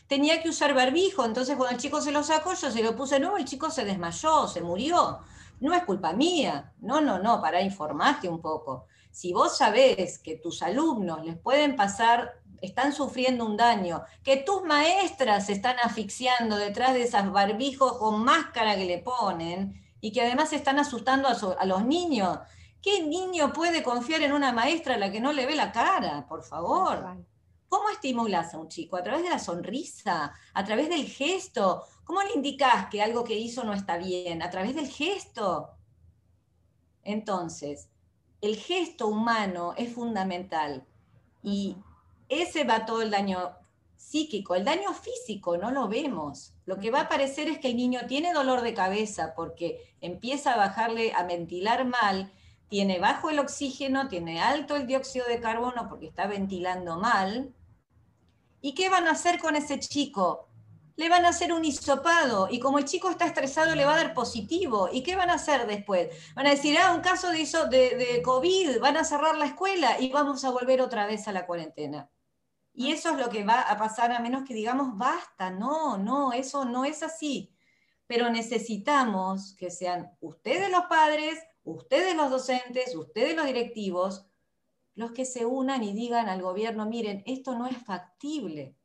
tenía 0.08 0.42
que 0.42 0.50
usar 0.50 0.74
barbijo. 0.74 1.24
Entonces, 1.24 1.56
cuando 1.56 1.76
el 1.76 1.82
chico 1.82 2.02
se 2.02 2.12
lo 2.12 2.24
sacó, 2.24 2.56
yo 2.56 2.70
se 2.70 2.84
lo 2.84 2.94
puse 2.94 3.22
no, 3.22 3.38
el 3.38 3.46
chico 3.46 3.70
se 3.70 3.86
desmayó, 3.86 4.50
se 4.50 4.60
murió. 4.60 5.20
No 5.62 5.74
es 5.74 5.86
culpa 5.86 6.12
mía. 6.12 6.74
No, 6.82 7.00
no, 7.00 7.20
no, 7.20 7.40
para 7.40 7.62
informarte 7.62 8.28
un 8.28 8.42
poco. 8.42 8.88
Si 9.12 9.32
vos 9.32 9.58
sabés 9.58 10.20
que 10.20 10.36
tus 10.36 10.62
alumnos 10.62 11.24
les 11.24 11.38
pueden 11.38 11.78
pasar, 11.78 12.42
están 12.62 12.94
sufriendo 12.94 13.46
un 13.46 13.58
daño, 13.58 14.04
que 14.24 14.38
tus 14.38 14.64
maestras 14.64 15.48
se 15.48 15.54
están 15.54 15.78
asfixiando 15.84 16.58
detrás 16.58 16.94
de 16.94 17.04
esas 17.04 17.32
barbijos 17.32 17.98
con 17.98 18.24
máscara 18.24 18.76
que 18.76 18.86
le 18.86 19.00
ponen, 19.00 19.86
y 20.06 20.12
que 20.12 20.22
además 20.22 20.54
están 20.54 20.78
asustando 20.78 21.28
a, 21.28 21.66
los 21.66 21.84
niños. 21.84 22.38
¿Qué 22.80 23.02
niño 23.02 23.52
puede 23.52 23.82
confiar 23.82 24.22
en 24.22 24.34
una 24.34 24.52
maestra 24.52 24.94
a 24.94 24.98
la 25.00 25.12
que 25.12 25.20
no 25.20 25.34
le 25.34 25.48
ve 25.48 25.56
la 25.56 25.72
cara? 25.72 26.28
Por 26.28 26.44
favor. 26.44 27.26
¿Cómo 27.68 27.90
estimulas 27.90 28.54
a 28.54 28.60
un 28.60 28.68
chico? 28.68 28.98
¿A 28.98 29.02
través 29.02 29.24
de 29.24 29.32
la 29.32 29.40
sonrisa? 29.40 30.32
¿A 30.54 30.64
través 30.64 30.90
del 30.90 31.08
gesto? 31.08 31.84
¿Cómo 32.04 32.22
le 32.22 32.34
indicas 32.36 32.86
que 32.92 33.02
algo 33.02 33.24
que 33.24 33.36
hizo 33.36 33.64
no 33.64 33.74
está 33.74 33.98
bien? 33.98 34.44
¿A 34.44 34.52
través 34.52 34.76
del 34.76 34.88
gesto? 34.88 35.72
Entonces, 37.02 37.90
el 38.42 38.58
gesto 38.58 39.08
humano 39.08 39.74
es 39.76 39.92
fundamental 39.92 40.86
y 41.42 41.78
ese 42.30 42.64
va 42.64 42.86
todo 42.86 43.02
el 43.02 43.12
daño 43.12 43.56
psíquico, 43.96 44.56
el 44.56 44.66
daño 44.66 44.94
físico 44.94 45.58
no 45.58 45.72
lo 45.72 45.88
vemos. 45.88 46.54
Lo 46.66 46.80
que 46.80 46.92
va 46.92 47.00
a 47.00 47.04
aparecer 47.04 47.48
es 47.48 47.60
que 47.60 47.70
el 47.70 47.78
niño 47.78 48.02
tiene 48.08 48.34
dolor 48.34 48.62
de 48.62 48.74
cabeza 48.74 49.34
porque 49.36 49.94
empieza 50.02 50.54
a 50.54 50.58
bajarle, 50.58 51.14
a 51.14 51.24
ventilar 51.24 51.86
mal, 51.86 52.32
tiene 52.68 53.00
bajo 53.00 53.30
el 53.30 53.40
oxígeno, 53.40 54.08
tiene 54.08 54.42
alto 54.42 54.76
el 54.76 54.88
dióxido 54.88 55.26
de 55.28 55.40
carbono 55.40 55.88
porque 55.90 56.08
está 56.08 56.28
ventilando 56.28 56.98
mal. 56.98 57.54
¿Y 58.62 58.74
qué 58.74 58.90
van 58.90 59.08
a 59.08 59.12
hacer 59.12 59.40
con 59.40 59.56
ese 59.56 59.80
chico? 59.80 60.48
Le 60.96 61.10
van 61.10 61.26
a 61.26 61.30
hacer 61.30 61.52
un 61.52 61.66
hisopado 61.66 62.48
y 62.50 62.60
como 62.60 62.80
el 62.80 62.86
chico 62.86 63.10
está 63.10 63.26
estresado 63.26 63.76
le 63.76 63.86
va 63.86 63.94
a 63.94 63.98
dar 63.98 64.14
positivo. 64.14 64.90
¿Y 64.92 65.04
qué 65.04 65.16
van 65.16 65.30
a 65.30 65.36
hacer 65.36 65.68
después? 65.68 66.10
Van 66.36 66.48
a 66.48 66.52
decir, 66.52 66.78
ah, 66.78 66.94
un 66.94 67.02
caso 67.02 67.30
de, 67.32 67.46
de, 67.70 67.96
de 67.98 68.22
COVID, 68.22 68.80
van 68.80 68.98
a 68.98 69.04
cerrar 69.04 69.38
la 69.38 69.46
escuela 69.46 70.00
y 70.00 70.10
vamos 70.12 70.46
a 70.46 70.52
volver 70.52 70.82
otra 70.82 71.06
vez 71.06 71.28
a 71.28 71.32
la 71.32 71.46
cuarentena. 71.46 72.10
Y 72.76 72.92
eso 72.92 73.12
es 73.12 73.18
lo 73.18 73.30
que 73.30 73.46
va 73.46 73.62
a 73.62 73.78
pasar 73.78 74.12
a 74.12 74.20
menos 74.20 74.44
que 74.44 74.54
digamos, 74.54 74.98
basta, 74.98 75.50
no, 75.50 75.98
no, 75.98 76.34
eso 76.34 76.66
no 76.66 76.84
es 76.84 77.04
así. 77.04 77.54
Pero 78.06 78.30
necesitamos 78.30 79.56
que 79.56 79.72
sean 79.72 80.16
ustedes 80.20 80.70
los 80.70 80.86
padres, 80.86 81.40
ustedes 81.64 82.16
los 82.16 82.30
docentes, 82.30 82.94
ustedes 82.96 83.36
los 83.36 83.46
directivos, 83.46 84.28
los 84.94 85.12
que 85.12 85.26
se 85.26 85.46
unan 85.46 85.84
y 85.84 85.94
digan 85.94 86.28
al 86.28 86.42
gobierno, 86.42 86.86
miren, 86.86 87.24
esto 87.26 87.56
no 87.58 87.66
es 87.66 87.78
factible. 87.78 88.76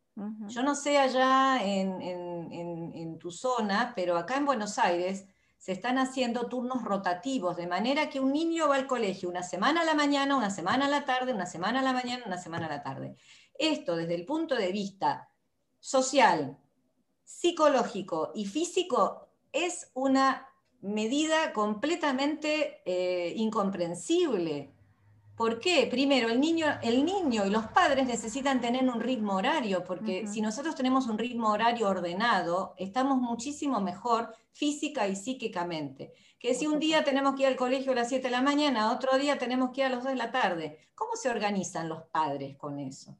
Yo 0.48 0.62
no 0.62 0.74
sé 0.74 0.98
allá 0.98 1.64
en, 1.64 3.18
tu 3.18 3.30
zona, 3.30 3.92
pero 3.94 4.16
acá 4.16 4.37
en 4.37 4.46
Buenos 4.46 4.78
Aires 4.78 5.26
se 5.59 5.72
están 5.72 5.98
haciendo 5.98 6.48
turnos 6.48 6.83
rotativos, 6.83 7.56
de 7.56 7.66
manera 7.66 8.09
que 8.09 8.18
un 8.18 8.33
niño 8.33 8.68
va 8.68 8.76
al 8.76 8.87
colegio 8.87 9.28
una 9.28 9.42
semana 9.42 9.83
a 9.83 9.85
la 9.85 9.94
mañana, 9.94 10.37
una 10.37 10.50
semana 10.50 10.87
a 10.87 10.88
la 10.88 11.04
tarde, 11.04 11.35
una 11.35 11.44
semana 11.44 11.80
a 11.80 11.83
la 11.83 11.92
mañana, 11.92 12.24
una 12.26 12.38
semana 12.38 12.66
a 12.66 12.70
la 12.70 12.83
tarde. 12.83 13.16
Esto 13.59 13.94
desde 13.94 14.14
el 14.14 14.24
punto 14.24 14.54
de 14.54 14.72
vista 14.72 15.30
social, 15.78 16.59
psicológico 17.24 18.33
y 18.35 18.46
físico 18.46 19.28
es 19.52 19.90
una 19.94 20.48
medida 20.80 21.52
completamente 21.52 22.83
eh, 22.85 23.35
incomprensible. 23.37 24.72
¿Por 25.40 25.59
qué? 25.59 25.87
Primero, 25.90 26.29
el 26.29 26.38
niño, 26.38 26.66
el 26.83 27.03
niño 27.03 27.46
y 27.46 27.48
los 27.48 27.66
padres 27.68 28.07
necesitan 28.07 28.61
tener 28.61 28.87
un 28.87 29.00
ritmo 29.00 29.37
horario, 29.37 29.83
porque 29.85 30.26
si 30.26 30.42
nosotros 30.42 30.74
tenemos 30.74 31.07
un 31.07 31.16
ritmo 31.16 31.48
horario 31.48 31.88
ordenado, 31.88 32.74
estamos 32.76 33.16
muchísimo 33.16 33.81
mejor 33.81 34.35
física 34.53 35.09
y 35.09 35.16
psíquicamente. 35.16 36.12
Que 36.38 36.53
si 36.53 36.66
un 36.66 36.79
día 36.79 37.05
tenemos 37.05 37.37
que 37.37 37.44
ir 37.44 37.48
al 37.48 37.57
colegio 37.57 37.92
a 37.92 37.94
las 37.94 38.11
7 38.11 38.24
de 38.24 38.31
la 38.31 38.42
mañana, 38.42 38.92
otro 38.92 39.16
día 39.16 39.38
tenemos 39.38 39.70
que 39.70 39.81
ir 39.81 39.87
a 39.87 39.88
las 39.88 40.03
2 40.05 40.12
de 40.12 40.18
la 40.18 40.31
tarde. 40.31 40.79
¿Cómo 40.94 41.16
se 41.16 41.31
organizan 41.31 41.88
los 41.88 42.03
padres 42.12 42.59
con 42.59 42.79
eso? 42.79 43.16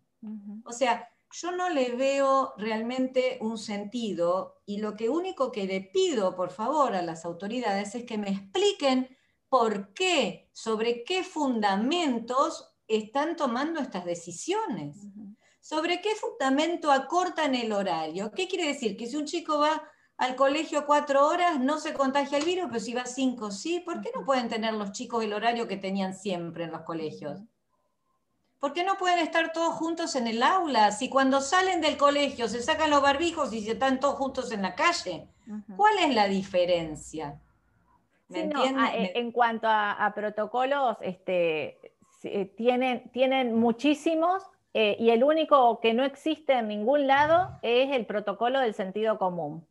O 0.66 0.72
sea, 0.72 1.09
yo 1.33 1.52
no 1.52 1.70
le 1.70 1.96
veo 1.96 2.52
realmente 2.59 3.38
un 3.40 3.56
sentido 3.56 4.61
y 4.66 4.76
lo 4.76 4.94
que 4.94 5.09
único 5.09 5.50
que 5.50 5.64
le 5.64 5.80
pido, 5.80 6.37
por 6.37 6.50
favor, 6.50 6.94
a 6.94 7.00
las 7.00 7.24
autoridades 7.24 7.94
es 7.94 8.04
que 8.04 8.18
me 8.18 8.28
expliquen 8.28 9.09
por 9.50 9.92
qué, 9.92 10.48
sobre 10.52 11.04
qué 11.04 11.22
fundamentos 11.24 12.72
están 12.86 13.36
tomando 13.36 13.80
estas 13.80 14.04
decisiones. 14.06 14.96
¿Sobre 15.60 16.00
qué 16.00 16.14
fundamento 16.14 16.90
acortan 16.90 17.54
el 17.54 17.72
horario? 17.72 18.30
¿Qué 18.32 18.48
quiere 18.48 18.68
decir? 18.68 18.96
Que 18.96 19.06
si 19.06 19.16
un 19.16 19.26
chico 19.26 19.58
va 19.58 19.82
al 20.16 20.36
colegio 20.36 20.86
cuatro 20.86 21.26
horas 21.26 21.60
no 21.60 21.78
se 21.78 21.92
contagia 21.92 22.38
el 22.38 22.44
virus, 22.44 22.66
pero 22.68 22.80
si 22.80 22.94
va 22.94 23.04
cinco, 23.04 23.50
sí. 23.50 23.80
¿Por 23.80 24.00
qué 24.00 24.10
no 24.14 24.24
pueden 24.24 24.48
tener 24.48 24.72
los 24.72 24.92
chicos 24.92 25.24
el 25.24 25.32
horario 25.32 25.68
que 25.68 25.76
tenían 25.76 26.14
siempre 26.14 26.64
en 26.64 26.72
los 26.72 26.82
colegios? 26.82 27.40
¿Por 28.60 28.72
qué 28.72 28.84
no 28.84 28.96
pueden 28.98 29.18
estar 29.18 29.52
todos 29.52 29.74
juntos 29.74 30.14
en 30.14 30.26
el 30.26 30.42
aula? 30.42 30.92
Si 30.92 31.08
cuando 31.08 31.40
salen 31.40 31.80
del 31.80 31.96
colegio 31.96 32.48
se 32.48 32.62
sacan 32.62 32.90
los 32.90 33.02
barbijos 33.02 33.52
y 33.52 33.64
se 33.64 33.72
están 33.72 33.98
todos 33.98 34.14
juntos 34.14 34.52
en 34.52 34.62
la 34.62 34.74
calle. 34.74 35.28
¿Cuál 35.76 35.98
es 35.98 36.14
la 36.14 36.28
diferencia? 36.28 37.40
¿Me 38.30 38.40
eh, 38.42 39.12
en 39.16 39.32
cuanto 39.32 39.66
a, 39.68 40.12
protocolos, 40.14 40.96
este, 41.00 41.78
eh, 42.24 42.46
tienen, 42.56 43.10
tienen 43.10 43.54
muchísimos 43.54 44.42
eh, 44.72 44.96
y 44.98 45.10
el 45.10 45.24
único 45.24 45.80
que 45.80 45.94
no 45.94 46.04
existe 46.04 46.54
en 46.54 46.68
ningún 46.68 47.06
lado 47.06 47.58
es 47.62 47.94
el 47.94 48.06
protocolo 48.06 48.60
del 48.60 48.74
sentido 48.74 49.18
común. 49.18 49.66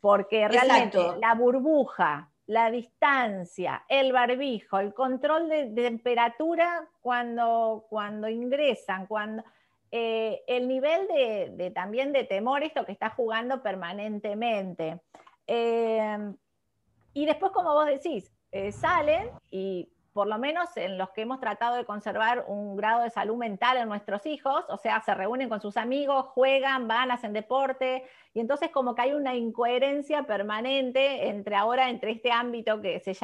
Porque 0.00 0.48
realmente 0.48 0.98
la 1.20 1.34
burbuja 1.34 2.30
la 2.50 2.68
distancia, 2.68 3.84
el 3.88 4.12
barbijo, 4.12 4.80
el 4.80 4.92
control 4.92 5.48
de, 5.48 5.66
temperatura 5.66 6.84
cuando, 7.00 7.86
cuando 7.88 8.28
ingresan, 8.28 9.06
cuando 9.06 9.44
eh, 9.92 10.42
el 10.48 10.66
nivel 10.66 11.06
de, 11.06 11.70
también 11.70 12.12
de 12.12 12.24
temor, 12.24 12.64
esto 12.64 12.84
que 12.84 12.90
está 12.90 13.10
jugando 13.10 13.62
permanentemente. 13.62 15.00
Eh, 15.46 16.32
y 17.12 17.26
después, 17.26 17.52
como 17.52 17.72
vos 17.72 17.86
decís, 17.86 18.32
eh, 18.52 18.72
salen 18.72 19.28
y 19.50 19.88
por 20.12 20.26
lo 20.26 20.38
menos 20.38 20.76
en 20.76 20.98
los 20.98 21.10
que 21.10 21.22
hemos 21.22 21.38
tratado 21.38 21.76
de 21.76 21.84
conservar 21.84 22.44
un 22.48 22.76
grado 22.76 23.02
de 23.02 23.10
salud 23.10 23.36
mental 23.36 23.76
en 23.76 23.88
nuestros 23.88 24.26
hijos, 24.26 24.64
o 24.68 24.76
sea, 24.76 25.00
se 25.02 25.14
reúnen 25.14 25.48
con 25.48 25.60
sus 25.60 25.76
amigos, 25.76 26.26
juegan, 26.34 26.88
van, 26.88 27.12
hacen 27.12 27.32
deporte, 27.32 28.04
y 28.34 28.40
entonces 28.40 28.70
como 28.70 28.94
que 28.94 29.02
hay 29.02 29.12
una 29.12 29.36
incoherencia 29.36 30.24
permanente 30.24 31.28
entre 31.28 31.54
ahora, 31.54 31.90
entre 31.90 32.10
este 32.10 32.32
ámbito 32.32 32.80
que, 32.80 32.98
se, 33.00 33.14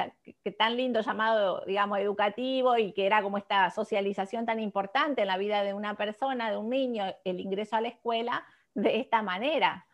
que 0.44 0.52
tan 0.52 0.76
lindo 0.76 1.00
llamado, 1.00 1.64
digamos, 1.66 1.98
educativo 1.98 2.78
y 2.78 2.92
que 2.92 3.06
era 3.06 3.20
como 3.20 3.36
esta 3.38 3.70
socialización 3.70 4.46
tan 4.46 4.60
importante 4.60 5.22
en 5.22 5.28
la 5.28 5.38
vida 5.38 5.64
de 5.64 5.74
una 5.74 5.96
persona, 5.96 6.50
de 6.50 6.56
un 6.56 6.70
niño, 6.70 7.04
el 7.24 7.40
ingreso 7.40 7.76
a 7.76 7.80
la 7.80 7.88
escuela, 7.88 8.44
de 8.74 9.00
esta 9.00 9.22
manera. 9.22 9.86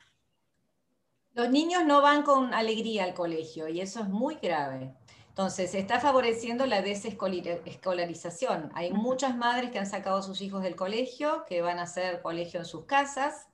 Los 1.35 1.49
niños 1.51 1.85
no 1.87 2.03
van 2.03 2.25
con 2.25 2.53
alegría 2.53 3.05
al 3.05 3.14
colegio 3.14 3.66
y 3.68 3.81
eso 3.81 4.01
es 4.01 4.09
muy 4.09 4.35
grave. 4.35 4.95
Entonces, 5.29 5.71
se 5.71 5.79
está 5.79 5.99
favoreciendo 5.99 6.66
la 6.66 6.83
desescolarización. 6.83 8.71
Hay 8.75 8.92
muchas 8.92 9.35
madres 9.35 9.71
que 9.71 9.79
han 9.79 9.87
sacado 9.87 10.18
a 10.18 10.23
sus 10.23 10.42
hijos 10.42 10.62
del 10.62 10.77
colegio, 10.77 11.47
que 11.49 11.62
van 11.62 11.79
a 11.79 11.85
hacer 11.85 12.21
colegio 12.21 12.61
en 12.61 12.66
sus 12.66 12.85
casas. 12.85 13.49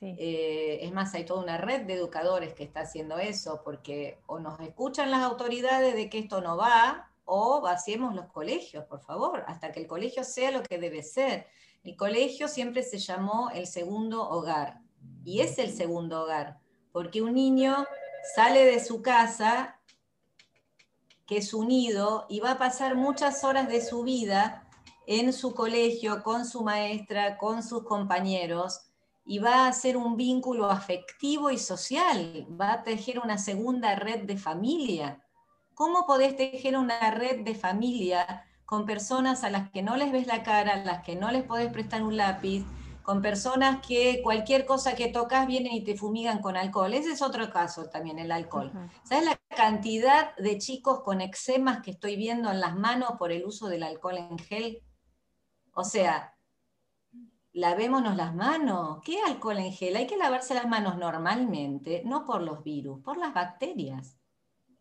Eh, 0.00 0.80
es 0.82 0.92
más, 0.92 1.14
hay 1.14 1.24
toda 1.24 1.40
una 1.40 1.56
red 1.56 1.82
de 1.82 1.94
educadores 1.94 2.52
que 2.52 2.64
está 2.64 2.80
haciendo 2.80 3.16
eso, 3.18 3.62
porque 3.64 4.18
o 4.26 4.40
nos 4.40 4.58
escuchan 4.58 5.12
las 5.12 5.22
autoridades 5.22 5.94
de 5.94 6.10
que 6.10 6.18
esto 6.18 6.40
no 6.40 6.56
va, 6.56 7.12
o 7.24 7.60
vaciemos 7.60 8.12
los 8.16 8.26
colegios, 8.26 8.84
por 8.86 9.00
favor, 9.00 9.44
hasta 9.46 9.70
que 9.70 9.80
el 9.80 9.86
colegio 9.86 10.24
sea 10.24 10.50
lo 10.50 10.64
que 10.64 10.78
debe 10.78 11.04
ser. 11.04 11.46
El 11.84 11.96
colegio 11.96 12.48
siempre 12.48 12.82
se 12.82 12.98
llamó 12.98 13.50
el 13.54 13.68
segundo 13.68 14.28
hogar, 14.28 14.80
y 15.24 15.40
es 15.40 15.58
el 15.58 15.70
segundo 15.70 16.24
hogar, 16.24 16.58
porque 16.94 17.22
un 17.22 17.34
niño 17.34 17.86
sale 18.36 18.64
de 18.64 18.78
su 18.78 19.02
casa 19.02 19.80
que 21.26 21.38
es 21.38 21.52
unido 21.52 22.24
y 22.28 22.38
va 22.38 22.52
a 22.52 22.58
pasar 22.58 22.94
muchas 22.94 23.42
horas 23.42 23.66
de 23.66 23.80
su 23.80 24.04
vida 24.04 24.68
en 25.08 25.32
su 25.32 25.56
colegio, 25.56 26.22
con 26.22 26.46
su 26.46 26.62
maestra, 26.62 27.36
con 27.36 27.64
sus 27.64 27.82
compañeros, 27.82 28.80
y 29.26 29.40
va 29.40 29.64
a 29.64 29.68
hacer 29.68 29.96
un 29.96 30.16
vínculo 30.16 30.70
afectivo 30.70 31.50
y 31.50 31.58
social, 31.58 32.46
va 32.48 32.74
a 32.74 32.82
tejer 32.84 33.18
una 33.18 33.38
segunda 33.38 33.96
red 33.96 34.22
de 34.22 34.36
familia. 34.36 35.20
¿Cómo 35.74 36.06
podés 36.06 36.36
tejer 36.36 36.76
una 36.76 37.10
red 37.10 37.40
de 37.40 37.56
familia 37.56 38.44
con 38.66 38.86
personas 38.86 39.42
a 39.42 39.50
las 39.50 39.68
que 39.72 39.82
no 39.82 39.96
les 39.96 40.12
ves 40.12 40.28
la 40.28 40.44
cara, 40.44 40.74
a 40.74 40.84
las 40.84 41.02
que 41.02 41.16
no 41.16 41.32
les 41.32 41.42
podés 41.42 41.72
prestar 41.72 42.04
un 42.04 42.16
lápiz, 42.16 42.64
con 43.04 43.20
personas 43.20 43.86
que 43.86 44.22
cualquier 44.22 44.64
cosa 44.64 44.94
que 44.94 45.08
tocas 45.08 45.46
vienen 45.46 45.74
y 45.74 45.84
te 45.84 45.94
fumigan 45.94 46.40
con 46.40 46.56
alcohol. 46.56 46.94
Ese 46.94 47.12
es 47.12 47.20
otro 47.20 47.50
caso 47.50 47.90
también, 47.90 48.18
el 48.18 48.32
alcohol. 48.32 48.72
¿Sabes 49.04 49.26
la 49.26 49.38
cantidad 49.54 50.34
de 50.36 50.56
chicos 50.56 51.02
con 51.02 51.20
eczemas 51.20 51.82
que 51.82 51.90
estoy 51.90 52.16
viendo 52.16 52.50
en 52.50 52.60
las 52.60 52.74
manos 52.74 53.12
por 53.18 53.30
el 53.30 53.44
uso 53.44 53.68
del 53.68 53.82
alcohol 53.82 54.16
en 54.16 54.38
gel? 54.38 54.82
O 55.74 55.84
sea, 55.84 56.34
lavémonos 57.52 58.16
las 58.16 58.34
manos. 58.34 59.00
¿Qué 59.04 59.20
alcohol 59.20 59.58
en 59.58 59.72
gel? 59.72 59.96
Hay 59.96 60.06
que 60.06 60.16
lavarse 60.16 60.54
las 60.54 60.66
manos 60.66 60.96
normalmente, 60.96 62.02
no 62.06 62.24
por 62.24 62.40
los 62.40 62.64
virus, 62.64 63.02
por 63.02 63.18
las 63.18 63.34
bacterias. 63.34 64.16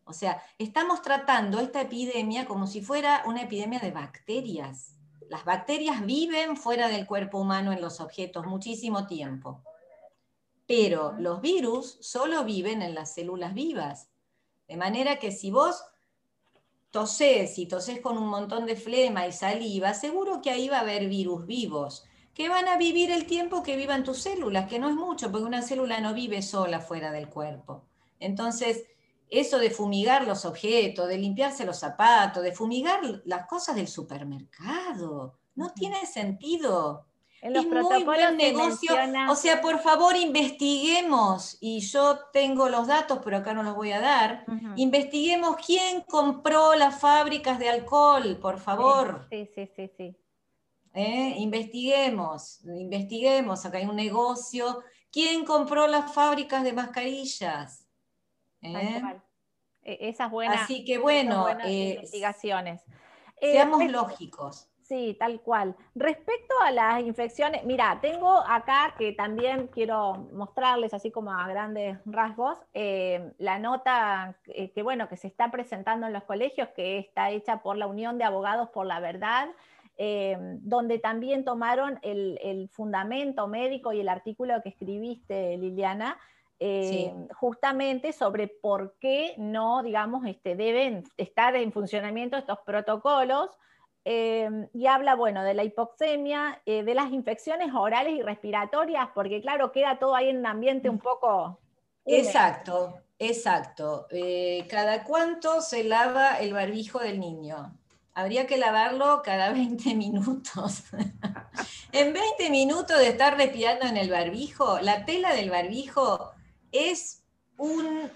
O 0.05 0.13
sea, 0.13 0.41
estamos 0.57 1.01
tratando 1.01 1.59
esta 1.59 1.81
epidemia 1.81 2.45
como 2.45 2.67
si 2.67 2.81
fuera 2.81 3.23
una 3.25 3.41
epidemia 3.41 3.79
de 3.79 3.91
bacterias. 3.91 4.95
Las 5.33 5.45
bacterias 5.45 6.05
viven 6.05 6.55
fuera 6.55 6.89
del 6.89 7.07
cuerpo 7.07 7.39
humano 7.39 7.73
en 7.73 7.81
los 7.81 7.99
objetos 8.01 8.45
muchísimo 8.45 9.07
tiempo, 9.07 9.63
pero 10.67 11.13
los 11.17 11.41
virus 11.41 11.97
solo 12.01 12.43
viven 12.43 12.83
en 12.83 12.93
las 12.93 13.15
células 13.15 13.55
vivas. 13.55 14.11
De 14.67 14.77
manera 14.77 15.17
que 15.17 15.31
si 15.31 15.49
vos 15.49 15.83
tosés 16.91 17.57
y 17.57 17.65
tosés 17.65 17.99
con 17.99 18.19
un 18.19 18.27
montón 18.27 18.67
de 18.67 18.75
flema 18.75 19.25
y 19.25 19.31
saliva, 19.31 19.95
seguro 19.95 20.39
que 20.39 20.51
ahí 20.51 20.69
va 20.69 20.77
a 20.77 20.81
haber 20.81 21.09
virus 21.09 21.47
vivos, 21.47 22.05
que 22.35 22.47
van 22.47 22.67
a 22.67 22.77
vivir 22.77 23.09
el 23.09 23.25
tiempo 23.25 23.63
que 23.63 23.75
vivan 23.75 24.03
tus 24.03 24.19
células, 24.19 24.69
que 24.69 24.77
no 24.77 24.87
es 24.87 24.95
mucho, 24.95 25.31
porque 25.31 25.47
una 25.47 25.63
célula 25.63 25.99
no 25.99 26.13
vive 26.13 26.43
sola 26.43 26.79
fuera 26.79 27.11
del 27.11 27.27
cuerpo. 27.27 27.85
Entonces, 28.19 28.83
eso 29.33 29.57
de 29.57 29.71
fumigar 29.71 30.27
los 30.27 30.45
objetos, 30.45 31.07
de 31.07 31.17
limpiarse 31.17 31.65
los 31.65 31.79
zapatos, 31.79 32.43
de 32.43 32.51
fumigar 32.51 33.01
las 33.25 33.47
cosas 33.47 33.75
del 33.75 33.87
supermercado, 33.87 35.39
no 35.55 35.71
tiene 35.71 36.05
sentido. 36.05 37.07
En 37.41 37.51
los 37.51 37.65
es 37.65 37.71
muy 37.71 38.03
buen 38.03 38.37
negocio. 38.37 38.95
O 39.29 39.35
sea, 39.35 39.59
por 39.59 39.79
favor, 39.79 40.15
investiguemos, 40.15 41.57
y 41.59 41.81
yo 41.81 42.19
tengo 42.31 42.69
los 42.69 42.87
datos, 42.87 43.19
pero 43.21 43.37
acá 43.37 43.53
no 43.53 43.63
los 43.63 43.75
voy 43.75 43.91
a 43.91 43.99
dar. 43.99 44.45
Investiguemos 44.77 45.57
quién 45.57 46.01
compró 46.01 46.75
las 46.75 46.99
fábricas 47.01 47.59
de 47.59 47.69
alcohol, 47.69 48.37
por 48.41 48.59
favor. 48.59 49.27
Sí, 49.29 49.49
sí, 49.53 49.69
sí, 49.75 49.91
sí. 49.97 50.17
¿Eh? 50.93 51.35
Investiguemos, 51.39 52.63
investiguemos, 52.63 53.65
acá 53.65 53.79
hay 53.79 53.85
un 53.85 53.95
negocio. 53.95 54.81
¿Quién 55.11 55.43
compró 55.43 55.87
las 55.87 56.13
fábricas 56.13 56.63
de 56.63 56.71
mascarillas? 56.71 57.82
¿Eh? 58.63 59.01
E, 59.83 60.09
esas 60.09 60.31
buenas, 60.31 60.61
Así 60.61 60.85
que 60.85 60.97
bueno, 60.97 61.47
eh, 61.65 61.95
investigaciones. 61.95 62.81
Seamos 63.39 63.85
lógicos. 63.91 64.69
Sí, 64.83 65.15
tal 65.17 65.41
cual. 65.41 65.75
Respecto 65.95 66.53
a 66.61 66.71
las 66.71 67.01
infecciones, 67.01 67.63
mira, 67.63 67.99
tengo 68.01 68.37
acá 68.45 68.95
que 68.97 69.13
también 69.13 69.67
quiero 69.67 70.29
mostrarles, 70.33 70.93
así 70.93 71.09
como 71.09 71.31
a 71.31 71.47
grandes 71.47 71.97
rasgos, 72.05 72.59
la 72.73 73.59
nota 73.59 74.37
que, 74.43 74.83
bueno, 74.83 75.07
que 75.07 75.15
se 75.15 75.27
está 75.27 75.51
presentando 75.51 76.07
en 76.07 76.13
los 76.13 76.23
colegios, 76.23 76.67
que 76.75 76.99
está 76.99 77.31
hecha 77.31 77.61
por 77.63 77.77
la 77.77 77.87
Unión 77.87 78.17
de 78.17 78.25
Abogados 78.25 78.69
por 78.69 78.85
la 78.85 78.99
Verdad, 78.99 79.49
donde 80.59 80.99
también 80.99 81.45
tomaron 81.45 81.99
el, 82.01 82.37
el, 82.43 82.67
fundamento 82.69 83.47
médico 83.47 83.93
y 83.93 84.01
el 84.01 84.09
artículo 84.09 84.61
que 84.61 84.69
escribiste, 84.69 85.57
Liliana, 85.57 86.19
eh, 86.65 87.13
justamente 87.33 88.13
sobre 88.13 88.47
por 88.47 88.95
qué 89.01 89.33
no, 89.37 89.83
digamos, 89.83 90.25
este, 90.25 90.55
deben 90.55 91.03
estar 91.17 91.57
en 91.57 91.73
funcionamiento 91.73 92.37
estos 92.37 92.59
protocolos. 92.65 93.49
Eh, 94.05 94.49
y 94.73 94.87
habla, 94.87 95.15
bueno, 95.15 95.43
de 95.43 95.55
la 95.55 95.65
hipoxemia, 95.65 96.61
eh, 96.65 96.83
de 96.83 96.95
las 96.95 97.11
infecciones 97.11 97.73
orales 97.73 98.13
y 98.13 98.21
respiratorias, 98.21 99.09
porque 99.13 99.41
claro, 99.41 99.73
queda 99.73 99.99
todo 99.99 100.15
ahí 100.15 100.29
en 100.29 100.37
un 100.37 100.45
ambiente 100.45 100.89
un 100.89 100.99
poco... 100.99 101.59
Exacto, 102.05 102.93
exacto. 103.19 104.07
¿Cada 104.69 105.03
cuánto 105.03 105.59
se 105.59 105.83
lava 105.83 106.39
el 106.39 106.53
barbijo 106.53 106.99
del 106.99 107.19
niño? 107.19 107.77
Habría 108.13 108.47
que 108.47 108.55
lavarlo 108.55 109.21
cada 109.21 109.49
20 109.53 109.95
minutos. 109.95 110.85
en 111.91 112.13
20 112.13 112.49
minutos 112.51 112.99
de 112.99 113.09
estar 113.09 113.35
respirando 113.35 113.85
en 113.85 113.97
el 113.97 114.09
barbijo, 114.09 114.79
la 114.79 115.03
tela 115.03 115.33
del 115.33 115.49
barbijo 115.49 116.31
es 116.73 117.23
un 117.57 118.11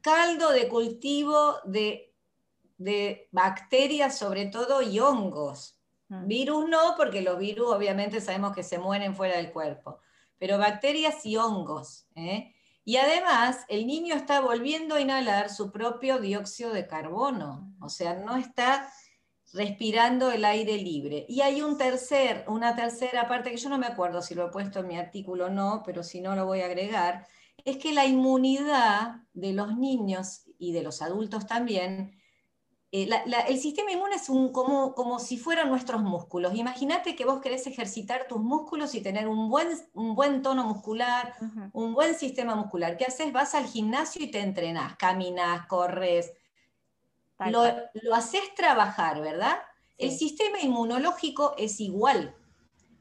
caldo 0.00 0.50
de 0.50 0.68
cultivo 0.68 1.56
de, 1.64 2.04
bacterias 3.30 4.18
sobre 4.18 4.46
todo 4.46 4.82
y 4.82 4.98
hongos. 4.98 5.78
Mm. 6.08 6.26
Virus 6.26 6.68
no, 6.68 6.94
porque 6.96 7.22
los 7.22 7.38
virus 7.38 7.72
obviamente 7.72 8.20
sabemos 8.20 8.54
que 8.54 8.62
se 8.62 8.78
mueren 8.78 9.14
fuera 9.14 9.36
del 9.36 9.52
cuerpo, 9.52 9.98
pero 10.38 10.58
bacterias 10.58 11.24
y 11.26 11.36
hongos. 11.36 12.08
¿eh? 12.14 12.54
Y 12.84 12.96
además, 12.96 13.66
el 13.68 13.86
niño 13.86 14.14
está 14.14 14.40
volviendo 14.40 14.94
a 14.94 15.00
inhalar 15.00 15.50
su 15.50 15.70
propio 15.70 16.18
dióxido 16.18 16.72
de 16.72 16.86
carbono, 16.86 17.74
o 17.80 17.90
sea, 17.90 18.14
no 18.14 18.36
está 18.36 18.90
respirando 19.52 20.30
el 20.30 20.44
aire 20.44 20.78
libre. 20.78 21.26
Y 21.28 21.40
hay 21.40 21.60
un 21.62 21.76
tercer, 21.76 22.44
una 22.48 22.74
tercera 22.76 23.28
parte 23.28 23.50
que 23.50 23.56
yo 23.56 23.68
no 23.68 23.78
me 23.78 23.86
acuerdo 23.86 24.22
si 24.22 24.34
lo 24.34 24.46
he 24.46 24.50
puesto 24.50 24.80
en 24.80 24.88
mi 24.88 24.96
artículo 24.98 25.46
o 25.46 25.50
no, 25.50 25.82
pero 25.84 26.02
si 26.02 26.20
no 26.20 26.34
lo 26.34 26.46
voy 26.46 26.60
a 26.60 26.66
agregar, 26.66 27.26
es 27.64 27.76
que 27.76 27.92
la 27.92 28.06
inmunidad 28.06 29.22
de 29.32 29.52
los 29.52 29.76
niños 29.76 30.42
y 30.58 30.72
de 30.72 30.82
los 30.82 31.02
adultos 31.02 31.46
también, 31.46 32.18
eh, 32.90 33.08
el 33.48 33.58
sistema 33.58 33.92
inmune 33.92 34.16
es 34.16 34.28
un, 34.28 34.50
como, 34.50 34.94
como 34.94 35.18
si 35.18 35.36
fueran 35.36 35.68
nuestros 35.68 36.02
músculos. 36.02 36.54
Imagínate 36.54 37.14
que 37.14 37.26
vos 37.26 37.40
querés 37.40 37.66
ejercitar 37.66 38.26
tus 38.26 38.40
músculos 38.40 38.94
y 38.94 39.02
tener 39.02 39.28
un 39.28 39.50
buen, 39.50 39.68
un 39.92 40.14
buen 40.14 40.42
tono 40.42 40.64
muscular, 40.64 41.34
un 41.72 41.92
buen 41.92 42.14
sistema 42.14 42.54
muscular. 42.54 42.96
¿Qué 42.96 43.04
haces? 43.04 43.32
Vas 43.32 43.54
al 43.54 43.66
gimnasio 43.66 44.24
y 44.24 44.30
te 44.30 44.40
entrenás, 44.40 44.96
caminas, 44.96 45.66
corres. 45.66 46.32
Lo, 47.38 47.62
lo, 48.02 48.14
haces 48.14 48.54
trabajar, 48.56 49.20
¿verdad? 49.20 49.58
El 49.96 50.10
sistema 50.10 50.58
inmunológico 50.60 51.54
es 51.56 51.78
igual. 51.80 52.34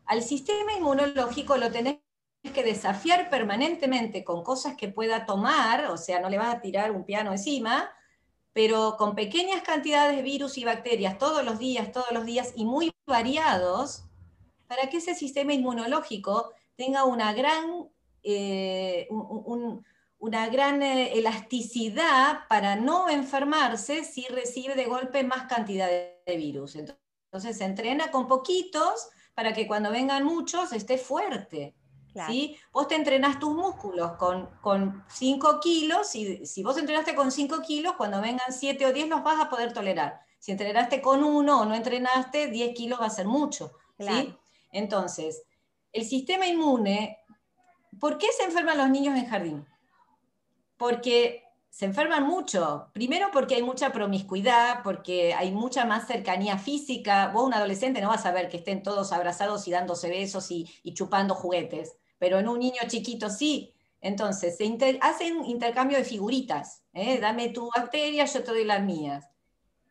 Al 0.05 0.21
sistema 0.21 0.73
inmunológico 0.73 1.57
lo 1.57 1.71
tenés 1.71 1.97
que 2.51 2.63
desafiar 2.63 3.29
permanentemente 3.29 4.23
con 4.23 4.43
cosas 4.43 4.75
que 4.75 4.89
pueda 4.89 5.25
tomar, 5.25 5.85
o 5.85 5.97
sea, 5.97 6.19
no 6.19 6.29
le 6.29 6.37
vas 6.37 6.55
a 6.55 6.61
tirar 6.61 6.91
un 6.91 7.03
piano 7.03 7.31
encima, 7.31 7.89
pero 8.53 8.95
con 8.97 9.15
pequeñas 9.15 9.61
cantidades 9.61 10.15
de 10.15 10.23
virus 10.23 10.57
y 10.57 10.65
bacterias 10.65 11.17
todos 11.17 11.45
los 11.45 11.59
días, 11.59 11.91
todos 11.91 12.11
los 12.11 12.25
días 12.25 12.53
y 12.55 12.65
muy 12.65 12.91
variados, 13.05 14.03
para 14.67 14.89
que 14.89 14.97
ese 14.97 15.15
sistema 15.15 15.53
inmunológico 15.53 16.51
tenga 16.75 17.05
una 17.05 17.33
gran, 17.33 17.89
eh, 18.23 19.07
una 20.19 20.49
gran 20.49 20.81
eh, 20.81 21.13
elasticidad 21.13 22.47
para 22.49 22.75
no 22.75 23.09
enfermarse 23.09 24.03
si 24.03 24.25
recibe 24.27 24.75
de 24.75 24.85
golpe 24.85 25.23
más 25.23 25.43
cantidad 25.47 25.87
de 25.87 26.37
virus. 26.37 26.75
Entonces 26.75 27.57
se 27.57 27.65
entrena 27.65 28.11
con 28.11 28.27
poquitos 28.27 29.09
para 29.33 29.53
que 29.53 29.67
cuando 29.67 29.91
vengan 29.91 30.23
muchos 30.23 30.73
esté 30.73 30.97
fuerte. 30.97 31.75
¿Sí? 32.27 32.57
Vos 32.71 32.87
te 32.87 32.95
entrenás 32.95 33.39
tus 33.39 33.55
músculos 33.55 34.13
con, 34.13 34.49
con 34.61 35.03
5 35.09 35.59
kilos, 35.61 36.15
y 36.15 36.45
si 36.45 36.63
vos 36.63 36.77
entrenaste 36.77 37.15
con 37.15 37.31
5 37.31 37.61
kilos, 37.61 37.93
cuando 37.93 38.21
vengan 38.21 38.51
7 38.51 38.85
o 38.85 38.93
10 38.93 39.09
los 39.09 39.23
vas 39.23 39.39
a 39.39 39.49
poder 39.49 39.73
tolerar. 39.73 40.21
Si 40.39 40.51
entrenaste 40.51 41.01
con 41.01 41.23
uno 41.23 41.61
o 41.61 41.65
no 41.65 41.75
entrenaste, 41.75 42.47
10 42.47 42.75
kilos 42.75 43.01
va 43.01 43.07
a 43.07 43.11
ser 43.11 43.27
mucho. 43.27 43.71
¿sí? 43.99 44.35
Entonces, 44.71 45.43
el 45.91 46.05
sistema 46.05 46.47
inmune, 46.47 47.19
¿por 47.99 48.17
qué 48.17 48.27
se 48.37 48.43
enferman 48.43 48.77
los 48.77 48.89
niños 48.89 49.17
en 49.17 49.27
jardín? 49.27 49.65
Porque 50.77 51.46
se 51.77 51.85
enferman 51.85 52.25
mucho. 52.25 52.89
Primero 52.91 53.27
porque 53.31 53.53
hay 53.53 53.61
mucha 53.61 53.91
promiscuidad, 53.91 54.81
porque 54.81 55.35
hay 55.35 55.51
mucha 55.51 55.85
más 55.85 56.07
cercanía 56.07 56.57
física. 56.57 57.27
Vos, 57.31 57.45
un 57.45 57.53
adolescente, 57.53 58.01
no 58.01 58.07
vas 58.07 58.25
a 58.25 58.31
ver 58.31 58.49
que 58.49 58.57
estén 58.57 58.81
todos 58.81 59.11
abrazados 59.11 59.67
y 59.67 59.71
dándose 59.71 60.09
besos 60.09 60.49
y, 60.49 60.65
chupando 60.95 61.35
juguetes, 61.35 61.95
pero 62.17 62.39
en 62.39 62.47
un 62.47 62.57
niño 62.57 62.81
chiquito 62.87 63.29
sí. 63.29 63.75
Entonces, 64.01 64.57
se 64.57 64.97
hacen 65.01 65.45
intercambio 65.45 65.99
de 65.99 66.03
figuritas. 66.03 66.81
¿eh? 66.93 67.19
Dame 67.19 67.49
tu 67.49 67.69
bacteria, 67.69 68.25
yo 68.25 68.43
te 68.43 68.51
doy 68.53 68.63
las 68.63 68.81
mías. 68.81 69.29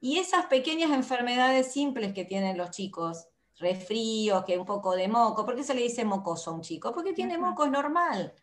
Y 0.01 0.19
esas 0.19 0.47
pequeñas 0.47 0.91
enfermedades 0.91 1.73
simples 1.73 2.15
que 2.15 2.25
tienen 2.25 2.59
los 2.59 2.73
chicos, 2.73 3.29
resfrío, 3.61 4.45
que 4.45 4.59
un 4.59 4.67
poco 4.67 4.97
de 4.97 5.07
moco, 5.07 5.47
¿por 5.47 5.55
qué 5.55 5.63
se 5.63 5.75
le 5.75 5.83
dice 5.83 6.05
mocoso 6.05 6.51
a 6.51 6.55
un 6.55 6.63
chico? 6.63 6.93
Porque 6.93 7.13
tiene 7.13 7.39
moco, 7.39 7.65
es 7.65 7.71
normal 7.71 8.35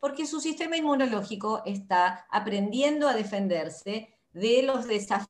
porque 0.00 0.26
su 0.26 0.40
sistema 0.40 0.76
inmunológico 0.76 1.62
está 1.64 2.26
aprendiendo 2.30 3.08
a 3.08 3.14
defenderse 3.14 4.14
de 4.32 4.62
los 4.62 4.86
desafíos 4.86 5.28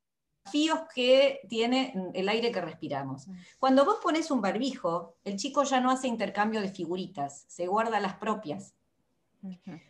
que 0.95 1.41
tiene 1.49 1.95
el 2.15 2.29
aire 2.29 2.53
que 2.53 2.61
respiramos. 2.61 3.27
Cuando 3.59 3.85
vos 3.85 3.99
pones 4.03 4.31
un 4.31 4.41
barbijo, 4.41 5.17
el 5.25 5.37
chico 5.37 5.65
ya 5.65 5.81
no 5.81 5.91
hace 5.91 6.09
intercambio 6.09 6.61
de 6.61 6.71
figuritas, 6.71 7.45
se 7.49 7.67
guarda 7.67 8.01
las 8.01 8.15
propias. 8.15 8.75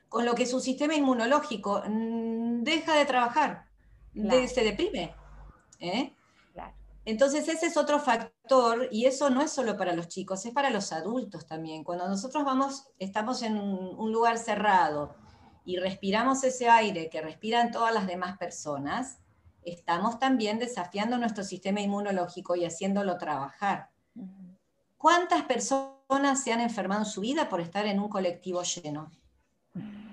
Con 0.09 0.27
lo 0.27 0.35
que 0.35 0.47
su 0.47 0.61
sistema 0.61 0.95
inmunológico 0.95 1.83
mm, 1.89 2.63
deja 2.63 2.95
de 2.95 3.07
trabajar, 3.07 3.67
se 4.15 4.63
deprime. 4.63 5.15
¿eh? 5.81 6.15
Entonces 7.09 7.49
ese 7.49 7.65
es 7.65 7.79
otro 7.79 8.01
factor 8.01 8.87
y 8.91 9.07
eso 9.07 9.31
no 9.31 9.41
es 9.41 9.51
solo 9.51 9.79
para 9.79 9.95
los 9.95 10.09
chicos, 10.09 10.45
es 10.45 10.53
para 10.53 10.69
los 10.69 10.93
adultos 10.93 11.47
también. 11.47 11.83
Cuando 11.83 12.07
nosotros 12.07 12.45
vamos, 12.45 12.85
estamos 12.99 13.41
en 13.41 13.57
un 13.57 14.13
lugar 14.13 14.37
cerrado 14.37 15.17
y 15.65 15.79
respiramos 15.79 16.45
ese 16.45 16.69
aire 16.69 17.09
que 17.09 17.23
respiran 17.23 17.71
todas 17.71 17.95
las 17.95 18.07
demás 18.07 18.37
personas, 18.37 19.21
estamos 19.63 20.19
también 20.19 20.59
desafiando 20.59 21.17
nuestro 21.17 21.45
sistema 21.45 21.81
inmunológico 21.81 22.57
y 22.57 22.67
haciéndolo 22.67 23.17
trabajar. 23.17 23.89
¿Cuántas 24.99 25.45
personas 25.45 26.45
se 26.45 26.53
han 26.53 26.61
enfermado 26.61 27.05
en 27.05 27.11
su 27.11 27.23
vida 27.23 27.49
por 27.49 27.63
estar 27.63 27.87
en 27.87 28.01
un 28.01 28.11
colectivo 28.11 28.63
lleno? 28.63 29.11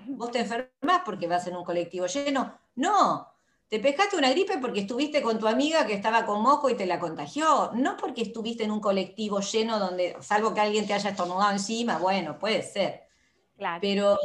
¿Vos 0.06 0.30
te 0.30 0.40
enfermas 0.40 1.02
porque 1.04 1.28
vas 1.28 1.46
en 1.46 1.56
un 1.56 1.64
colectivo 1.64 2.06
lleno? 2.06 2.58
No, 2.74 3.35
te 3.68 3.80
pescaste 3.80 4.16
una 4.16 4.30
gripe 4.30 4.58
porque 4.58 4.80
estuviste 4.80 5.22
con 5.22 5.38
tu 5.38 5.48
amiga 5.48 5.86
que 5.86 5.94
estaba 5.94 6.24
con 6.24 6.40
moco 6.40 6.70
y 6.70 6.76
te 6.76 6.86
la 6.86 7.00
contagió, 7.00 7.72
no 7.74 7.96
porque 7.96 8.22
estuviste 8.22 8.64
en 8.64 8.70
un 8.70 8.80
colectivo 8.80 9.40
lleno 9.40 9.78
donde, 9.78 10.16
salvo 10.20 10.54
que 10.54 10.60
alguien 10.60 10.86
te 10.86 10.94
haya 10.94 11.10
estornudado 11.10 11.52
encima, 11.52 11.98
bueno, 11.98 12.38
puede 12.38 12.62
ser. 12.62 13.08
Pero 13.80 14.16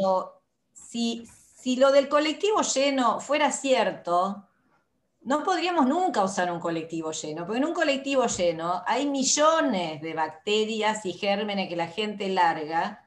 si, 0.71 1.25
si 1.55 1.75
lo 1.77 1.91
del 1.91 2.07
colectivo 2.07 2.61
lleno 2.61 3.19
fuera 3.19 3.51
cierto, 3.51 4.47
no 5.21 5.43
podríamos 5.43 5.87
nunca 5.87 6.23
usar 6.23 6.51
un 6.51 6.59
colectivo 6.59 7.11
lleno, 7.11 7.45
porque 7.45 7.59
en 7.59 7.65
un 7.65 7.73
colectivo 7.73 8.27
lleno 8.27 8.83
hay 8.85 9.07
millones 9.07 10.01
de 10.01 10.13
bacterias 10.13 11.05
y 11.05 11.13
gérmenes 11.13 11.67
que 11.67 11.75
la 11.75 11.87
gente 11.87 12.29
larga 12.29 13.05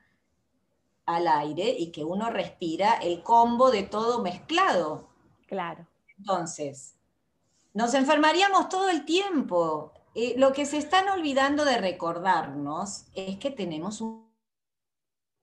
al 1.07 1.29
aire 1.29 1.69
y 1.79 1.93
que 1.93 2.03
uno 2.03 2.31
respira 2.31 2.95
el 2.95 3.23
combo 3.23 3.71
de 3.71 3.83
todo 3.83 4.21
mezclado. 4.23 5.09
Claro. 5.47 5.87
Entonces, 6.19 6.95
nos 7.73 7.95
enfermaríamos 7.95 8.69
todo 8.69 8.89
el 8.89 9.05
tiempo. 9.05 9.93
Eh, 10.15 10.35
lo 10.39 10.53
que 10.53 10.65
se 10.65 10.79
están 10.79 11.09
olvidando 11.09 11.65
de 11.65 11.79
recordarnos 11.79 13.07
es 13.15 13.37
que 13.39 13.51
tenemos 13.51 14.01
un, 14.01 14.25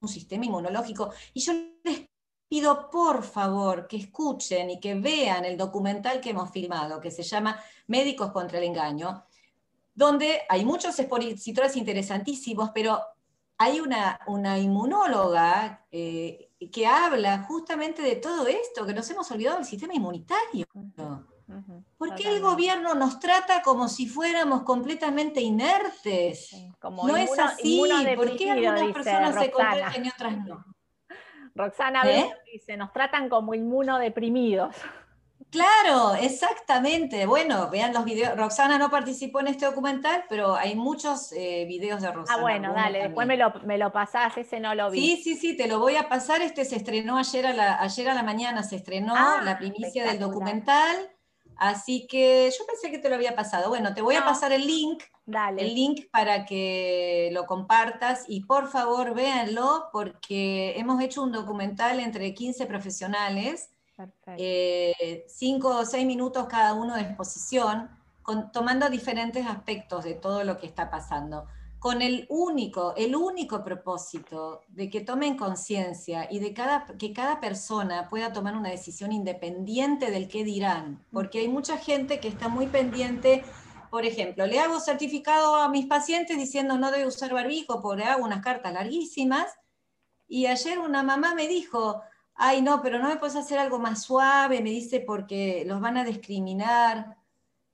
sistema 0.07 0.45
inmunológico. 0.45 1.11
Y 1.33 1.41
yo 1.41 1.53
les 1.83 2.07
pido 2.47 2.89
por 2.89 3.23
favor 3.23 3.87
que 3.87 3.97
escuchen 3.97 4.71
y 4.71 4.79
que 4.79 4.95
vean 4.95 5.45
el 5.45 5.57
documental 5.57 6.19
que 6.19 6.31
hemos 6.31 6.49
filmado, 6.49 6.99
que 6.99 7.11
se 7.11 7.21
llama 7.21 7.59
Médicos 7.85 8.31
contra 8.31 8.57
el 8.57 8.63
Engaño, 8.63 9.23
donde 9.93 10.41
hay 10.49 10.65
muchos 10.65 10.97
expositores 10.97 11.75
interesantísimos, 11.75 12.71
pero 12.73 12.99
hay 13.59 13.79
una, 13.79 14.19
una 14.25 14.57
inmunóloga 14.57 15.85
eh, 15.91 16.50
que 16.69 16.85
habla 16.85 17.43
justamente 17.43 18.01
de 18.01 18.17
todo 18.17 18.47
esto, 18.47 18.85
que 18.85 18.93
nos 18.93 19.09
hemos 19.09 19.29
olvidado 19.31 19.57
del 19.57 19.65
sistema 19.65 19.93
inmunitario. 19.93 20.67
¿Por 21.97 22.15
qué 22.15 22.35
el 22.35 22.41
gobierno 22.41 22.93
nos 22.95 23.19
trata 23.19 23.61
como 23.61 23.87
si 23.87 24.07
fuéramos 24.07 24.63
completamente 24.63 25.41
inertes? 25.41 26.55
no 26.81 27.17
es 27.17 27.37
así. 27.37 27.81
¿Por 28.15 28.35
qué 28.35 28.51
algunas 28.51 28.93
personas 28.93 29.35
se 29.35 29.51
contagian 29.51 30.05
y 30.05 30.09
otras 30.09 30.45
no? 30.45 30.65
Roxana 31.53 32.03
¿Eh? 32.05 32.31
dice, 32.51 32.77
nos 32.77 32.93
tratan 32.93 33.27
como 33.27 33.53
inmunodeprimidos. 33.53 34.75
Claro, 35.51 36.15
exactamente. 36.15 37.25
Bueno, 37.25 37.69
vean 37.69 37.93
los 37.93 38.05
videos. 38.05 38.37
Roxana 38.37 38.77
no 38.77 38.89
participó 38.89 39.41
en 39.41 39.47
este 39.47 39.65
documental, 39.65 40.23
pero 40.29 40.55
hay 40.55 40.75
muchos 40.75 41.33
eh, 41.33 41.65
videos 41.67 42.01
de 42.01 42.09
Roxana. 42.09 42.39
Ah, 42.39 42.41
bueno, 42.41 42.73
dale, 42.73 42.99
después 42.99 43.27
me 43.27 43.35
lo, 43.35 43.53
me 43.65 43.77
lo, 43.77 43.91
pasás, 43.91 44.37
ese 44.37 44.61
no 44.61 44.73
lo 44.73 44.89
vi. 44.89 45.01
Sí, 45.01 45.21
sí, 45.21 45.35
sí, 45.35 45.57
te 45.57 45.67
lo 45.67 45.79
voy 45.79 45.97
a 45.97 46.07
pasar. 46.07 46.41
Este 46.41 46.63
se 46.63 46.77
estrenó 46.77 47.17
ayer 47.17 47.45
a 47.45 47.53
la, 47.53 47.81
ayer 47.81 48.09
a 48.09 48.13
la 48.13 48.23
mañana, 48.23 48.63
se 48.63 48.77
estrenó 48.77 49.13
ah, 49.13 49.41
la 49.43 49.57
primicia 49.57 50.05
del 50.05 50.19
documental. 50.19 50.95
Así 51.57 52.07
que 52.07 52.49
yo 52.57 52.65
pensé 52.65 52.89
que 52.89 52.97
te 52.97 53.09
lo 53.09 53.15
había 53.15 53.35
pasado. 53.35 53.67
Bueno, 53.67 53.93
te 53.93 54.01
voy 54.01 54.15
a 54.15 54.23
pasar 54.23 54.53
el 54.53 54.65
link. 54.65 55.03
Dale. 55.25 55.61
El 55.61 55.75
link 55.75 56.05
para 56.11 56.45
que 56.45 57.29
lo 57.33 57.45
compartas 57.45 58.23
y 58.27 58.45
por 58.45 58.69
favor 58.69 59.13
véanlo 59.13 59.89
porque 59.91 60.73
hemos 60.77 61.01
hecho 61.01 61.21
un 61.21 61.33
documental 61.33 61.99
entre 61.99 62.33
15 62.33 62.65
profesionales 62.65 63.69
eh, 64.37 65.25
cinco 65.27 65.69
o 65.77 65.85
seis 65.85 66.05
minutos 66.05 66.47
cada 66.47 66.73
uno 66.73 66.95
de 66.95 67.01
exposición, 67.01 67.89
tomando 68.53 68.89
diferentes 68.89 69.45
aspectos 69.45 70.03
de 70.03 70.13
todo 70.13 70.43
lo 70.43 70.57
que 70.57 70.67
está 70.67 70.89
pasando, 70.89 71.47
con 71.79 72.01
el 72.01 72.27
único, 72.29 72.93
el 72.95 73.15
único 73.15 73.63
propósito 73.63 74.61
de 74.67 74.89
que 74.89 75.01
tomen 75.01 75.35
conciencia 75.35 76.27
y 76.29 76.39
de 76.39 76.53
cada, 76.53 76.85
que 76.85 77.11
cada 77.11 77.39
persona 77.39 78.07
pueda 78.07 78.31
tomar 78.31 78.55
una 78.55 78.69
decisión 78.69 79.11
independiente 79.11 80.11
del 80.11 80.27
que 80.27 80.43
dirán, 80.43 81.03
porque 81.11 81.39
hay 81.39 81.47
mucha 81.47 81.77
gente 81.77 82.19
que 82.19 82.27
está 82.27 82.49
muy 82.49 82.67
pendiente 82.67 83.43
por 83.91 84.05
ejemplo, 84.05 84.47
le 84.47 84.57
hago 84.57 84.79
certificado 84.79 85.57
a 85.57 85.67
mis 85.67 85.85
pacientes 85.85 86.37
diciendo 86.37 86.77
no 86.77 86.91
debe 86.91 87.05
usar 87.05 87.33
barbijo, 87.33 87.81
porque 87.81 88.05
hago 88.05 88.23
unas 88.23 88.41
cartas 88.41 88.71
larguísimas. 88.71 89.53
Y 90.29 90.45
ayer 90.45 90.79
una 90.79 91.03
mamá 91.03 91.35
me 91.35 91.49
dijo, 91.49 92.01
ay, 92.35 92.61
no, 92.61 92.81
pero 92.81 92.99
no 92.99 93.09
me 93.09 93.17
puedes 93.17 93.35
hacer 93.35 93.59
algo 93.59 93.79
más 93.79 94.03
suave, 94.03 94.61
me 94.61 94.69
dice, 94.71 94.99
porque 94.99 95.63
los 95.65 95.79
van 95.81 95.97
a 95.97 96.03
discriminar. 96.03 97.17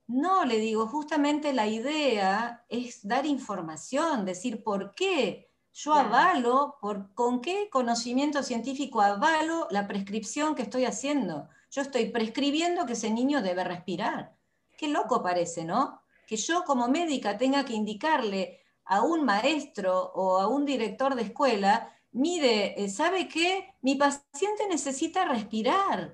No, 0.08 0.46
le 0.46 0.58
digo, 0.60 0.88
justamente 0.88 1.54
la 1.54 1.68
idea 1.68 2.66
es 2.70 3.06
dar 3.08 3.26
información, 3.26 4.26
decir 4.26 4.64
por 4.64 4.96
qué. 4.96 5.52
Yo 5.74 5.94
avalo, 5.94 6.78
por, 6.82 7.14
con 7.14 7.40
qué 7.40 7.70
conocimiento 7.70 8.42
científico 8.42 9.02
avalo 9.02 9.68
la 9.70 9.88
prescripción 9.88 10.56
que 10.56 10.64
estoy 10.64 10.86
haciendo. 10.86 11.50
Yo 11.70 11.82
estoy 11.82 12.10
prescribiendo 12.10 12.86
que 12.86 12.94
ese 12.94 13.12
niño 13.12 13.42
debe 13.42 13.64
respirar. 13.64 14.36
Qué 14.78 14.88
loco 14.88 15.22
parece, 15.22 15.66
¿no? 15.66 16.02
Que 16.26 16.38
yo 16.38 16.64
como 16.64 16.88
médica 16.88 17.38
tenga 17.38 17.64
que 17.64 17.74
indicarle 17.74 18.62
a 18.86 19.02
un 19.02 19.24
maestro 19.26 20.12
o 20.16 20.40
a 20.40 20.48
un 20.48 20.66
director 20.66 21.16
de 21.16 21.24
escuela 21.24 21.94
mire, 22.18 22.84
eh, 22.84 22.90
¿sabe 22.90 23.28
qué? 23.28 23.74
Mi 23.82 23.96
paciente 23.96 24.68
necesita 24.70 25.26
respirar. 25.26 26.14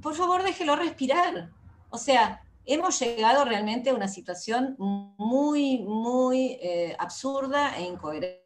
Por 0.00 0.14
favor, 0.14 0.42
déjelo 0.42 0.74
respirar. 0.76 1.50
O 1.90 1.98
sea, 1.98 2.42
hemos 2.64 2.98
llegado 3.00 3.44
realmente 3.44 3.90
a 3.90 3.94
una 3.94 4.08
situación 4.08 4.74
muy, 4.78 5.78
muy 5.80 6.58
eh, 6.62 6.96
absurda 6.98 7.76
e 7.76 7.82
incoherente. 7.82 8.42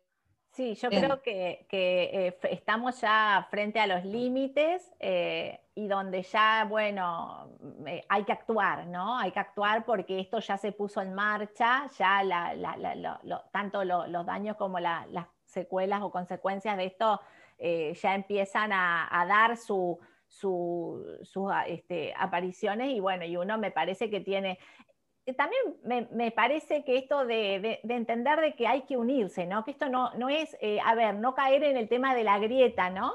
Sí, 0.56 0.74
yo 0.74 0.88
creo 0.88 1.20
que, 1.20 1.66
eh, 1.70 2.38
estamos 2.50 2.98
ya 3.02 3.46
frente 3.50 3.78
a 3.78 3.86
los 3.86 4.06
límites 4.06 4.90
eh, 4.98 5.60
y 5.74 5.86
donde 5.86 6.22
ya, 6.22 6.64
bueno, 6.66 7.50
hay 8.08 8.24
que 8.24 8.32
actuar, 8.32 8.86
¿no? 8.86 9.18
Hay 9.18 9.32
que 9.32 9.38
actuar 9.38 9.84
porque 9.84 10.18
esto 10.18 10.40
ya 10.40 10.56
se 10.56 10.72
puso 10.72 11.02
en 11.02 11.12
marcha, 11.12 11.90
ya 11.98 12.54
tanto 13.52 13.84
los 13.84 14.24
daños 14.24 14.56
como 14.56 14.80
las 14.80 15.26
secuelas 15.56 16.02
o 16.02 16.10
consecuencias 16.10 16.76
de 16.76 16.84
esto 16.84 17.20
eh, 17.58 17.94
ya 18.02 18.14
empiezan 18.14 18.70
a, 18.72 19.24
dar 19.26 19.56
sus 19.56 19.98
este, 21.66 22.12
apariciones 22.16 22.90
y 22.90 23.00
bueno, 23.00 23.24
y 23.24 23.38
uno 23.38 23.56
me 23.56 23.70
parece 23.70 24.10
que 24.10 24.20
tiene 24.20 24.58
también 25.34 26.08
me, 26.12 26.30
parece 26.30 26.84
que 26.84 26.98
esto 26.98 27.26
de, 27.26 27.80
entender 27.82 28.40
de 28.40 28.54
que 28.54 28.68
hay 28.68 28.82
que 28.82 28.96
unirse, 28.96 29.44
¿no? 29.44 29.64
Que 29.64 29.72
esto 29.72 29.88
no, 29.88 30.12
no 30.14 30.28
es, 30.28 30.56
eh, 30.60 30.78
a 30.84 30.94
ver, 30.94 31.16
no 31.16 31.34
caer 31.34 31.64
en 31.64 31.76
el 31.76 31.88
tema 31.88 32.14
de 32.14 32.22
la 32.22 32.38
grieta, 32.38 32.90
¿no? 32.90 33.12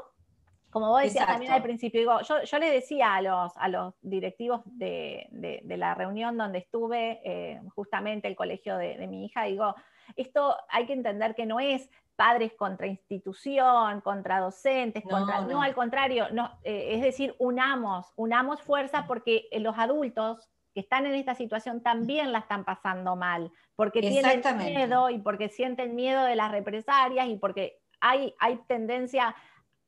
Como 0.71 0.87
vos 0.87 1.01
decías 1.01 1.27
también 1.27 1.51
al 1.51 1.61
principio, 1.61 1.99
digo, 1.99 2.21
yo, 2.21 2.43
yo, 2.43 2.57
le 2.57 2.71
decía 2.71 3.15
a 3.15 3.21
los, 3.21 3.51
a 3.57 3.67
los 3.67 3.93
directivos 4.01 4.61
de, 4.65 5.27
la 5.65 5.95
reunión 5.95 6.37
donde 6.37 6.59
estuve, 6.59 7.19
eh, 7.25 7.61
justamente 7.75 8.29
el 8.29 8.37
colegio 8.37 8.77
de, 8.77 9.05
mi 9.07 9.25
hija, 9.25 9.43
digo, 9.43 9.75
esto 10.15 10.55
hay 10.69 10.85
que 10.85 10.93
entender 10.93 11.35
que 11.35 11.45
no 11.45 11.59
es 11.59 11.89
padres 12.21 12.53
contra 12.53 12.85
institución, 12.85 13.99
contra 14.01 14.39
docentes, 14.39 15.03
no, 15.05 15.09
contra, 15.09 15.41
no. 15.41 15.59
al 15.59 15.73
contrario, 15.73 16.27
no, 16.31 16.51
eh, 16.63 16.89
es 16.91 17.01
decir, 17.01 17.35
unamos, 17.39 18.13
unamos 18.15 18.61
fuerza 18.61 19.07
porque 19.07 19.49
los 19.53 19.75
adultos 19.75 20.47
que 20.75 20.81
están 20.81 21.07
en 21.07 21.15
esta 21.15 21.33
situación 21.33 21.81
también 21.81 22.31
la 22.31 22.37
están 22.37 22.63
pasando 22.63 23.15
mal, 23.15 23.51
porque 23.75 24.01
tienen 24.01 24.43
miedo 24.59 25.09
y 25.09 25.17
porque 25.17 25.49
sienten 25.49 25.95
miedo 25.95 26.23
de 26.23 26.35
las 26.35 26.51
represalias 26.51 27.27
y 27.27 27.37
porque 27.37 27.79
hay, 27.99 28.35
hay 28.37 28.57
tendencia 28.67 29.35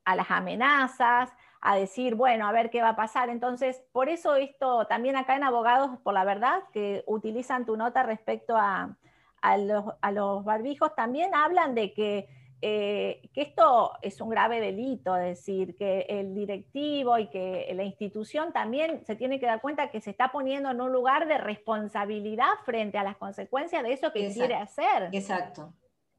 a 0.04 0.16
las 0.16 0.32
amenazas, 0.32 1.32
a 1.62 1.76
decir, 1.76 2.16
bueno, 2.16 2.48
a 2.48 2.52
ver 2.52 2.72
qué 2.72 2.82
va 2.82 2.90
a 2.90 2.96
pasar. 2.96 3.30
Entonces, 3.30 3.84
por 3.92 4.10
eso 4.10 4.38
esto 4.38 4.88
también 4.88 5.18
acá 5.18 5.36
en 5.36 5.44
Abogados 5.44 5.92
por 6.02 6.16
la 6.16 6.26
Verdad, 6.26 6.64
que 6.74 7.04
utilizan 7.06 7.68
tu 7.68 7.78
nota 7.78 8.02
respecto 8.02 8.58
a, 8.58 8.98
a, 9.44 9.58
los, 9.58 9.86
a 10.02 10.12
los 10.12 10.44
barbijos, 10.44 10.96
también 10.96 11.36
hablan 11.36 11.76
de 11.76 11.94
que 11.94 12.28
eh, 12.66 13.30
que 13.34 13.42
esto 13.42 13.92
es 14.02 14.22
un 14.22 14.30
grave 14.30 14.62
delito, 14.62 15.18
es 15.18 15.38
decir, 15.38 15.76
que 15.76 16.06
el 16.08 16.34
directivo 16.34 17.18
y 17.18 17.28
que 17.28 17.70
la 17.76 17.84
institución 17.84 18.54
también 18.54 19.04
se 19.06 19.18
tiene 19.18 19.38
que 19.38 19.46
dar 19.46 19.60
cuenta 19.60 19.92
que 19.92 20.00
se 20.00 20.12
está 20.12 20.32
poniendo 20.32 20.72
en 20.72 20.80
un 20.80 20.94
lugar 20.94 21.28
de 21.28 21.38
responsabilidad 21.38 22.48
frente 22.64 22.98
a 22.98 23.04
las 23.04 23.18
consecuencias 23.18 23.84
de 23.84 23.92
eso 23.92 24.14
que 24.14 24.32
quiere 24.32 24.56
hacer. 24.56 25.10
Exacto, 25.12 25.74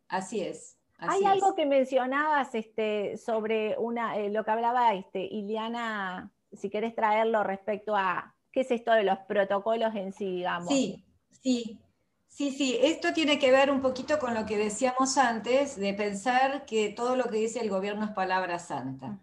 así 0.07 0.43
es. 0.43 0.77
Hay 0.99 1.25
algo 1.25 1.55
que 1.55 1.65
mencionabas 1.65 2.55
este, 2.55 3.17
sobre 3.17 3.79
una, 3.79 4.19
eh, 4.19 4.29
lo 4.29 4.45
que 4.45 4.51
hablaba 4.51 4.93
este, 4.93 5.25
Iliana, 5.25 6.31
si 6.53 6.69
querés 6.69 6.95
traerlo 6.95 7.43
respecto 7.43 7.97
a 7.97 8.35
qué 8.53 8.61
es 8.61 8.71
esto 8.71 8.93
de 8.93 9.05
los 9.05 9.19
protocolos 9.21 9.95
en 9.95 10.13
sí, 10.13 10.27
digamos. 10.27 10.69
Sí, 10.69 11.07
sí. 11.31 11.81
Sí, 12.35 12.51
sí, 12.51 12.77
esto 12.83 13.13
tiene 13.13 13.39
que 13.39 13.53
ver 13.53 13.71
un 13.71 13.81
poquito 13.81 14.19
con 14.19 14.35
lo 14.35 14.45
que 14.45 14.59
decíamos 14.59 15.19
antes, 15.19 15.77
de 15.77 15.95
pensar 15.95 16.67
que 16.67 16.89
todo 16.89 17.15
lo 17.15 17.27
que 17.27 17.39
dice 17.39 17.61
el 17.61 17.71
gobierno 17.71 18.07
es 18.07 18.11
palabra 18.11 18.59
santa. 18.59 19.21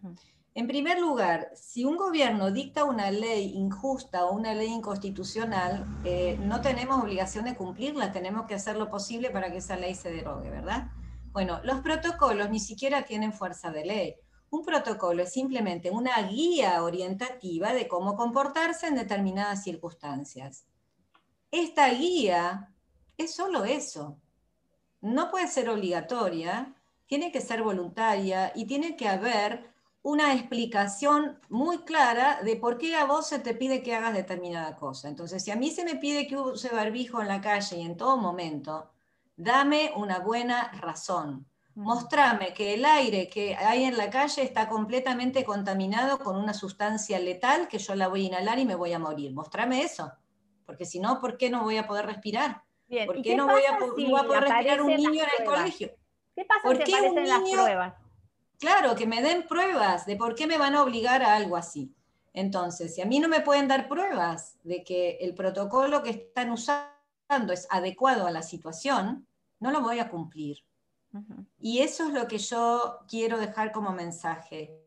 En 0.56 0.66
primer 0.66 0.98
lugar, 0.98 1.50
si 1.54 1.84
un 1.84 1.98
gobierno 1.98 2.52
dicta 2.52 2.86
una 2.86 3.12
ley 3.12 3.52
injusta 3.54 4.24
o 4.24 4.34
una 4.34 4.54
ley 4.54 4.70
inconstitucional, 4.70 5.86
eh, 6.06 6.40
no 6.40 6.62
tenemos 6.62 7.04
obligación 7.04 7.44
de 7.44 7.56
cumplirla, 7.58 8.14
tenemos 8.14 8.46
que 8.46 8.56
hacer 8.56 8.78
lo 8.78 8.90
posible 8.90 9.30
para 9.30 9.52
que 9.52 9.58
esa 9.58 9.76
ley 9.76 9.94
se 9.94 10.10
derogue, 10.10 10.50
¿verdad? 10.50 10.88
Bueno, 11.34 11.60
los 11.66 11.82
protocolos 11.82 12.50
ni 12.50 12.62
siquiera 12.62 13.04
tienen 13.04 13.34
fuerza 13.34 13.72
de 13.72 13.86
ley. 13.86 14.16
Un 14.52 14.64
protocolo 14.64 15.24
es 15.24 15.34
simplemente 15.34 15.92
una 15.92 16.18
guía 16.30 16.82
orientativa 16.82 17.74
de 17.74 17.90
cómo 17.90 18.16
comportarse 18.16 18.88
en 18.88 18.96
determinadas 18.96 19.66
circunstancias. 19.66 20.66
Esta 21.52 21.90
guía 21.90 22.71
es 23.22 23.34
solo 23.34 23.66
eso. 23.66 24.18
No 25.02 25.32
puede 25.32 25.48
ser 25.48 25.70
obligatoria, 25.70 26.76
tiene 27.08 27.32
que 27.32 27.42
ser 27.42 27.64
voluntaria 27.64 28.52
y 28.56 28.66
tiene 28.66 28.96
que 28.96 29.08
haber 29.08 29.72
una 30.04 30.34
explicación 30.34 31.40
muy 31.50 31.80
clara 31.80 32.42
de 32.44 32.56
por 32.56 32.78
qué 32.78 32.96
a 32.96 33.06
vos 33.06 33.28
se 33.28 33.40
te 33.40 33.54
pide 33.54 33.84
que 33.84 33.96
hagas 33.96 34.14
determinada 34.14 34.76
cosa. 34.76 35.10
Entonces, 35.10 35.44
si 35.44 35.52
a 35.52 35.56
mí 35.56 35.70
se 35.70 35.86
me 35.86 35.96
pide 35.96 36.28
que 36.28 36.38
use 36.38 36.70
barbijo 36.70 37.22
en 37.22 37.28
la 37.28 37.42
calle 37.42 37.78
y 37.78 37.82
en 37.82 37.98
todo 37.98 38.18
momento, 38.18 38.92
dame 39.36 39.92
una 39.96 40.20
buena 40.20 40.72
razón. 40.72 41.46
Mostrame 41.76 42.54
que 42.54 42.74
el 42.74 42.84
aire 42.84 43.30
que 43.30 43.56
hay 43.56 43.84
en 43.84 43.98
la 43.98 44.10
calle 44.10 44.44
está 44.44 44.68
completamente 44.68 45.46
contaminado 45.46 46.20
con 46.20 46.36
una 46.36 46.54
sustancia 46.54 47.20
letal 47.20 47.68
que 47.68 47.78
yo 47.78 47.96
la 47.96 48.08
voy 48.08 48.24
a 48.24 48.28
inhalar 48.28 48.60
y 48.60 48.66
me 48.66 48.76
voy 48.76 48.94
a 48.94 49.00
morir. 49.00 49.34
Mostrame 49.34 49.84
eso. 49.84 50.12
Porque 50.66 50.86
si 50.86 51.00
no, 51.00 51.22
¿por 51.22 51.38
qué 51.38 51.50
no 51.50 51.64
voy 51.64 51.78
a 51.78 51.88
poder 51.88 52.08
respirar? 52.08 52.64
¿Por 53.06 53.22
qué, 53.22 53.36
no, 53.36 53.48
voy 53.48 53.62
a, 53.64 53.78
poder 53.78 54.44
respirar 54.44 54.82
un 54.82 54.96
niño 54.96 55.24
en 55.24 55.30
el 55.40 55.46
colegio? 55.46 55.92
¿Qué 56.36 56.44
pasa 56.44 56.62
si 56.86 56.94
aparecen 56.94 57.30
las 57.30 57.40
pruebas? 57.40 57.94
Claro, 58.60 58.96
que 58.96 59.08
me 59.08 59.22
den 59.22 59.48
pruebas 59.48 60.06
de 60.06 60.18
por 60.18 60.36
qué 60.36 60.46
me 60.46 60.58
van 60.58 60.76
a 60.76 60.84
obligar 60.84 61.24
a 61.24 61.36
algo 61.36 61.56
así. 61.56 61.96
Entonces, 62.34 62.94
si 62.94 63.02
a 63.02 63.06
mí 63.06 63.20
no 63.20 63.30
me 63.30 63.42
pueden 63.42 63.70
dar 63.70 63.88
pruebas 63.88 64.58
de 64.64 64.84
que 64.84 65.18
el 65.22 65.34
protocolo 65.34 66.04
que 66.04 66.10
están 66.10 66.52
usando 66.52 67.54
es 67.54 67.66
adecuado 67.70 68.28
a 68.28 68.32
la 68.32 68.42
situación, 68.42 69.26
no 69.60 69.72
lo 69.72 69.82
voy 69.82 70.00
a 70.00 70.10
cumplir. 70.10 70.58
Y 71.60 71.80
eso 71.80 72.08
es 72.08 72.14
lo 72.14 72.28
que 72.28 72.38
yo 72.38 73.00
quiero 73.08 73.38
dejar 73.38 73.72
como 73.72 73.92
mensaje. 73.92 74.78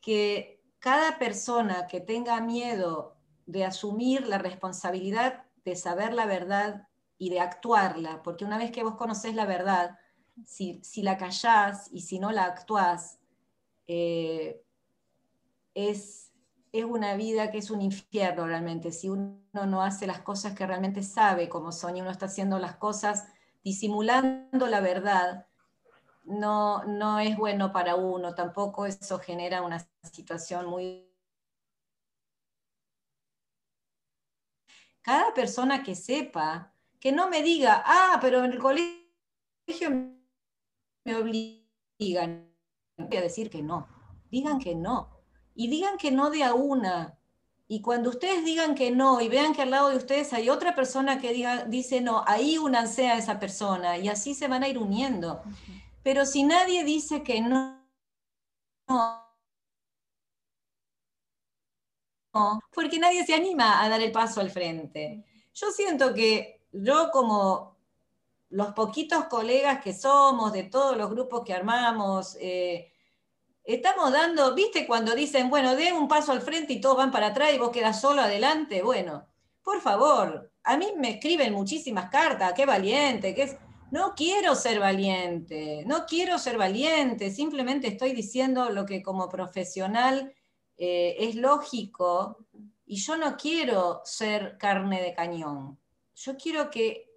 Que 0.00 0.60
cada 0.80 1.18
persona 1.18 1.86
que 1.86 2.00
tenga 2.00 2.40
miedo 2.40 3.16
de 3.46 3.64
asumir 3.64 4.26
la 4.26 4.38
responsabilidad 4.38 5.44
de 5.64 5.76
saber 5.76 6.12
la 6.12 6.26
verdad 6.26 6.88
y 7.18 7.30
de 7.30 7.40
actuarla, 7.40 8.22
porque 8.22 8.44
una 8.44 8.58
vez 8.58 8.70
que 8.72 8.82
vos 8.82 8.96
conocés 8.96 9.34
la 9.34 9.46
verdad, 9.46 9.98
si, 10.44 10.82
la 11.02 11.16
callás 11.16 11.88
y 11.92 12.00
si 12.00 12.18
no 12.18 12.32
la 12.32 12.44
actuás, 12.44 13.18
eh, 13.86 14.62
es, 15.74 16.32
es 16.72 16.84
una 16.84 17.14
vida 17.14 17.50
que 17.50 17.58
es 17.58 17.70
un 17.70 17.82
infierno 17.82 18.46
realmente. 18.46 18.92
Si 18.92 19.08
uno 19.08 19.40
no 19.52 19.82
hace 19.82 20.06
las 20.06 20.20
cosas 20.20 20.54
que 20.54 20.66
realmente 20.66 21.02
sabe 21.02 21.48
cómo 21.48 21.72
son 21.72 21.96
y 21.96 22.00
uno 22.00 22.10
está 22.10 22.26
haciendo 22.26 22.58
las 22.58 22.76
cosas 22.76 23.26
disimulando 23.62 24.66
la 24.66 24.80
verdad, 24.80 25.46
no, 26.24 26.84
no 26.84 27.18
es 27.18 27.36
bueno 27.36 27.72
para 27.72 27.94
uno. 27.94 28.34
Tampoco 28.34 28.86
eso 28.86 29.18
genera 29.18 29.62
una 29.62 29.86
situación 30.02 30.66
muy 30.66 31.11
cada 35.02 35.34
persona 35.34 35.82
que 35.82 35.94
sepa, 35.94 36.72
que 37.00 37.12
no 37.12 37.28
me 37.28 37.42
diga, 37.42 37.82
ah, 37.84 38.18
pero 38.20 38.44
en 38.44 38.52
el 38.52 38.58
colegio 38.58 39.90
me 41.04 41.16
obligan. 41.16 42.48
Voy 42.96 43.16
a 43.16 43.22
decir 43.22 43.50
que 43.50 43.62
no. 43.62 43.88
Digan 44.30 44.58
que 44.58 44.74
no. 44.74 45.10
Y 45.54 45.68
digan 45.68 45.98
que 45.98 46.10
no 46.10 46.30
de 46.30 46.44
a 46.44 46.54
una. 46.54 47.18
Y 47.68 47.80
cuando 47.80 48.10
ustedes 48.10 48.44
digan 48.44 48.74
que 48.74 48.90
no 48.90 49.20
y 49.20 49.28
vean 49.28 49.54
que 49.54 49.62
al 49.62 49.70
lado 49.70 49.88
de 49.88 49.96
ustedes 49.96 50.32
hay 50.32 50.50
otra 50.50 50.74
persona 50.74 51.20
que 51.20 51.32
diga, 51.32 51.64
dice 51.64 52.00
no, 52.00 52.22
ahí 52.26 52.58
únanse 52.58 53.08
a 53.08 53.16
esa 53.16 53.40
persona 53.40 53.96
y 53.98 54.08
así 54.08 54.34
se 54.34 54.46
van 54.46 54.62
a 54.62 54.68
ir 54.68 54.78
uniendo. 54.78 55.42
Pero 56.02 56.26
si 56.26 56.42
nadie 56.42 56.84
dice 56.84 57.22
que 57.22 57.40
no, 57.40 57.82
no 58.88 59.21
porque 62.74 62.98
nadie 62.98 63.24
se 63.24 63.34
anima 63.34 63.82
a 63.82 63.88
dar 63.88 64.00
el 64.00 64.12
paso 64.12 64.40
al 64.40 64.50
frente. 64.50 65.24
Yo 65.54 65.70
siento 65.70 66.14
que 66.14 66.62
yo 66.72 67.10
como 67.12 67.76
los 68.50 68.72
poquitos 68.72 69.24
colegas 69.24 69.82
que 69.82 69.94
somos, 69.94 70.52
de 70.52 70.64
todos 70.64 70.96
los 70.96 71.10
grupos 71.10 71.42
que 71.44 71.54
armamos, 71.54 72.36
eh, 72.40 72.92
estamos 73.64 74.12
dando, 74.12 74.54
viste 74.54 74.86
cuando 74.86 75.14
dicen, 75.14 75.48
bueno, 75.48 75.74
dé 75.74 75.92
un 75.92 76.08
paso 76.08 76.32
al 76.32 76.42
frente 76.42 76.74
y 76.74 76.80
todos 76.80 76.96
van 76.96 77.10
para 77.10 77.28
atrás 77.28 77.52
y 77.54 77.58
vos 77.58 77.70
quedas 77.70 78.00
solo 78.00 78.22
adelante, 78.22 78.82
bueno, 78.82 79.26
por 79.62 79.80
favor, 79.80 80.52
a 80.64 80.76
mí 80.76 80.92
me 80.96 81.10
escriben 81.10 81.52
muchísimas 81.52 82.10
cartas, 82.10 82.52
qué 82.54 82.66
valiente. 82.66 83.58
No 83.90 84.14
quiero 84.14 84.54
ser 84.54 84.80
valiente, 84.80 85.84
no 85.86 86.06
quiero 86.06 86.38
ser 86.38 86.56
valiente, 86.56 87.30
simplemente 87.30 87.88
estoy 87.88 88.12
diciendo 88.12 88.70
lo 88.70 88.86
que 88.86 89.02
como 89.02 89.28
profesional 89.28 90.32
eh, 90.76 91.16
es 91.18 91.36
lógico 91.36 92.46
y 92.86 92.96
yo 92.96 93.16
no 93.16 93.36
quiero 93.36 94.02
ser 94.04 94.58
carne 94.58 95.02
de 95.02 95.14
cañón. 95.14 95.78
Yo 96.14 96.36
quiero 96.36 96.70
que 96.70 97.10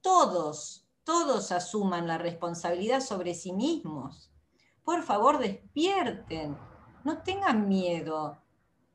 todos, 0.00 0.86
todos 1.04 1.52
asuman 1.52 2.06
la 2.06 2.18
responsabilidad 2.18 3.00
sobre 3.00 3.34
sí 3.34 3.52
mismos. 3.52 4.30
Por 4.84 5.02
favor, 5.02 5.38
despierten, 5.38 6.56
no 7.04 7.22
tengan 7.22 7.68
miedo. 7.68 8.38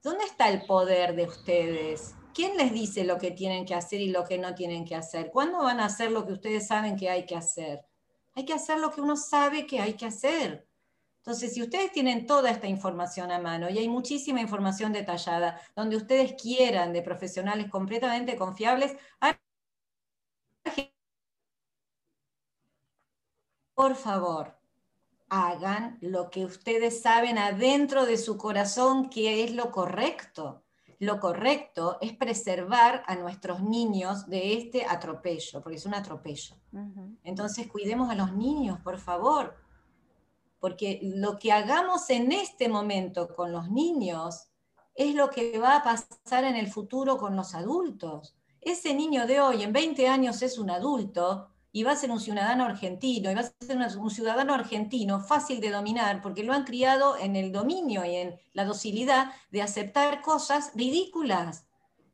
¿Dónde 0.02 0.26
está 0.26 0.50
el 0.50 0.66
poder 0.66 1.16
de 1.16 1.26
ustedes? 1.26 2.16
¿Quién 2.34 2.58
les 2.58 2.74
dice 2.74 3.04
lo 3.04 3.18
que 3.18 3.32
tienen 3.32 3.66
que 3.66 3.76
hacer 3.76 4.02
y 4.02 4.10
lo 4.10 4.24
que 4.24 4.38
no 4.38 4.56
tienen 4.56 4.86
que 4.86 4.96
hacer? 4.96 5.30
¿Cuándo 5.32 5.60
van 5.60 5.80
a 5.80 5.86
hacer 5.86 6.12
lo 6.12 6.26
que 6.26 6.34
ustedes 6.34 6.68
saben 6.68 6.98
que 6.98 7.10
hay 7.10 7.26
que 7.26 7.36
hacer? 7.36 7.86
hay 8.36 8.46
que 8.46 8.54
hacer 8.54 8.80
lo 8.80 8.92
que 8.92 9.02
uno 9.02 9.16
sabe 9.16 9.68
que 9.68 9.80
hay 9.80 9.94
que 9.94 10.06
hacer. 10.06 10.68
Entonces, 11.26 11.54
si 11.54 11.62
ustedes 11.62 11.94
tienen 11.94 12.28
toda 12.28 12.52
esta 12.52 12.68
información 12.68 13.32
a 13.32 13.40
mano, 13.40 13.70
y 13.70 13.78
hay 13.78 13.88
muchísima 13.88 14.42
información 14.42 14.92
detallada, 14.92 15.58
donde 15.74 15.96
ustedes 15.96 16.34
quieran 16.34 16.92
de 16.92 17.02
profesionales 17.02 17.70
completamente 17.70 18.36
confiables, 18.36 18.98
por 23.74 23.96
favor, 23.96 24.58
hagan 25.30 25.98
lo 26.02 26.30
que 26.30 26.44
ustedes 26.44 27.02
saben 27.02 27.38
adentro 27.38 28.06
de 28.06 28.18
su 28.18 28.38
corazón 28.38 29.10
que 29.10 29.46
es 29.46 29.54
lo 29.54 29.72
correcto. 29.72 30.66
Lo 31.00 31.22
correcto 31.22 32.00
es 32.02 32.12
preservar 32.12 33.02
a 33.08 33.16
nuestros 33.16 33.64
niños 33.64 34.28
de 34.28 34.56
este 34.56 34.86
atropello, 34.86 35.62
porque 35.62 35.78
es 35.78 35.86
un 35.86 35.94
atropello. 35.94 36.58
Entonces, 37.24 37.68
cuidemos 37.68 38.10
a 38.10 38.16
los 38.16 38.34
niños, 38.34 38.82
por 38.82 38.98
favor 38.98 39.63
porque 40.64 41.02
lo 41.02 41.38
que 41.38 41.52
hagamos 41.52 42.10
en 42.10 42.32
este 42.32 42.70
momento 42.70 43.36
con 43.36 43.52
los 43.52 43.70
niños 43.70 44.48
es 44.96 45.14
lo 45.14 45.30
que 45.30 45.60
va 45.60 45.76
a 45.76 45.84
pasar 45.84 46.46
en 46.46 46.56
el 46.56 46.72
futuro 46.72 47.18
con 47.18 47.36
los 47.36 47.54
adultos. 47.54 48.38
Ese 48.62 48.94
niño 48.94 49.28
de 49.28 49.42
hoy, 49.42 49.62
en 49.62 49.74
20 49.74 50.08
años, 50.08 50.42
es 50.42 50.58
un 50.58 50.70
adulto 50.70 51.50
y 51.74 51.84
va 51.84 51.92
a 51.92 51.98
ser 51.98 52.12
un 52.12 52.22
ciudadano 52.22 52.64
argentino, 52.64 53.30
y 53.30 53.36
va 53.36 53.42
a 53.42 53.52
ser 53.66 53.78
un 54.00 54.10
ciudadano 54.10 54.54
argentino 54.54 55.20
fácil 55.20 55.60
de 55.60 55.70
dominar, 55.70 56.22
porque 56.22 56.44
lo 56.44 56.54
han 56.54 56.64
criado 56.64 57.18
en 57.18 57.36
el 57.36 57.52
dominio 57.52 58.06
y 58.06 58.16
en 58.16 58.40
la 58.54 58.64
docilidad 58.64 59.34
de 59.52 59.64
aceptar 59.64 60.22
cosas 60.22 60.72
ridículas. 60.76 61.66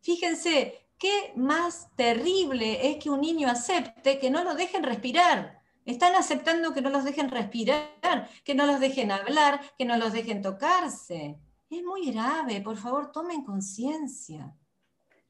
Fíjense, 0.02 0.88
qué 0.98 1.34
más 1.36 1.90
terrible 1.96 2.90
es 2.90 2.98
que 2.98 3.12
un 3.12 3.22
niño 3.22 3.48
acepte 3.48 4.18
que 4.18 4.32
no 4.32 4.44
lo 4.44 4.56
dejen 4.56 4.82
respirar 4.82 5.59
están 5.86 6.16
aceptando 6.16 6.74
que 6.74 6.82
no 6.82 6.90
los 6.90 7.04
dejen 7.04 7.30
respirar, 7.30 8.30
que 8.44 8.56
no 8.56 8.66
los 8.66 8.80
dejen 8.80 9.12
hablar, 9.12 9.62
que 9.78 9.86
no 9.86 9.98
los 9.98 10.14
dejen 10.14 10.42
tocarse. 10.42 11.40
Es 11.70 11.84
muy 11.84 12.12
grave, 12.12 12.62
por 12.62 12.78
favor, 12.78 13.12
tomen 13.12 13.44
conciencia. 13.44 14.56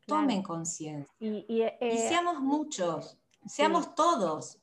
Tomen 0.06 0.41
conciencia. 0.41 1.14
Y, 1.20 1.62
eh, 1.62 2.08
seamos 2.10 2.39
muchos, 2.39 3.18
seamos 3.45 3.93
todos. 3.93 4.60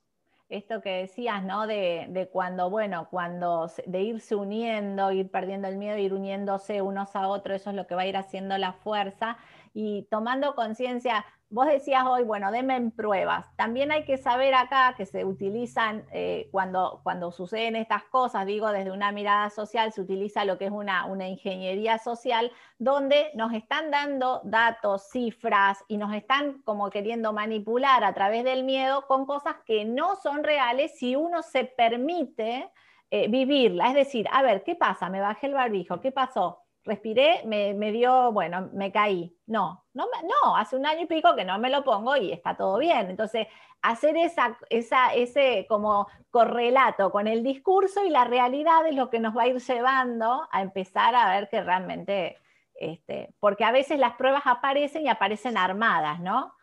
Esto 0.48 0.80
que 0.80 0.90
decías, 0.90 1.42
¿no? 1.42 1.66
De, 1.66 2.06
de, 2.08 2.28
cuando, 2.28 2.70
bueno, 2.70 3.08
cuando 3.10 3.68
de 3.84 4.02
irse 4.02 4.36
uniendo, 4.36 5.10
ir 5.10 5.28
perdiendo 5.30 5.66
el 5.66 5.76
miedo, 5.76 5.98
ir 5.98 6.14
uniéndose 6.14 6.82
unos 6.82 7.16
a 7.16 7.28
otros, 7.28 7.60
eso 7.60 7.70
es 7.70 7.76
lo 7.76 7.86
que 7.86 7.96
va 7.96 8.02
a 8.02 8.06
ir 8.06 8.16
haciendo 8.16 8.56
la 8.56 8.72
fuerza 8.72 9.38
y 9.74 10.04
tomando 10.04 10.54
conciencia, 10.54 11.26
Vos 11.48 11.66
decías 11.68 12.04
hoy, 12.04 12.24
bueno, 12.24 12.50
denme 12.50 12.90
pruebas. 12.90 13.46
También 13.56 13.92
hay 13.92 14.04
que 14.04 14.18
saber 14.18 14.52
acá 14.54 14.94
que 14.96 15.06
se 15.06 15.24
utilizan, 15.24 16.04
eh, 16.10 16.48
cuando, 16.50 17.00
cuando 17.04 17.30
suceden 17.30 17.76
estas 17.76 18.02
cosas, 18.04 18.46
digo, 18.46 18.72
desde 18.72 18.90
una 18.90 19.12
mirada 19.12 19.48
social, 19.50 19.92
se 19.92 20.00
utiliza 20.00 20.44
lo 20.44 20.58
que 20.58 20.66
es 20.66 20.72
una, 20.72 21.06
una 21.06 21.28
ingeniería 21.28 21.98
social, 21.98 22.50
donde 22.78 23.30
nos 23.34 23.52
están 23.52 23.92
dando 23.92 24.40
datos, 24.42 25.08
cifras 25.10 25.84
y 25.86 25.98
nos 25.98 26.12
están 26.14 26.62
como 26.62 26.90
queriendo 26.90 27.32
manipular 27.32 28.02
a 28.02 28.12
través 28.12 28.42
del 28.42 28.64
miedo 28.64 29.06
con 29.06 29.24
cosas 29.24 29.54
que 29.64 29.84
no 29.84 30.16
son 30.16 30.42
reales 30.42 30.98
si 30.98 31.14
uno 31.14 31.42
se 31.44 31.64
permite 31.64 32.72
eh, 33.10 33.28
vivirla. 33.28 33.88
Es 33.88 33.94
decir, 33.94 34.26
a 34.32 34.42
ver, 34.42 34.64
¿qué 34.64 34.74
pasa? 34.74 35.08
Me 35.10 35.20
bajé 35.20 35.46
el 35.46 35.54
barbijo, 35.54 36.00
¿qué 36.00 36.10
pasó? 36.10 36.65
Respiré, 36.86 37.42
me, 37.44 37.92
dio, 37.92 38.32
bueno, 38.32 38.70
me 38.72 38.92
caí. 38.92 39.36
No, 39.46 39.84
no, 39.92 40.06
no, 40.22 40.56
hace 40.56 40.76
un 40.76 40.86
año 40.86 41.02
y 41.02 41.06
pico 41.06 41.34
que 41.34 41.44
no 41.44 41.58
me 41.58 41.68
lo 41.68 41.84
pongo 41.84 42.16
y 42.16 42.32
está 42.32 42.56
todo 42.56 42.78
bien. 42.78 43.10
Entonces, 43.10 43.48
hacer 43.82 44.16
esa, 44.16 44.56
esa, 44.70 45.12
ese 45.12 45.66
como 45.68 46.08
correlato 46.30 47.10
con 47.10 47.26
el 47.26 47.42
discurso 47.42 48.04
y 48.04 48.10
la 48.10 48.24
realidad 48.24 48.86
es 48.86 48.94
lo 48.94 49.10
que 49.10 49.18
nos 49.18 49.36
va 49.36 49.42
a 49.42 49.48
ir 49.48 49.60
llevando 49.60 50.48
a 50.50 50.62
empezar 50.62 51.14
a 51.14 51.28
ver 51.28 51.48
que 51.48 51.62
realmente, 51.62 52.38
este, 52.74 53.34
porque 53.40 53.64
a 53.64 53.72
veces 53.72 53.98
las 53.98 54.14
pruebas 54.14 54.42
aparecen 54.46 55.02
y 55.02 55.08
aparecen 55.08 55.58
armadas, 55.58 56.20
¿no? 56.20 56.54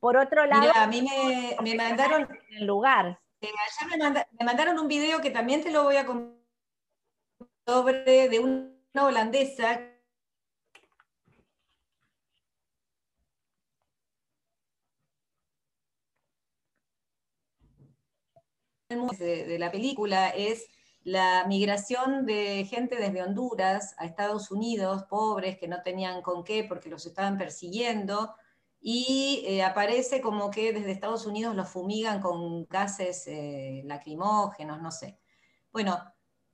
Por 0.00 0.16
otro 0.16 0.44
lado, 0.46 0.72
a 0.74 0.86
mí 0.88 1.00
me, 1.00 1.56
me 1.62 1.76
mandaron 1.76 2.28
el 2.50 2.66
lugar. 2.66 3.20
Eh, 3.40 3.48
me, 3.96 4.44
mandaron 4.44 4.78
un 4.78 4.88
video 4.88 5.20
que 5.20 5.30
también 5.30 5.62
te 5.62 5.70
lo 5.70 5.84
voy 5.84 5.96
a 5.96 6.06
sobre 7.64 8.28
de 8.28 8.40
un 8.40 8.71
holandesa 8.94 9.80
de, 19.18 19.58
la 19.58 19.70
película 19.70 20.28
es 20.28 20.66
la 21.04 21.44
migración 21.48 22.26
de 22.26 22.64
gente 22.64 22.96
desde 22.96 23.22
Honduras 23.22 23.94
a 23.98 24.04
Estados 24.04 24.50
Unidos, 24.50 25.04
pobres 25.08 25.58
que 25.58 25.68
no 25.68 25.82
tenían 25.82 26.22
con 26.22 26.44
qué 26.44 26.64
porque 26.64 26.90
los 26.90 27.06
estaban 27.06 27.38
persiguiendo, 27.38 28.34
y 28.80 29.44
eh, 29.46 29.62
aparece 29.62 30.20
como 30.20 30.50
que 30.50 30.72
desde 30.72 30.90
Estados 30.90 31.26
Unidos 31.26 31.56
los 31.56 31.68
fumigan 31.68 32.20
con 32.20 32.66
gases 32.66 33.26
eh, 33.28 33.82
lacrimógenos, 33.84 34.80
no 34.82 34.90
sé. 34.90 35.18
Bueno, 35.72 35.98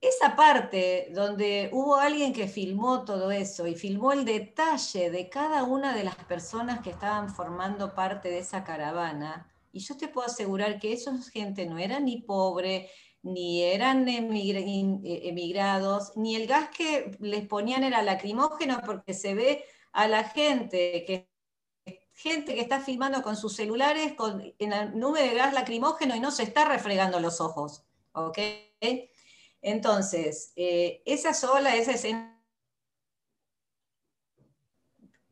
esa 0.01 0.35
parte 0.35 1.09
donde 1.13 1.69
hubo 1.73 1.95
alguien 1.95 2.31
que 2.31 2.47
filmó 2.47 3.03
todo 3.03 3.31
eso 3.31 3.67
y 3.67 3.75
filmó 3.75 4.13
el 4.13 4.23
detalle 4.23 5.11
de 5.11 5.29
cada 5.29 5.63
una 5.63 5.93
de 5.93 6.05
las 6.05 6.15
personas 6.15 6.79
que 6.81 6.91
estaban 6.91 7.29
formando 7.29 7.93
parte 7.93 8.29
de 8.29 8.39
esa 8.39 8.63
caravana, 8.63 9.51
y 9.71 9.79
yo 9.79 9.97
te 9.97 10.07
puedo 10.07 10.27
asegurar 10.27 10.79
que 10.79 10.93
esa 10.93 11.15
gente 11.31 11.65
no 11.65 11.77
era 11.77 11.99
ni 11.99 12.21
pobre, 12.21 12.89
ni 13.21 13.61
eran 13.61 14.07
eh, 14.07 14.97
emigrados, 15.27 16.13
ni 16.15 16.35
el 16.35 16.47
gas 16.47 16.69
que 16.69 17.11
les 17.19 17.45
ponían 17.45 17.83
era 17.83 18.01
lacrimógeno, 18.01 18.81
porque 18.85 19.13
se 19.13 19.35
ve 19.35 19.65
a 19.91 20.07
la 20.07 20.23
gente 20.23 21.03
que 21.05 21.29
gente 22.13 22.53
que 22.53 22.59
está 22.59 22.81
filmando 22.81 23.21
con 23.21 23.37
sus 23.37 23.55
celulares 23.55 24.13
con, 24.13 24.53
en 24.59 24.69
la 24.69 24.85
nube 24.85 25.21
de 25.21 25.35
gas 25.35 25.53
lacrimógeno 25.53 26.17
y 26.17 26.19
no 26.19 26.31
se 26.31 26.43
está 26.43 26.65
refregando 26.65 27.21
los 27.21 27.39
ojos. 27.39 27.85
¿ok?, 28.13 28.37
entonces, 29.61 30.53
eh, 30.55 31.01
esa 31.05 31.33
sola, 31.33 31.75
esa 31.75 31.91
escena, 31.91 32.41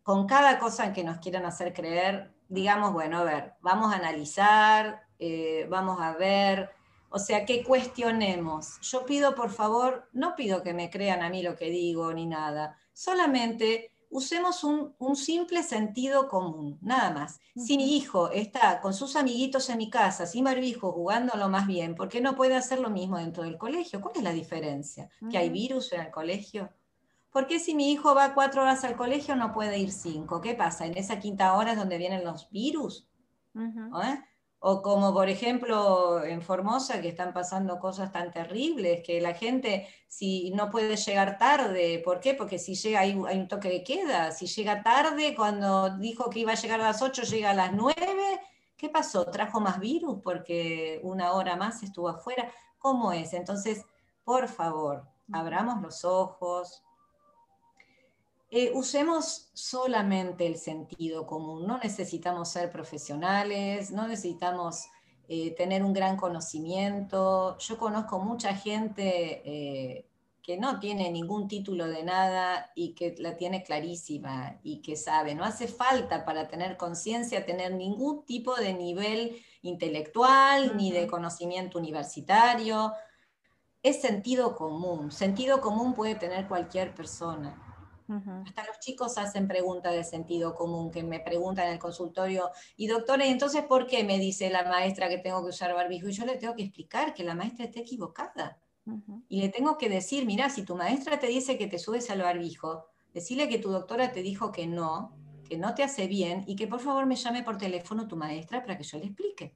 con 0.03 0.27
cada 0.27 0.59
cosa 0.59 0.93
que 0.93 1.03
nos 1.03 1.17
quieran 1.19 1.45
hacer 1.45 1.73
creer, 1.73 2.33
digamos, 2.47 2.93
bueno, 2.93 3.19
a 3.19 3.23
ver, 3.23 3.53
vamos 3.61 3.93
a 3.93 3.97
analizar, 3.97 5.03
eh, 5.19 5.65
vamos 5.69 5.99
a 6.01 6.13
ver, 6.15 6.71
o 7.09 7.19
sea, 7.19 7.45
que 7.45 7.63
cuestionemos. 7.63 8.79
Yo 8.81 9.05
pido, 9.05 9.35
por 9.35 9.49
favor, 9.49 10.09
no 10.13 10.35
pido 10.35 10.63
que 10.63 10.73
me 10.73 10.89
crean 10.89 11.21
a 11.21 11.29
mí 11.29 11.41
lo 11.41 11.55
que 11.55 11.69
digo 11.69 12.13
ni 12.13 12.25
nada, 12.25 12.77
solamente 12.93 13.91
usemos 14.09 14.63
un, 14.63 15.15
simple 15.15 15.63
sentido 15.63 16.27
común, 16.27 16.77
nada 16.81 17.11
más. 17.11 17.39
Si 17.55 17.77
mi 17.77 17.97
hijo 17.97 18.29
está 18.31 18.79
con 18.81 18.93
sus 18.93 19.15
amiguitos 19.15 19.69
en 19.69 19.77
mi 19.77 19.89
casa, 19.89 20.25
sin 20.25 20.43
barbijo, 20.43 20.91
jugándolo 20.91 21.49
más 21.49 21.67
bien, 21.67 21.95
¿por 21.95 22.09
qué 22.09 22.21
no 22.21 22.35
puede 22.35 22.55
hacer 22.55 22.79
lo 22.79 22.89
mismo 22.89 23.17
dentro 23.17 23.43
del 23.43 23.57
colegio? 23.57 24.01
¿Cuál 24.01 24.17
es 24.17 24.23
la 24.23 24.31
diferencia? 24.31 25.09
¿Que 25.29 25.37
hay 25.37 25.49
virus 25.49 25.91
en 25.93 26.01
el 26.01 26.11
colegio? 26.11 26.69
¿Por 27.31 27.47
qué 27.47 27.59
si 27.59 27.75
mi 27.75 27.91
hijo 27.91 28.15
va 28.15 28.33
cuatro 28.33 28.61
horas 28.61 28.83
al 28.83 28.95
colegio 28.95 29.35
no 29.35 29.53
puede 29.53 29.77
ir 29.77 29.91
cinco? 29.91 30.41
¿Qué 30.41 30.55
pasa? 30.55 30.85
¿En 30.85 30.97
esa 30.97 31.19
quinta 31.19 31.53
hora 31.53 31.73
es 31.73 31.77
donde 31.77 31.97
vienen 31.97 32.23
los 32.23 32.49
virus? 32.49 33.07
O 34.59 34.81
como 34.81 35.13
por 35.13 35.29
ejemplo 35.29 36.23
en 36.23 36.41
Formosa, 36.41 36.99
que 36.99 37.09
están 37.09 37.31
pasando 37.33 37.79
cosas 37.79 38.11
tan 38.11 38.31
terribles, 38.31 39.03
que 39.05 39.21
la 39.21 39.33
gente 39.33 39.87
si 40.07 40.51
no 40.51 40.71
puede 40.71 40.95
llegar 40.95 41.37
tarde, 41.37 42.01
¿por 42.03 42.19
qué? 42.19 42.33
Porque 42.33 42.57
si 42.57 42.73
llega 42.75 43.01
hay, 43.01 43.13
un 43.13 43.47
toque 43.47 43.69
de 43.69 43.83
queda, 43.83 44.31
si 44.31 44.47
llega 44.47 44.81
tarde, 44.81 45.35
cuando 45.35 45.97
dijo 45.97 46.29
que 46.29 46.39
iba 46.39 46.53
a 46.53 46.55
llegar 46.55 46.81
a 46.81 46.85
las 46.85 47.01
8, 47.01 47.23
llega 47.23 47.51
a 47.51 47.53
las 47.53 47.73
9, 47.73 47.95
¿qué 48.75 48.89
pasó? 48.89 49.25
¿Trajo 49.25 49.59
más 49.59 49.79
virus 49.79 50.19
porque 50.23 50.99
una 51.03 51.33
hora 51.33 51.55
más 51.55 51.83
estuvo 51.83 52.09
afuera? 52.09 52.51
¿Cómo 52.79 53.11
es? 53.11 53.33
Entonces, 53.33 53.85
por 54.23 54.47
favor, 54.47 55.07
abramos 55.31 55.81
los 55.81 56.03
ojos, 56.03 56.83
eh, 58.49 58.71
usemos 58.73 59.49
solamente 59.53 60.47
el 60.47 60.57
sentido 60.57 61.27
común, 61.27 61.67
no 61.67 61.79
necesitamos 61.79 62.49
ser 62.49 62.71
profesionales, 62.71 63.91
no 63.91 64.07
necesitamos 64.07 64.87
eh, 65.27 65.51
tener 65.51 65.83
un 65.83 65.91
gran 65.91 66.15
conocimiento. 66.15 67.57
Yo 67.57 67.77
conozco 67.77 68.19
mucha 68.19 68.55
gente 68.55 69.41
eh, 69.43 70.05
que 70.41 70.57
no 70.57 70.79
tiene 70.79 71.11
ningún 71.11 71.49
título 71.49 71.87
de 71.87 72.03
nada 72.03 72.71
y 72.73 72.93
que 72.93 73.15
la 73.19 73.35
tiene 73.35 73.63
clarísima 73.63 74.57
y 74.63 74.81
que 74.81 74.95
sabe. 74.95 75.35
No 75.35 75.43
hace 75.43 75.67
falta 75.67 76.23
para 76.23 76.47
tener 76.47 76.77
conciencia 76.77 77.45
tener 77.45 77.73
ningún 77.73 78.23
tipo 78.25 78.55
de 78.55 78.73
nivel 78.73 79.43
intelectual 79.61 80.77
ni 80.77 80.93
de 80.93 81.05
conocimiento 81.07 81.77
universitario. 81.77 82.93
Es 83.83 83.99
sentido 83.99 84.55
común. 84.55 85.11
Sentido 85.11 85.59
común 85.59 85.93
puede 85.93 86.15
tener 86.15 86.47
cualquier 86.47 86.95
persona. 86.95 87.66
Hasta 88.09 88.65
los 88.65 88.79
chicos 88.79 89.17
hacen 89.17 89.47
preguntas 89.47 89.93
de 89.93 90.03
sentido 90.03 90.55
común, 90.55 90.91
que 90.91 91.03
me 91.03 91.19
preguntan 91.19 91.67
en 91.67 91.73
el 91.73 91.79
consultorio, 91.79 92.51
y 92.77 92.87
doctora, 92.87 93.25
¿y 93.25 93.29
entonces 93.29 93.63
por 93.63 93.85
qué 93.85 94.03
me 94.03 94.17
dice 94.17 94.49
la 94.49 94.63
maestra 94.63 95.09
que 95.09 95.17
tengo 95.17 95.43
que 95.43 95.49
usar 95.49 95.73
barbijo? 95.73 96.07
Y 96.07 96.13
yo 96.13 96.25
le 96.25 96.37
tengo 96.37 96.55
que 96.55 96.63
explicar 96.63 97.13
que 97.13 97.23
la 97.23 97.35
maestra 97.35 97.65
está 97.65 97.81
equivocada. 97.81 98.59
Y 99.27 99.41
le 99.41 99.49
tengo 99.49 99.77
que 99.77 99.89
decir, 99.89 100.25
mira, 100.25 100.49
si 100.49 100.63
tu 100.63 100.75
maestra 100.77 101.19
te 101.19 101.27
dice 101.27 101.57
que 101.57 101.67
te 101.67 101.77
subes 101.77 102.09
al 102.09 102.21
barbijo, 102.21 102.85
decirle 103.13 103.49
que 103.49 103.59
tu 103.59 103.69
doctora 103.69 104.13
te 104.13 104.21
dijo 104.21 104.53
que 104.53 104.65
no, 104.65 105.13
que 105.43 105.57
no 105.57 105.75
te 105.75 105.83
hace 105.83 106.07
bien, 106.07 106.45
y 106.47 106.55
que 106.55 106.67
por 106.67 106.79
favor 106.79 107.05
me 107.05 107.17
llame 107.17 107.43
por 107.43 107.57
teléfono 107.57 108.07
tu 108.07 108.15
maestra 108.15 108.61
para 108.61 108.77
que 108.77 108.83
yo 108.83 108.97
le 108.97 109.07
explique. 109.07 109.53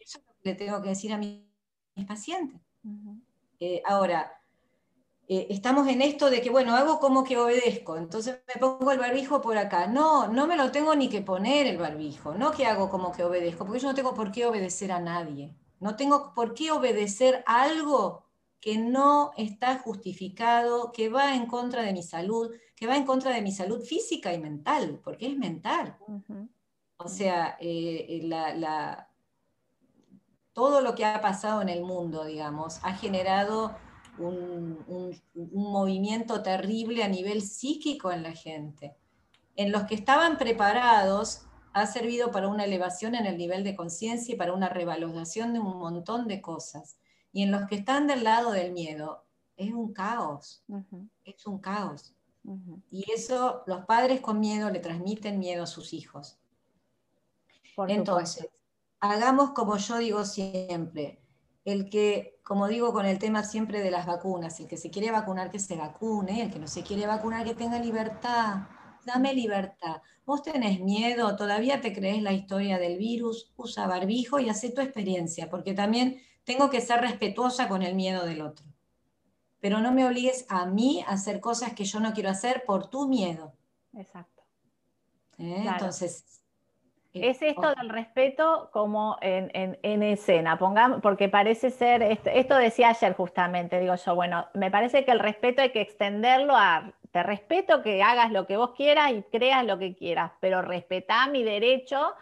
Eso 0.00 0.18
es 0.18 0.26
lo 0.26 0.32
que 0.34 0.48
le 0.48 0.54
tengo 0.56 0.82
que 0.82 0.88
decir 0.88 1.12
a 1.12 1.18
mis 1.18 1.44
pacientes. 2.08 2.60
Eh, 3.60 3.82
ahora, 3.86 4.39
eh, 5.32 5.46
estamos 5.48 5.86
en 5.86 6.02
esto 6.02 6.28
de 6.28 6.40
que, 6.42 6.50
bueno, 6.50 6.74
hago 6.74 6.98
como 6.98 7.22
que 7.22 7.38
obedezco, 7.38 7.96
entonces 7.96 8.40
me 8.52 8.60
pongo 8.60 8.90
el 8.90 8.98
barbijo 8.98 9.40
por 9.40 9.56
acá. 9.58 9.86
No, 9.86 10.26
no 10.26 10.48
me 10.48 10.56
lo 10.56 10.72
tengo 10.72 10.96
ni 10.96 11.08
que 11.08 11.22
poner 11.22 11.68
el 11.68 11.78
barbijo, 11.78 12.34
no 12.34 12.50
que 12.50 12.66
hago 12.66 12.90
como 12.90 13.12
que 13.12 13.22
obedezco, 13.22 13.64
porque 13.64 13.78
yo 13.78 13.86
no 13.86 13.94
tengo 13.94 14.12
por 14.12 14.32
qué 14.32 14.44
obedecer 14.46 14.90
a 14.90 14.98
nadie. 14.98 15.54
No 15.78 15.94
tengo 15.94 16.34
por 16.34 16.52
qué 16.52 16.72
obedecer 16.72 17.44
a 17.46 17.62
algo 17.62 18.24
que 18.60 18.76
no 18.76 19.30
está 19.36 19.78
justificado, 19.78 20.90
que 20.90 21.08
va 21.08 21.36
en 21.36 21.46
contra 21.46 21.82
de 21.82 21.92
mi 21.92 22.02
salud, 22.02 22.50
que 22.74 22.88
va 22.88 22.96
en 22.96 23.04
contra 23.04 23.30
de 23.30 23.40
mi 23.40 23.52
salud 23.52 23.84
física 23.84 24.34
y 24.34 24.40
mental, 24.40 25.00
porque 25.04 25.28
es 25.28 25.38
mental. 25.38 25.96
O 26.96 27.08
sea, 27.08 27.56
eh, 27.60 28.28
todo 30.52 30.80
lo 30.80 30.96
que 30.96 31.04
ha 31.04 31.20
pasado 31.20 31.62
en 31.62 31.68
el 31.68 31.82
mundo, 31.84 32.24
digamos, 32.24 32.80
ha 32.82 32.94
generado 32.94 33.76
un, 34.20 35.14
movimiento 35.52 36.42
terrible 36.42 37.02
a 37.02 37.08
nivel 37.08 37.42
psíquico 37.42 38.10
en 38.12 38.22
la 38.22 38.32
gente. 38.32 38.96
En 39.56 39.72
los 39.72 39.84
que 39.84 39.94
estaban 39.94 40.38
preparados 40.38 41.42
ha 41.72 41.86
servido 41.86 42.30
para 42.30 42.48
una 42.48 42.64
elevación 42.64 43.14
en 43.14 43.26
el 43.26 43.36
nivel 43.36 43.64
de 43.64 43.76
conciencia 43.76 44.34
y 44.34 44.38
para 44.38 44.52
una 44.52 44.68
revaloración 44.68 45.52
de 45.52 45.60
un 45.60 45.78
montón 45.78 46.26
de 46.26 46.40
cosas. 46.40 46.96
Y 47.32 47.42
en 47.42 47.52
los 47.52 47.66
que 47.66 47.76
están 47.76 48.06
del 48.06 48.24
lado 48.24 48.50
del 48.52 48.72
miedo, 48.72 49.24
es 49.56 49.72
un 49.72 49.92
caos, 49.92 50.64
es 51.24 51.46
un 51.46 51.58
caos. 51.58 52.14
Y 52.90 53.10
eso 53.12 53.62
los 53.66 53.84
padres 53.84 54.20
con 54.20 54.40
miedo 54.40 54.70
le 54.70 54.80
transmiten 54.80 55.38
miedo 55.38 55.64
a 55.64 55.66
sus 55.66 55.92
hijos. 55.92 56.38
Entonces, 57.88 58.48
hagamos 59.00 59.50
como 59.50 59.76
yo 59.76 59.98
digo 59.98 60.24
siempre, 60.24 61.20
el 61.64 61.88
que 61.88 62.40
como 62.50 62.66
digo 62.66 62.92
con 62.92 63.06
el 63.06 63.20
tema 63.20 63.44
siempre 63.44 63.80
de 63.80 63.92
las 63.92 64.06
vacunas, 64.06 64.58
el 64.58 64.66
que 64.66 64.76
se 64.76 64.90
quiere 64.90 65.12
vacunar, 65.12 65.52
que 65.52 65.60
se 65.60 65.76
vacune, 65.76 66.42
el 66.42 66.50
que 66.50 66.58
no 66.58 66.66
se 66.66 66.82
quiere 66.82 67.06
vacunar, 67.06 67.44
que 67.44 67.54
tenga 67.54 67.78
libertad. 67.78 68.62
Dame 69.06 69.32
libertad. 69.34 70.02
Vos 70.26 70.42
tenés 70.42 70.80
miedo, 70.80 71.36
todavía 71.36 71.80
te 71.80 71.92
crees 71.92 72.20
la 72.24 72.32
historia 72.32 72.80
del 72.80 72.98
virus, 72.98 73.52
usa 73.56 73.86
barbijo 73.86 74.40
y 74.40 74.48
hace 74.48 74.70
tu 74.70 74.80
experiencia, 74.80 75.48
porque 75.48 75.74
también 75.74 76.20
tengo 76.42 76.70
que 76.70 76.80
ser 76.80 77.02
respetuosa 77.02 77.68
con 77.68 77.84
el 77.84 77.94
miedo 77.94 78.26
del 78.26 78.40
otro. 78.40 78.66
Pero 79.60 79.80
no 79.80 79.92
me 79.92 80.04
obligues 80.04 80.46
a 80.48 80.66
mí 80.66 81.04
a 81.06 81.12
hacer 81.12 81.38
cosas 81.38 81.74
que 81.74 81.84
yo 81.84 82.00
no 82.00 82.12
quiero 82.12 82.30
hacer 82.30 82.64
por 82.66 82.90
tu 82.90 83.06
miedo. 83.06 83.52
Exacto. 83.94 84.42
¿Eh? 85.38 85.66
Entonces, 85.68 86.39
es 87.12 87.42
esto 87.42 87.74
del 87.74 87.88
respeto 87.88 88.70
como 88.72 89.16
en, 89.20 90.02
escena, 90.02 90.58
pongamos, 90.58 91.00
porque 91.00 91.28
parece 91.28 91.70
ser, 91.70 92.02
esto, 92.02 92.56
decía 92.56 92.90
ayer 92.90 93.14
justamente, 93.14 93.80
digo 93.80 93.94
yo, 93.96 94.14
bueno, 94.14 94.46
me 94.54 94.70
parece 94.70 95.04
que 95.04 95.10
el 95.10 95.18
respeto 95.18 95.62
hay 95.62 95.70
que 95.70 95.80
extenderlo 95.80 96.54
a, 96.56 96.92
te 97.10 97.22
respeto 97.22 97.82
que 97.82 98.02
hagas 98.02 98.30
lo 98.30 98.46
que 98.46 98.56
vos 98.56 98.70
quieras 98.76 99.12
y 99.12 99.22
creas 99.22 99.64
lo 99.64 99.78
que 99.78 99.96
quieras, 99.96 100.32
pero 100.40 100.62
respetá 100.62 101.26
mi 101.26 101.42
derecho 101.42 102.14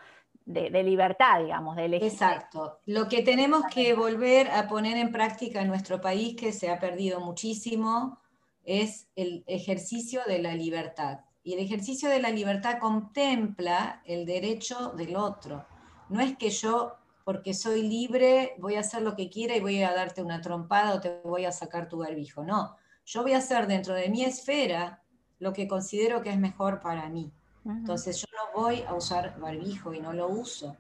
de, 0.47 0.83
libertad, 0.83 1.43
digamos, 1.43 1.77
de 1.77 1.85
elegir. 1.85 2.09
Exacto. 2.09 2.81
Lo 2.87 3.07
que 3.09 3.23
tenemos 3.23 3.65
que 3.67 3.93
volver 3.93 4.51
a 4.51 4.67
poner 4.67 4.97
en 4.97 5.13
práctica 5.13 5.61
en 5.61 5.69
nuestro 5.69 6.01
país, 6.01 6.37
que 6.37 6.53
se 6.53 6.71
ha 6.71 6.79
perdido 6.79 7.21
muchísimo, 7.21 8.19
es 8.65 9.09
el 9.15 9.45
ejercicio 9.47 10.23
de 10.27 10.39
la 10.39 10.55
libertad. 10.55 11.21
Y 11.43 11.55
el 11.55 11.61
ejercicio 11.61 12.09
de 12.09 12.21
la 12.21 12.31
libertad 12.31 12.79
contempla 12.79 14.03
el 14.05 14.27
derecho 14.27 14.91
del 14.91 15.17
otro. 15.17 15.67
No 16.09 16.21
es 16.21 16.37
que 16.37 16.51
yo, 16.51 16.95
porque 17.25 17.55
soy 17.55 17.83
libre, 17.83 18.55
voy 18.59 18.75
a 18.75 18.81
hacer 18.81 19.03
lo 19.03 19.15
que 19.15 19.31
quiera 19.31 19.57
y 19.57 19.61
voy 19.61 19.83
a 19.83 19.95
darte 19.95 20.23
una 20.23 20.41
trompada 20.41 20.95
o 20.95 21.01
te 21.01 21.21
voy 21.25 21.45
a 21.45 21.53
sacar 21.53 21.89
tu 21.89 21.99
barbijo. 21.99 22.45
No, 22.45 22.77
yo 23.05 23.23
voy 23.23 23.33
a 23.33 23.39
hacer 23.39 23.67
dentro 23.67 23.95
de 23.95 24.09
mi 24.09 24.25
esfera 24.25 25.03
lo 25.39 25.53
que 25.53 25.69
considero 25.69 26.23
que 26.23 26.31
es 26.31 26.39
mejor 26.39 26.81
para 26.81 27.09
mí. 27.09 27.33
Entonces 27.65 28.19
yo 28.19 28.27
no 28.33 28.63
voy 28.63 28.83
a 28.83 28.95
usar 28.95 29.39
barbijo 29.39 29.93
y 29.93 30.01
no 30.01 30.13
lo 30.13 30.29
uso. 30.29 30.77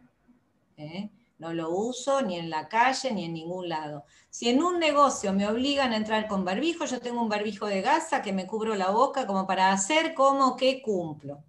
¿eh? 0.76 1.10
No 1.38 1.52
lo 1.54 1.70
uso 1.70 2.20
ni 2.22 2.36
en 2.36 2.50
la 2.50 2.68
calle 2.68 3.12
ni 3.12 3.24
en 3.24 3.32
ningún 3.32 3.68
lado. 3.68 4.04
Si 4.28 4.48
en 4.48 4.60
un 4.60 4.80
negocio 4.80 5.32
me 5.32 5.46
obligan 5.46 5.92
a 5.92 5.96
entrar 5.96 6.26
con 6.26 6.44
barbijo, 6.44 6.84
yo 6.84 7.00
tengo 7.00 7.22
un 7.22 7.28
barbijo 7.28 7.66
de 7.66 7.80
gasa 7.80 8.22
que 8.22 8.32
me 8.32 8.46
cubro 8.46 8.74
la 8.74 8.90
boca 8.90 9.26
como 9.26 9.46
para 9.46 9.72
hacer 9.72 10.14
como 10.14 10.56
que 10.56 10.82
cumplo. 10.82 11.44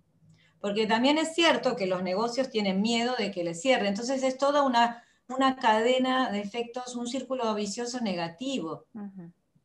Porque 0.61 0.85
también 0.85 1.17
es 1.17 1.33
cierto 1.33 1.75
que 1.75 1.87
los 1.87 2.03
negocios 2.03 2.51
tienen 2.51 2.81
miedo 2.81 3.15
de 3.17 3.31
que 3.31 3.43
les 3.43 3.61
cierre. 3.61 3.87
Entonces 3.87 4.21
es 4.21 4.37
toda 4.37 4.61
una, 4.61 5.03
una 5.27 5.55
cadena 5.55 6.31
de 6.31 6.41
efectos, 6.41 6.95
un 6.95 7.07
círculo 7.07 7.55
vicioso 7.55 7.99
negativo. 7.99 8.85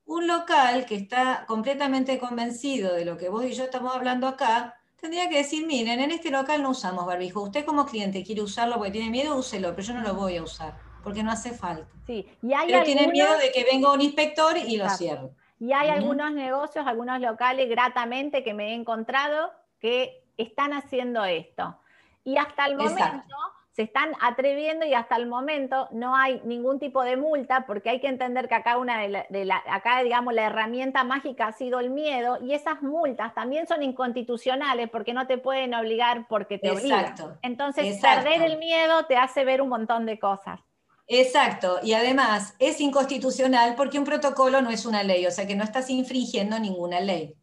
Un 0.06 0.26
local 0.26 0.86
que 0.86 0.94
está 0.94 1.44
completamente 1.46 2.18
convencido 2.18 2.94
de 2.94 3.04
lo 3.04 3.18
que 3.18 3.28
vos 3.28 3.44
y 3.44 3.52
yo 3.52 3.64
estamos 3.64 3.94
hablando 3.94 4.26
acá, 4.26 4.76
tendría 5.04 5.28
que 5.28 5.36
decir, 5.36 5.66
miren, 5.66 6.00
en 6.00 6.12
este 6.12 6.30
local 6.30 6.62
no 6.62 6.70
usamos 6.70 7.04
barbijo. 7.04 7.42
Usted 7.42 7.66
como 7.66 7.84
cliente 7.84 8.24
quiere 8.24 8.40
usarlo 8.40 8.76
porque 8.76 8.92
tiene 8.92 9.10
miedo, 9.10 9.36
úselo, 9.36 9.70
pero 9.76 9.82
yo 9.82 9.92
no 9.92 10.00
lo 10.00 10.14
voy 10.14 10.38
a 10.38 10.42
usar, 10.42 10.78
porque 11.02 11.22
no 11.22 11.30
hace 11.30 11.52
falta. 11.52 11.86
Sí, 12.06 12.26
y 12.40 12.54
hay 12.54 12.68
pero 12.68 12.84
tiene 12.84 13.08
miedo 13.08 13.36
de 13.36 13.52
que 13.52 13.64
venga 13.70 13.92
un 13.92 14.00
inspector 14.00 14.56
y 14.56 14.78
lo 14.78 14.88
cierre. 14.88 15.28
Y 15.60 15.74
hay 15.74 15.90
algunos 15.90 16.32
negocios, 16.32 16.86
algunos 16.86 17.20
locales 17.20 17.68
gratamente 17.68 18.42
que 18.42 18.54
me 18.54 18.70
he 18.70 18.74
encontrado 18.74 19.52
que 19.78 20.24
están 20.38 20.72
haciendo 20.72 21.22
esto. 21.26 21.76
Y 22.24 22.38
hasta 22.38 22.64
el 22.64 22.76
momento 22.76 23.36
se 23.74 23.82
están 23.82 24.12
atreviendo 24.20 24.86
y 24.86 24.94
hasta 24.94 25.16
el 25.16 25.26
momento 25.26 25.88
no 25.90 26.14
hay 26.14 26.40
ningún 26.44 26.78
tipo 26.78 27.02
de 27.02 27.16
multa 27.16 27.66
porque 27.66 27.90
hay 27.90 28.00
que 28.00 28.06
entender 28.06 28.48
que 28.48 28.54
acá 28.54 28.78
una 28.78 29.00
de 29.00 29.44
la, 29.44 29.62
acá 29.68 30.00
digamos 30.04 30.32
la 30.32 30.44
herramienta 30.44 31.02
mágica 31.02 31.48
ha 31.48 31.52
sido 31.52 31.80
el 31.80 31.90
miedo 31.90 32.38
y 32.40 32.54
esas 32.54 32.82
multas 32.82 33.34
también 33.34 33.66
son 33.66 33.82
inconstitucionales 33.82 34.88
porque 34.90 35.12
no 35.12 35.26
te 35.26 35.38
pueden 35.38 35.74
obligar 35.74 36.28
porque 36.28 36.56
te 36.56 36.68
Exacto. 36.68 37.24
obligan. 37.24 37.38
Entonces 37.42 38.00
perder 38.00 38.42
el 38.42 38.58
miedo 38.58 39.06
te 39.06 39.16
hace 39.16 39.44
ver 39.44 39.60
un 39.60 39.70
montón 39.70 40.06
de 40.06 40.20
cosas. 40.20 40.60
Exacto, 41.08 41.80
y 41.82 41.94
además 41.94 42.54
es 42.60 42.80
inconstitucional 42.80 43.74
porque 43.74 43.98
un 43.98 44.04
protocolo 44.04 44.62
no 44.62 44.70
es 44.70 44.86
una 44.86 45.02
ley, 45.02 45.26
o 45.26 45.32
sea 45.32 45.48
que 45.48 45.56
no 45.56 45.64
estás 45.64 45.90
infringiendo 45.90 46.58
ninguna 46.60 47.00
ley. 47.00 47.34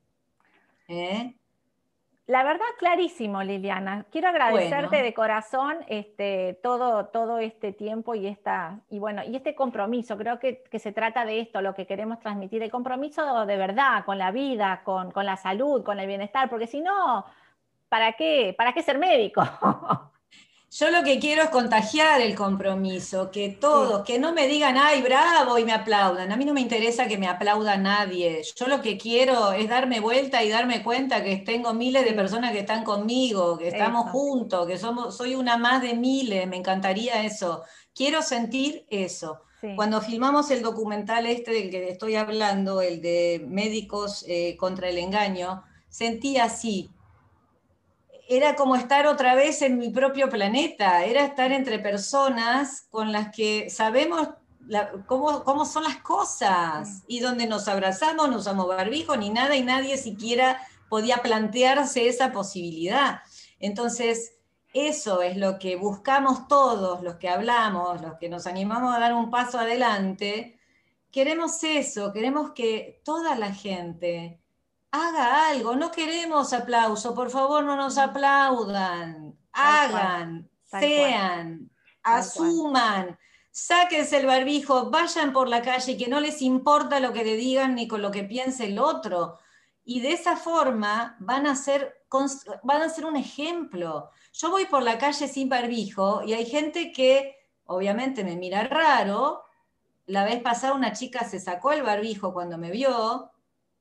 ¿Eh? 0.88 1.36
La 2.32 2.44
verdad, 2.44 2.64
clarísimo, 2.80 3.44
Liliana. 3.44 4.06
Quiero 4.10 4.30
agradecerte 4.30 5.04
de 5.04 5.14
corazón 5.14 5.80
este, 5.88 6.58
todo, 6.64 7.08
todo 7.08 7.40
este 7.40 7.74
tiempo 7.74 8.16
y, 8.16 8.26
esta, 8.26 8.80
y, 8.90 9.00
bueno, 9.00 9.22
y 9.26 9.36
este 9.36 9.54
compromiso. 9.54 10.18
Creo 10.18 10.40
que, 10.40 10.64
se 10.80 10.94
trata 10.94 11.26
de 11.26 11.42
esto, 11.42 11.60
lo 11.62 11.76
que 11.76 11.86
queremos 11.86 12.22
transmitir, 12.22 12.64
el 12.64 12.72
compromiso 12.72 13.46
de 13.46 13.58
verdad 13.58 14.06
con 14.06 14.18
la 14.18 14.32
vida, 14.32 14.80
con, 14.86 15.12
con 15.12 15.26
la 15.26 15.36
salud, 15.36 15.84
con 15.84 16.00
el 16.00 16.08
bienestar, 16.08 16.50
porque 16.50 16.68
si 16.68 16.80
no, 16.80 17.26
¿para 17.90 18.14
qué, 18.14 18.56
¿para 18.58 18.72
qué 18.72 18.82
ser 18.82 18.98
médico? 18.98 19.44
Yo 20.74 20.90
lo 20.90 21.04
que 21.04 21.20
quiero 21.20 21.44
es 21.44 21.50
contagiar 21.50 22.22
el 22.22 22.34
compromiso, 22.34 23.30
que 23.30 23.50
todos, 23.50 24.06
que 24.06 24.20
no 24.20 24.32
me 24.32 24.48
digan, 24.48 24.78
ay, 24.78 25.02
bravo, 25.02 25.58
y 25.58 25.66
me 25.66 25.74
aplaudan. 25.74 26.32
A 26.32 26.38
mí 26.38 26.46
no 26.46 26.54
me 26.54 26.62
interesa 26.62 27.10
que 27.10 27.18
me 27.18 27.28
aplauda 27.28 27.76
nadie. 27.76 28.42
Yo 28.56 28.68
lo 28.68 28.82
que 28.82 28.98
quiero 28.98 29.52
es 29.52 29.68
darme 29.68 30.00
vuelta 30.00 30.42
y 30.46 30.50
darme 30.50 30.82
cuenta 30.82 31.26
que 31.26 31.36
tengo 31.36 31.74
miles 31.74 32.06
de 32.06 32.14
personas 32.14 32.54
que 32.54 32.60
están 32.60 32.86
conmigo, 32.86 33.58
que 33.58 33.68
estamos 33.68 34.12
juntos, 34.12 34.66
que 34.66 34.78
somos, 34.78 35.18
soy 35.18 35.36
una 35.36 35.58
más 35.58 35.82
de 35.82 35.94
miles, 35.94 36.48
me 36.48 36.56
encantaría 36.56 37.26
eso. 37.26 37.64
Quiero 37.94 38.22
sentir 38.22 38.86
eso. 38.90 39.42
Cuando 39.76 40.00
filmamos 40.00 40.52
el 40.52 40.62
documental 40.62 41.26
este 41.26 41.52
del 41.52 41.70
que 41.70 41.90
estoy 41.90 42.16
hablando, 42.16 42.82
el 42.82 43.02
de 43.02 43.46
Médicos 43.46 44.24
eh, 44.26 44.56
contra 44.56 44.88
el 44.90 44.98
Engaño, 44.98 45.64
sentí 45.90 46.38
así, 46.38 46.90
era 48.32 48.56
como 48.56 48.78
estar 48.78 49.08
otra 49.08 49.36
vez 49.36 49.62
en 49.62 49.78
mi 49.78 49.90
propio 49.90 50.30
planeta, 50.30 51.04
era 51.04 51.26
estar 51.26 51.52
entre 51.52 51.80
personas 51.80 52.88
con 52.90 53.12
las 53.12 53.30
que 53.36 53.70
sabemos 53.70 54.30
cómo, 55.06 55.66
son 55.66 55.84
las 55.84 55.98
cosas 55.98 57.04
y 57.08 57.20
donde 57.20 57.46
nos 57.46 57.68
abrazamos, 57.68 58.30
no 58.30 58.38
usamos 58.38 58.70
barbijo 58.70 59.18
ni 59.18 59.30
nada 59.32 59.58
y 59.58 59.64
nadie 59.64 59.98
siquiera 59.98 60.62
podía 60.88 61.18
plantearse 61.18 62.08
esa 62.08 62.32
posibilidad. 62.32 63.20
Entonces, 63.60 64.38
eso 64.74 65.22
es 65.22 65.36
lo 65.36 65.60
que 65.60 65.76
buscamos 65.76 66.48
todos, 66.48 67.04
los 67.04 67.16
que 67.16 67.28
hablamos, 67.28 68.02
los 68.02 68.18
que 68.18 68.30
nos 68.30 68.48
animamos 68.48 68.96
a 68.96 69.00
dar 69.00 69.14
un 69.14 69.30
paso 69.30 69.60
adelante. 69.60 70.58
Queremos 71.12 71.62
eso, 71.66 72.14
queremos 72.14 72.52
que 72.52 73.02
toda 73.04 73.36
la 73.36 73.54
gente 73.54 74.41
haga 74.92 75.50
algo, 75.50 75.76
no 75.76 75.92
queremos 75.92 76.54
aplauso, 76.54 77.16
por 77.16 77.30
favor 77.30 77.64
no 77.64 77.76
nos 77.76 77.98
aplaudan, 77.98 79.38
hagan, 79.54 80.50
sean, 80.66 81.72
asuman, 82.04 83.18
sáquense 83.52 84.18
el 84.18 84.26
barbijo, 84.26 84.90
vayan 84.90 85.32
por 85.32 85.48
la 85.48 85.62
calle, 85.62 85.98
que 85.98 86.08
no 86.08 86.20
les 86.20 86.42
importa 86.42 87.00
lo 87.00 87.14
que 87.14 87.24
le 87.24 87.36
digan 87.36 87.76
ni 87.76 87.88
con 87.88 88.02
lo 88.02 88.12
que 88.12 88.24
piense 88.24 88.66
el 88.66 88.80
otro. 88.80 89.38
Y 89.84 90.02
de 90.02 90.12
esa 90.12 90.36
forma 90.36 91.16
van 91.20 91.48
a 91.48 91.56
ser, 91.56 92.06
van 92.64 92.82
a 92.82 92.90
ser 92.90 93.06
un 93.06 93.16
ejemplo. 93.16 94.12
Yo 94.34 94.52
voy 94.52 94.66
por 94.66 94.84
la 94.84 94.98
calle 94.98 95.28
sin 95.28 95.50
barbijo 95.50 96.22
y 96.24 96.34
hay 96.34 96.46
gente 96.46 96.92
que 96.92 97.36
obviamente 97.66 98.24
me 98.24 98.36
mira 98.36 98.64
raro. 98.64 99.44
La 100.06 100.24
vez 100.24 100.42
pasada 100.42 100.74
una 100.74 100.94
chica 100.94 101.28
se 101.28 101.40
sacó 101.40 101.72
el 101.72 101.82
barbijo 101.82 102.34
cuando 102.34 102.58
me 102.58 102.70
vio 102.70 103.31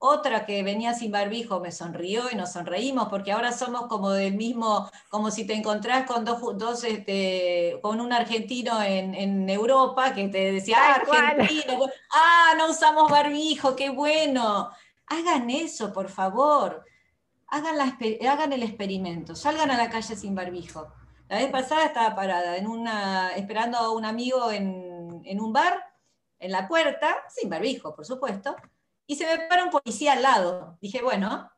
otra 0.03 0.47
que 0.47 0.63
venía 0.63 0.95
sin 0.95 1.13
barbijo 1.13 1.61
me 1.61 1.71
sonrió 1.71 2.31
y 2.33 2.35
nos 2.35 2.53
sonreímos 2.53 3.09
porque 3.09 3.33
ahora 3.33 3.53
somos 3.53 3.87
como 3.87 4.11
del 4.11 4.35
mismo, 4.35 4.91
como 5.11 5.31
si 5.31 5.47
te 5.47 5.53
encontrás 5.53 6.07
con 6.07 6.25
dos, 6.25 6.85
este, 6.85 7.79
con 7.83 8.01
un 8.01 8.11
argentino 8.11 8.83
en, 8.83 9.49
Europa 9.51 10.15
que 10.15 10.29
te 10.29 10.53
decía, 10.53 10.79
ah, 10.81 10.95
argentino, 10.95 11.87
ah, 12.13 12.55
no 12.57 12.71
usamos 12.71 13.11
barbijo, 13.11 13.77
qué 13.77 13.91
bueno. 13.91 14.71
Hagan 15.07 15.51
eso, 15.51 15.93
por 15.93 16.09
favor. 16.09 16.83
Hagan, 17.49 17.77
la, 17.77 17.99
hagan 18.31 18.55
el 18.55 18.63
experimento, 18.63 19.35
salgan 19.37 19.71
a 19.71 19.77
la 19.77 19.91
calle 19.91 20.17
sin 20.17 20.35
barbijo. 20.35 20.91
La 21.29 21.39
vez 21.39 21.51
pasada 21.51 21.85
estaba 21.85 22.15
parada 22.15 22.57
en 22.57 22.67
una, 22.67 23.33
esperando 23.37 23.77
a 23.77 23.91
un 23.91 24.07
amigo 24.07 24.51
en, 24.51 25.21
en 25.27 25.41
un 25.41 25.53
bar, 25.53 25.93
en 26.39 26.53
la 26.53 26.67
puerta, 26.67 27.17
sin 27.29 27.51
barbijo, 27.51 27.95
por 27.95 28.07
supuesto 28.07 28.57
y 29.11 29.17
se 29.17 29.27
me 29.27 29.49
para 29.49 29.65
un 29.65 29.71
policía 29.71 30.13
al 30.13 30.23
lado. 30.23 30.79
Dije, 30.81 31.03
bueno, 31.03 31.51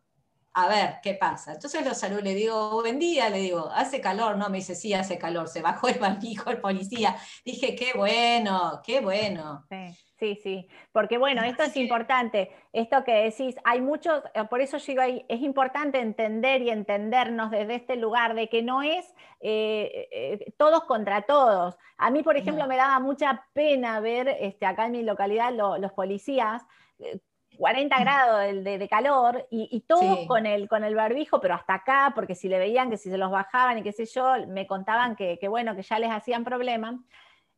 a 0.55 0.69
ver, 0.69 1.01
¿qué 1.03 1.13
pasa? 1.13 1.53
Entonces 1.53 1.85
lo 1.85 1.93
saludo, 1.93 2.23
le 2.23 2.35
digo, 2.35 2.81
buen 2.81 2.99
día, 2.99 3.29
le 3.29 3.41
digo, 3.41 3.69
¿hace 3.75 4.01
calor? 4.01 4.39
No, 4.39 4.49
me 4.49 4.57
dice, 4.57 4.75
sí, 4.75 4.95
hace 4.95 5.19
calor. 5.19 5.49
Se 5.49 5.61
bajó 5.61 5.89
el 5.89 5.99
barbijo 5.99 6.49
el 6.49 6.63
policía. 6.63 7.15
Dije, 7.45 7.77
qué 7.77 7.93
bueno, 7.95 8.81
qué 8.83 9.01
bueno. 9.01 9.67
Sí. 9.69 9.95
Sí, 10.19 10.39
sí, 10.41 10.69
porque 10.93 11.19
bueno, 11.19 11.43
esto 11.43 11.65
es 11.65 11.77
importante, 11.77 12.53
esto 12.73 13.03
que 13.03 13.25
decís, 13.25 13.57
hay 13.65 13.81
muchos, 13.81 14.23
eh, 14.35 14.45
por 14.45 14.61
eso 14.61 14.77
digo, 14.79 15.03
es 15.03 15.41
importante 15.41 15.99
entender 15.99 16.63
y 16.63 16.71
entendernos 16.71 17.51
desde 17.51 17.75
este 17.75 17.97
lugar 17.97 18.37
de 18.37 18.49
que 18.49 18.63
no 18.63 18.83
es 18.83 19.05
eh, 19.41 20.09
eh, 20.13 20.55
todos 20.57 20.85
contra 20.85 21.23
todos. 21.23 21.77
A 21.97 22.13
mí, 22.13 22.23
por 22.23 22.37
ejemplo, 22.37 22.69
me 22.69 22.77
daba 22.77 23.01
mucha 23.01 23.45
pena 23.53 23.99
ver 23.99 24.29
este, 24.39 24.65
acá 24.65 24.87
en 24.87 24.93
mi 24.93 25.03
localidad 25.03 25.53
los 25.53 25.91
policías 25.91 26.63
40 27.63 28.01
grados 28.01 28.65
de, 28.65 28.89
calor 28.91 29.47
y, 29.49 29.85
todos 29.87 30.27
con, 30.27 30.47
el, 30.47 30.69
con 30.69 30.83
el 30.83 30.97
barbijo, 30.97 31.41
pero 31.41 31.55
hasta 31.55 31.75
acá, 31.75 32.11
porque 32.13 32.35
si 32.35 32.49
le 32.49 32.59
veían 32.59 32.91
que 32.91 32.97
si 32.97 33.09
se 33.09 33.17
los 33.17 33.31
bajaban 33.31 33.79
y 33.79 33.85
qué 33.85 33.93
sé 33.93 34.05
yo, 34.05 34.35
me 34.49 34.67
contaban 34.67 35.15
que, 35.15 35.39
bueno, 35.49 35.77
que 35.77 35.83
ya 35.83 36.01
les 36.01 36.11
hacían 36.11 36.43
problema. 36.43 36.99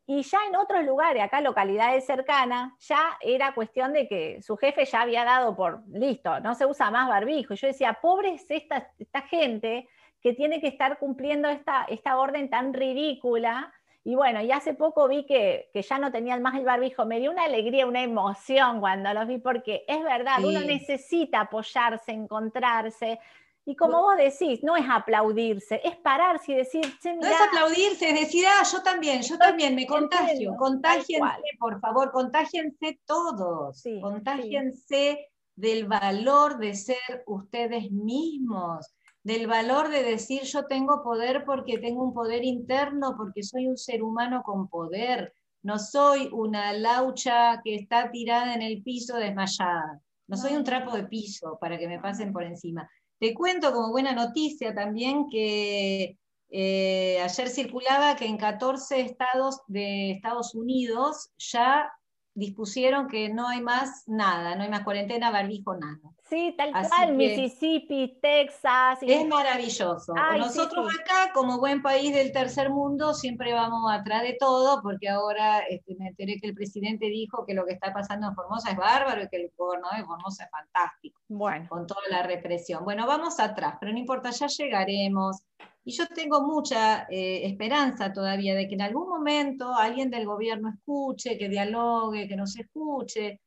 Y 0.04 0.20
ya 0.20 0.40
en 0.46 0.56
otros 0.56 0.84
lugares, 0.84 1.22
acá 1.22 1.40
localidades 1.40 2.04
cercanas, 2.04 2.74
ya 2.80 3.16
era 3.22 3.54
cuestión 3.54 3.94
de 3.94 4.06
que 4.06 4.42
su 4.42 4.58
jefe 4.58 4.84
ya 4.84 5.00
había 5.00 5.24
dado 5.24 5.56
por 5.56 5.80
listo, 5.88 6.38
no 6.40 6.54
se 6.54 6.66
usa 6.66 6.90
más 6.90 7.08
barbijo. 7.08 7.54
Yo 7.54 7.66
decía, 7.66 7.98
pobre 8.02 8.34
es 8.34 8.44
esta, 8.50 8.90
esta 8.98 9.22
gente 9.22 9.88
que 10.20 10.34
tiene 10.34 10.60
que 10.60 10.68
estar 10.68 10.98
cumpliendo 10.98 11.48
esta, 11.48 11.86
esta 11.88 12.18
orden 12.18 12.50
tan 12.50 12.74
ridícula 12.74 13.72
y 14.06 14.14
bueno, 14.16 14.42
y 14.42 14.52
hace 14.52 14.74
poco 14.74 15.08
vi 15.08 15.24
que, 15.24 15.70
ya 15.72 15.98
no 15.98 16.12
tenían 16.12 16.42
más 16.42 16.54
el 16.56 16.64
barbijo. 16.64 17.06
Me 17.06 17.20
dio 17.20 17.30
una 17.30 17.44
alegría, 17.44 17.86
una 17.86 18.02
emoción 18.02 18.80
cuando 18.80 19.14
los 19.14 19.26
vi, 19.26 19.38
porque 19.38 19.84
es 19.88 20.02
verdad, 20.02 20.44
uno 20.44 20.60
necesita 20.60 21.40
apoyarse, 21.40 22.12
encontrarse. 22.12 23.18
Y 23.64 23.74
como 23.74 24.02
vos 24.02 24.18
decís, 24.18 24.62
no 24.62 24.76
es 24.76 24.84
aplaudirse, 24.86 25.80
es 25.82 25.96
pararse 25.96 26.52
y 26.52 26.56
decir, 26.56 26.84
no 27.02 27.26
es 27.26 27.40
aplaudirse, 27.40 28.10
es 28.10 28.20
decir, 28.20 28.44
ah, 28.46 28.62
yo 28.70 28.82
también, 28.82 29.22
yo 29.22 29.38
también 29.38 29.74
me 29.74 29.86
contagio. 29.86 30.54
Contágiense, 30.54 31.40
por 31.58 31.80
favor, 31.80 32.12
contágiense 32.12 33.00
todos. 33.06 33.82
contágiense 34.02 35.30
del 35.56 35.86
valor 35.86 36.58
de 36.58 36.74
ser 36.74 37.22
ustedes 37.26 37.90
mismos 37.90 38.94
del 39.24 39.46
valor 39.46 39.88
de 39.88 40.02
decir 40.02 40.42
yo 40.42 40.66
tengo 40.66 41.02
poder 41.02 41.44
porque 41.44 41.78
tengo 41.78 42.04
un 42.04 42.12
poder 42.12 42.44
interno, 42.44 43.16
porque 43.16 43.42
soy 43.42 43.66
un 43.66 43.78
ser 43.78 44.02
humano 44.02 44.42
con 44.44 44.68
poder, 44.68 45.34
no 45.62 45.78
soy 45.78 46.28
una 46.30 46.74
laucha 46.74 47.60
que 47.64 47.74
está 47.74 48.10
tirada 48.10 48.54
en 48.54 48.60
el 48.60 48.82
piso 48.82 49.16
desmayada, 49.16 50.00
no 50.26 50.36
soy 50.36 50.54
un 50.54 50.62
trapo 50.62 50.94
de 50.94 51.04
piso 51.04 51.58
para 51.58 51.78
que 51.78 51.88
me 51.88 51.98
pasen 51.98 52.32
por 52.32 52.44
encima. 52.44 52.88
Te 53.18 53.32
cuento 53.32 53.72
como 53.72 53.90
buena 53.90 54.12
noticia 54.12 54.74
también 54.74 55.26
que 55.30 56.18
eh, 56.50 57.20
ayer 57.22 57.48
circulaba 57.48 58.16
que 58.16 58.26
en 58.26 58.36
14 58.36 59.00
estados 59.00 59.62
de 59.66 60.10
Estados 60.10 60.54
Unidos 60.54 61.30
ya 61.38 61.90
dispusieron 62.34 63.08
que 63.08 63.30
no 63.30 63.48
hay 63.48 63.62
más 63.62 64.04
nada, 64.06 64.54
no 64.54 64.64
hay 64.64 64.68
más 64.68 64.84
cuarentena, 64.84 65.30
barbijo, 65.30 65.74
nada. 65.76 66.13
Sí, 66.28 66.54
tal 66.56 66.72
cual, 66.72 67.14
Mississippi, 67.16 68.18
Texas. 68.20 68.98
Es 69.02 69.26
maravilloso. 69.26 70.14
Nosotros 70.38 70.90
acá, 70.98 71.32
como 71.34 71.58
buen 71.58 71.82
país 71.82 72.14
del 72.14 72.32
tercer 72.32 72.70
mundo, 72.70 73.12
siempre 73.12 73.52
vamos 73.52 73.92
atrás 73.92 74.22
de 74.22 74.36
todo, 74.40 74.80
porque 74.82 75.08
ahora 75.08 75.60
este, 75.68 75.94
me 75.96 76.08
enteré 76.08 76.40
que 76.40 76.46
el 76.46 76.54
presidente 76.54 77.06
dijo 77.06 77.44
que 77.44 77.52
lo 77.52 77.66
que 77.66 77.74
está 77.74 77.92
pasando 77.92 78.28
en 78.28 78.34
Formosa 78.34 78.70
es 78.70 78.76
bárbaro 78.76 79.22
y 79.22 79.28
que 79.28 79.36
el 79.36 79.52
gobernador 79.54 79.98
de 79.98 80.04
Formosa 80.04 80.44
es 80.44 80.50
fantástico. 80.50 81.20
Bueno. 81.28 81.66
Con 81.68 81.86
toda 81.86 82.00
la 82.10 82.22
represión. 82.22 82.84
Bueno, 82.84 83.06
vamos 83.06 83.38
atrás, 83.38 83.76
pero 83.78 83.92
no 83.92 83.98
importa, 83.98 84.30
ya 84.30 84.46
llegaremos. 84.46 85.42
Y 85.84 85.92
yo 85.92 86.06
tengo 86.06 86.40
mucha 86.40 87.06
eh, 87.10 87.44
esperanza 87.44 88.10
todavía 88.10 88.54
de 88.54 88.66
que 88.66 88.74
en 88.74 88.80
algún 88.80 89.06
momento 89.06 89.74
alguien 89.74 90.08
del 90.10 90.24
gobierno 90.24 90.70
escuche, 90.70 91.36
que 91.36 91.50
dialogue, 91.50 92.26
que 92.26 92.36
nos 92.36 92.56
escuche, 92.56 93.42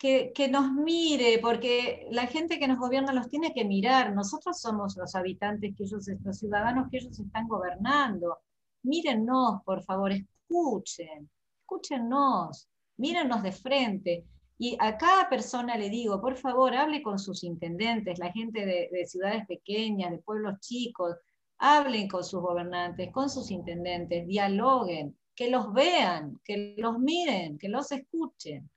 que, 0.00 0.48
nos 0.50 0.72
mire, 0.72 1.38
porque 1.40 2.08
la 2.10 2.26
gente 2.26 2.58
que 2.58 2.66
nos 2.66 2.78
gobierna 2.78 3.12
los 3.12 3.28
tiene 3.28 3.52
que 3.52 3.66
mirar. 3.66 4.14
Nosotros 4.14 4.58
somos 4.58 4.96
los 4.96 5.14
habitantes, 5.14 5.74
que 5.76 5.84
ellos, 5.84 6.08
los 6.24 6.38
ciudadanos 6.38 6.88
que 6.90 6.96
ellos 6.96 7.20
están 7.20 7.46
gobernando. 7.46 8.38
Mírennos, 8.82 9.62
por 9.62 9.82
favor, 9.82 10.10
escuchen, 10.12 11.28
escúchennos, 11.60 12.66
mírennos 12.96 13.42
de 13.42 13.52
frente. 13.52 14.24
Y 14.56 14.74
a 14.80 14.96
cada 14.96 15.28
persona 15.28 15.76
le 15.76 15.90
digo, 15.90 16.18
por 16.18 16.38
favor, 16.38 16.74
hable 16.74 17.02
con 17.02 17.18
sus 17.18 17.44
intendentes, 17.44 18.18
la 18.18 18.32
gente 18.32 18.64
de 18.64 19.06
ciudades 19.06 19.46
pequeñas, 19.46 20.12
de 20.12 20.18
pueblos 20.18 20.60
chicos, 20.60 21.14
hablen 21.58 22.08
con 22.08 22.24
sus 22.24 22.40
gobernantes, 22.40 23.12
con 23.12 23.28
sus 23.28 23.50
intendentes, 23.50 24.26
dialoguen, 24.26 25.18
que 25.34 25.50
los 25.50 25.72
vean, 25.74 26.40
que 26.42 26.74
los 26.78 26.98
miren, 26.98 27.58
que 27.58 27.68
los 27.68 27.92
escuchen. 27.92 28.70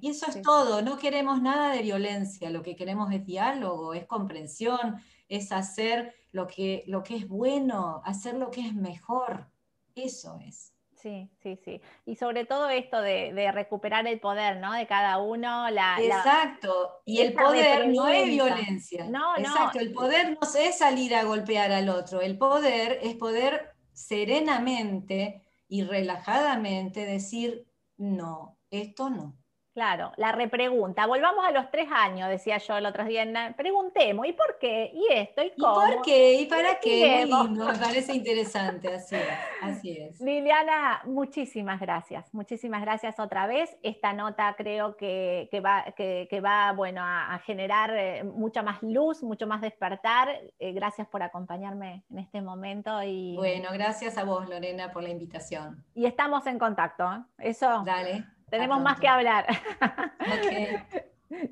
Y 0.00 0.10
eso 0.10 0.26
es 0.28 0.42
todo, 0.42 0.82
no 0.82 0.98
queremos 0.98 1.40
nada 1.42 1.72
de 1.72 1.82
violencia, 1.82 2.50
lo 2.50 2.62
que 2.62 2.76
queremos 2.76 3.12
es 3.12 3.24
diálogo, 3.24 3.94
es 3.94 4.06
comprensión, 4.06 5.02
es 5.28 5.52
hacer 5.52 6.14
lo 6.32 6.46
que, 6.46 6.84
lo 6.86 7.02
que 7.02 7.16
es 7.16 7.28
bueno, 7.28 8.02
hacer 8.04 8.34
lo 8.34 8.50
que 8.50 8.60
es 8.66 8.74
mejor, 8.74 9.50
eso 9.94 10.38
es. 10.46 10.72
Sí, 11.02 11.28
sí, 11.42 11.58
sí. 11.64 11.80
Y 12.06 12.14
sobre 12.14 12.44
todo 12.44 12.68
esto 12.68 13.00
de, 13.00 13.50
recuperar 13.52 14.06
el 14.06 14.20
poder, 14.20 14.58
¿no? 14.58 14.72
De 14.72 14.86
cada 14.86 15.18
uno. 15.18 15.68
La, 15.68 15.96
Exacto. 16.00 17.02
y 17.04 17.20
el 17.20 17.32
poder 17.32 17.88
no 17.88 18.06
es 18.06 18.26
violencia. 18.26 19.08
No, 19.08 19.36
Exacto. 19.36 19.80
El 19.80 19.92
poder 19.92 20.38
no 20.40 20.48
es 20.56 20.78
salir 20.78 21.16
a 21.16 21.24
golpear 21.24 21.72
al 21.72 21.88
otro. 21.88 22.20
El 22.20 22.38
poder 22.38 23.00
es 23.02 23.16
poder 23.16 23.74
serenamente 23.92 25.42
y 25.66 25.82
relajadamente 25.82 27.04
decir, 27.04 27.66
no, 27.96 28.58
esto 28.70 29.10
no. 29.10 29.41
Claro, 29.74 30.12
la 30.16 30.32
repregunta. 30.32 31.06
Volvamos 31.06 31.46
a 31.46 31.50
los 31.50 31.70
tres 31.70 31.88
años, 31.90 32.28
decía 32.28 32.58
yo 32.58 32.76
el 32.76 32.84
otro 32.84 33.04
día. 33.04 33.24
Preguntemos, 33.56 34.26
¿y 34.26 34.32
por 34.32 34.58
qué? 34.58 34.90
¿Y 34.92 35.10
esto? 35.10 35.42
¿Y 35.42 35.50
cómo? 35.58 35.88
¿Y 35.88 35.94
por 35.94 36.02
qué? 36.02 36.34
¿Y 36.40 36.46
para 36.46 36.78
qué? 36.78 37.26
Muy 37.26 37.46
lindo, 37.46 37.64
me 37.64 37.78
parece 37.78 38.14
interesante, 38.14 38.94
así 38.94 39.16
es, 39.16 39.28
así 39.62 39.98
es. 39.98 40.20
Liliana, 40.20 41.00
muchísimas 41.04 41.80
gracias. 41.80 42.32
Muchísimas 42.34 42.82
gracias 42.82 43.18
otra 43.18 43.46
vez. 43.46 43.74
Esta 43.82 44.12
nota 44.12 44.54
creo 44.58 44.96
que, 44.96 45.48
va, 45.64 45.84
que, 45.96 46.40
va 46.44 46.72
bueno, 46.72 47.00
a, 47.02 47.40
generar 47.46 47.96
eh, 47.96 48.24
mucha 48.24 48.62
más 48.62 48.82
luz, 48.82 49.22
mucho 49.22 49.46
más 49.46 49.62
despertar. 49.62 50.28
Eh, 50.58 50.72
gracias 50.72 51.08
por 51.08 51.22
acompañarme 51.22 52.02
en 52.10 52.18
este 52.18 52.42
momento. 52.42 53.02
Y... 53.02 53.36
Bueno, 53.36 53.70
gracias 53.72 54.18
a 54.18 54.24
vos, 54.24 54.48
Lorena, 54.50 54.92
por 54.92 55.02
la 55.02 55.08
invitación. 55.08 55.82
Y 55.94 56.04
estamos 56.04 56.46
en 56.46 56.58
contacto. 56.58 57.04
¿eh? 57.10 57.48
Eso. 57.50 57.82
Dale. 57.86 58.24
Tenemos 58.52 58.82
más 58.82 59.00
que 59.00 59.08
hablar. 59.08 59.46
Ok. 59.80 61.00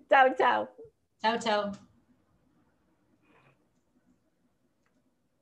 chao, 0.11 0.35
chao. 0.37 0.69
Chao, 1.23 1.39
chao. 1.39 1.90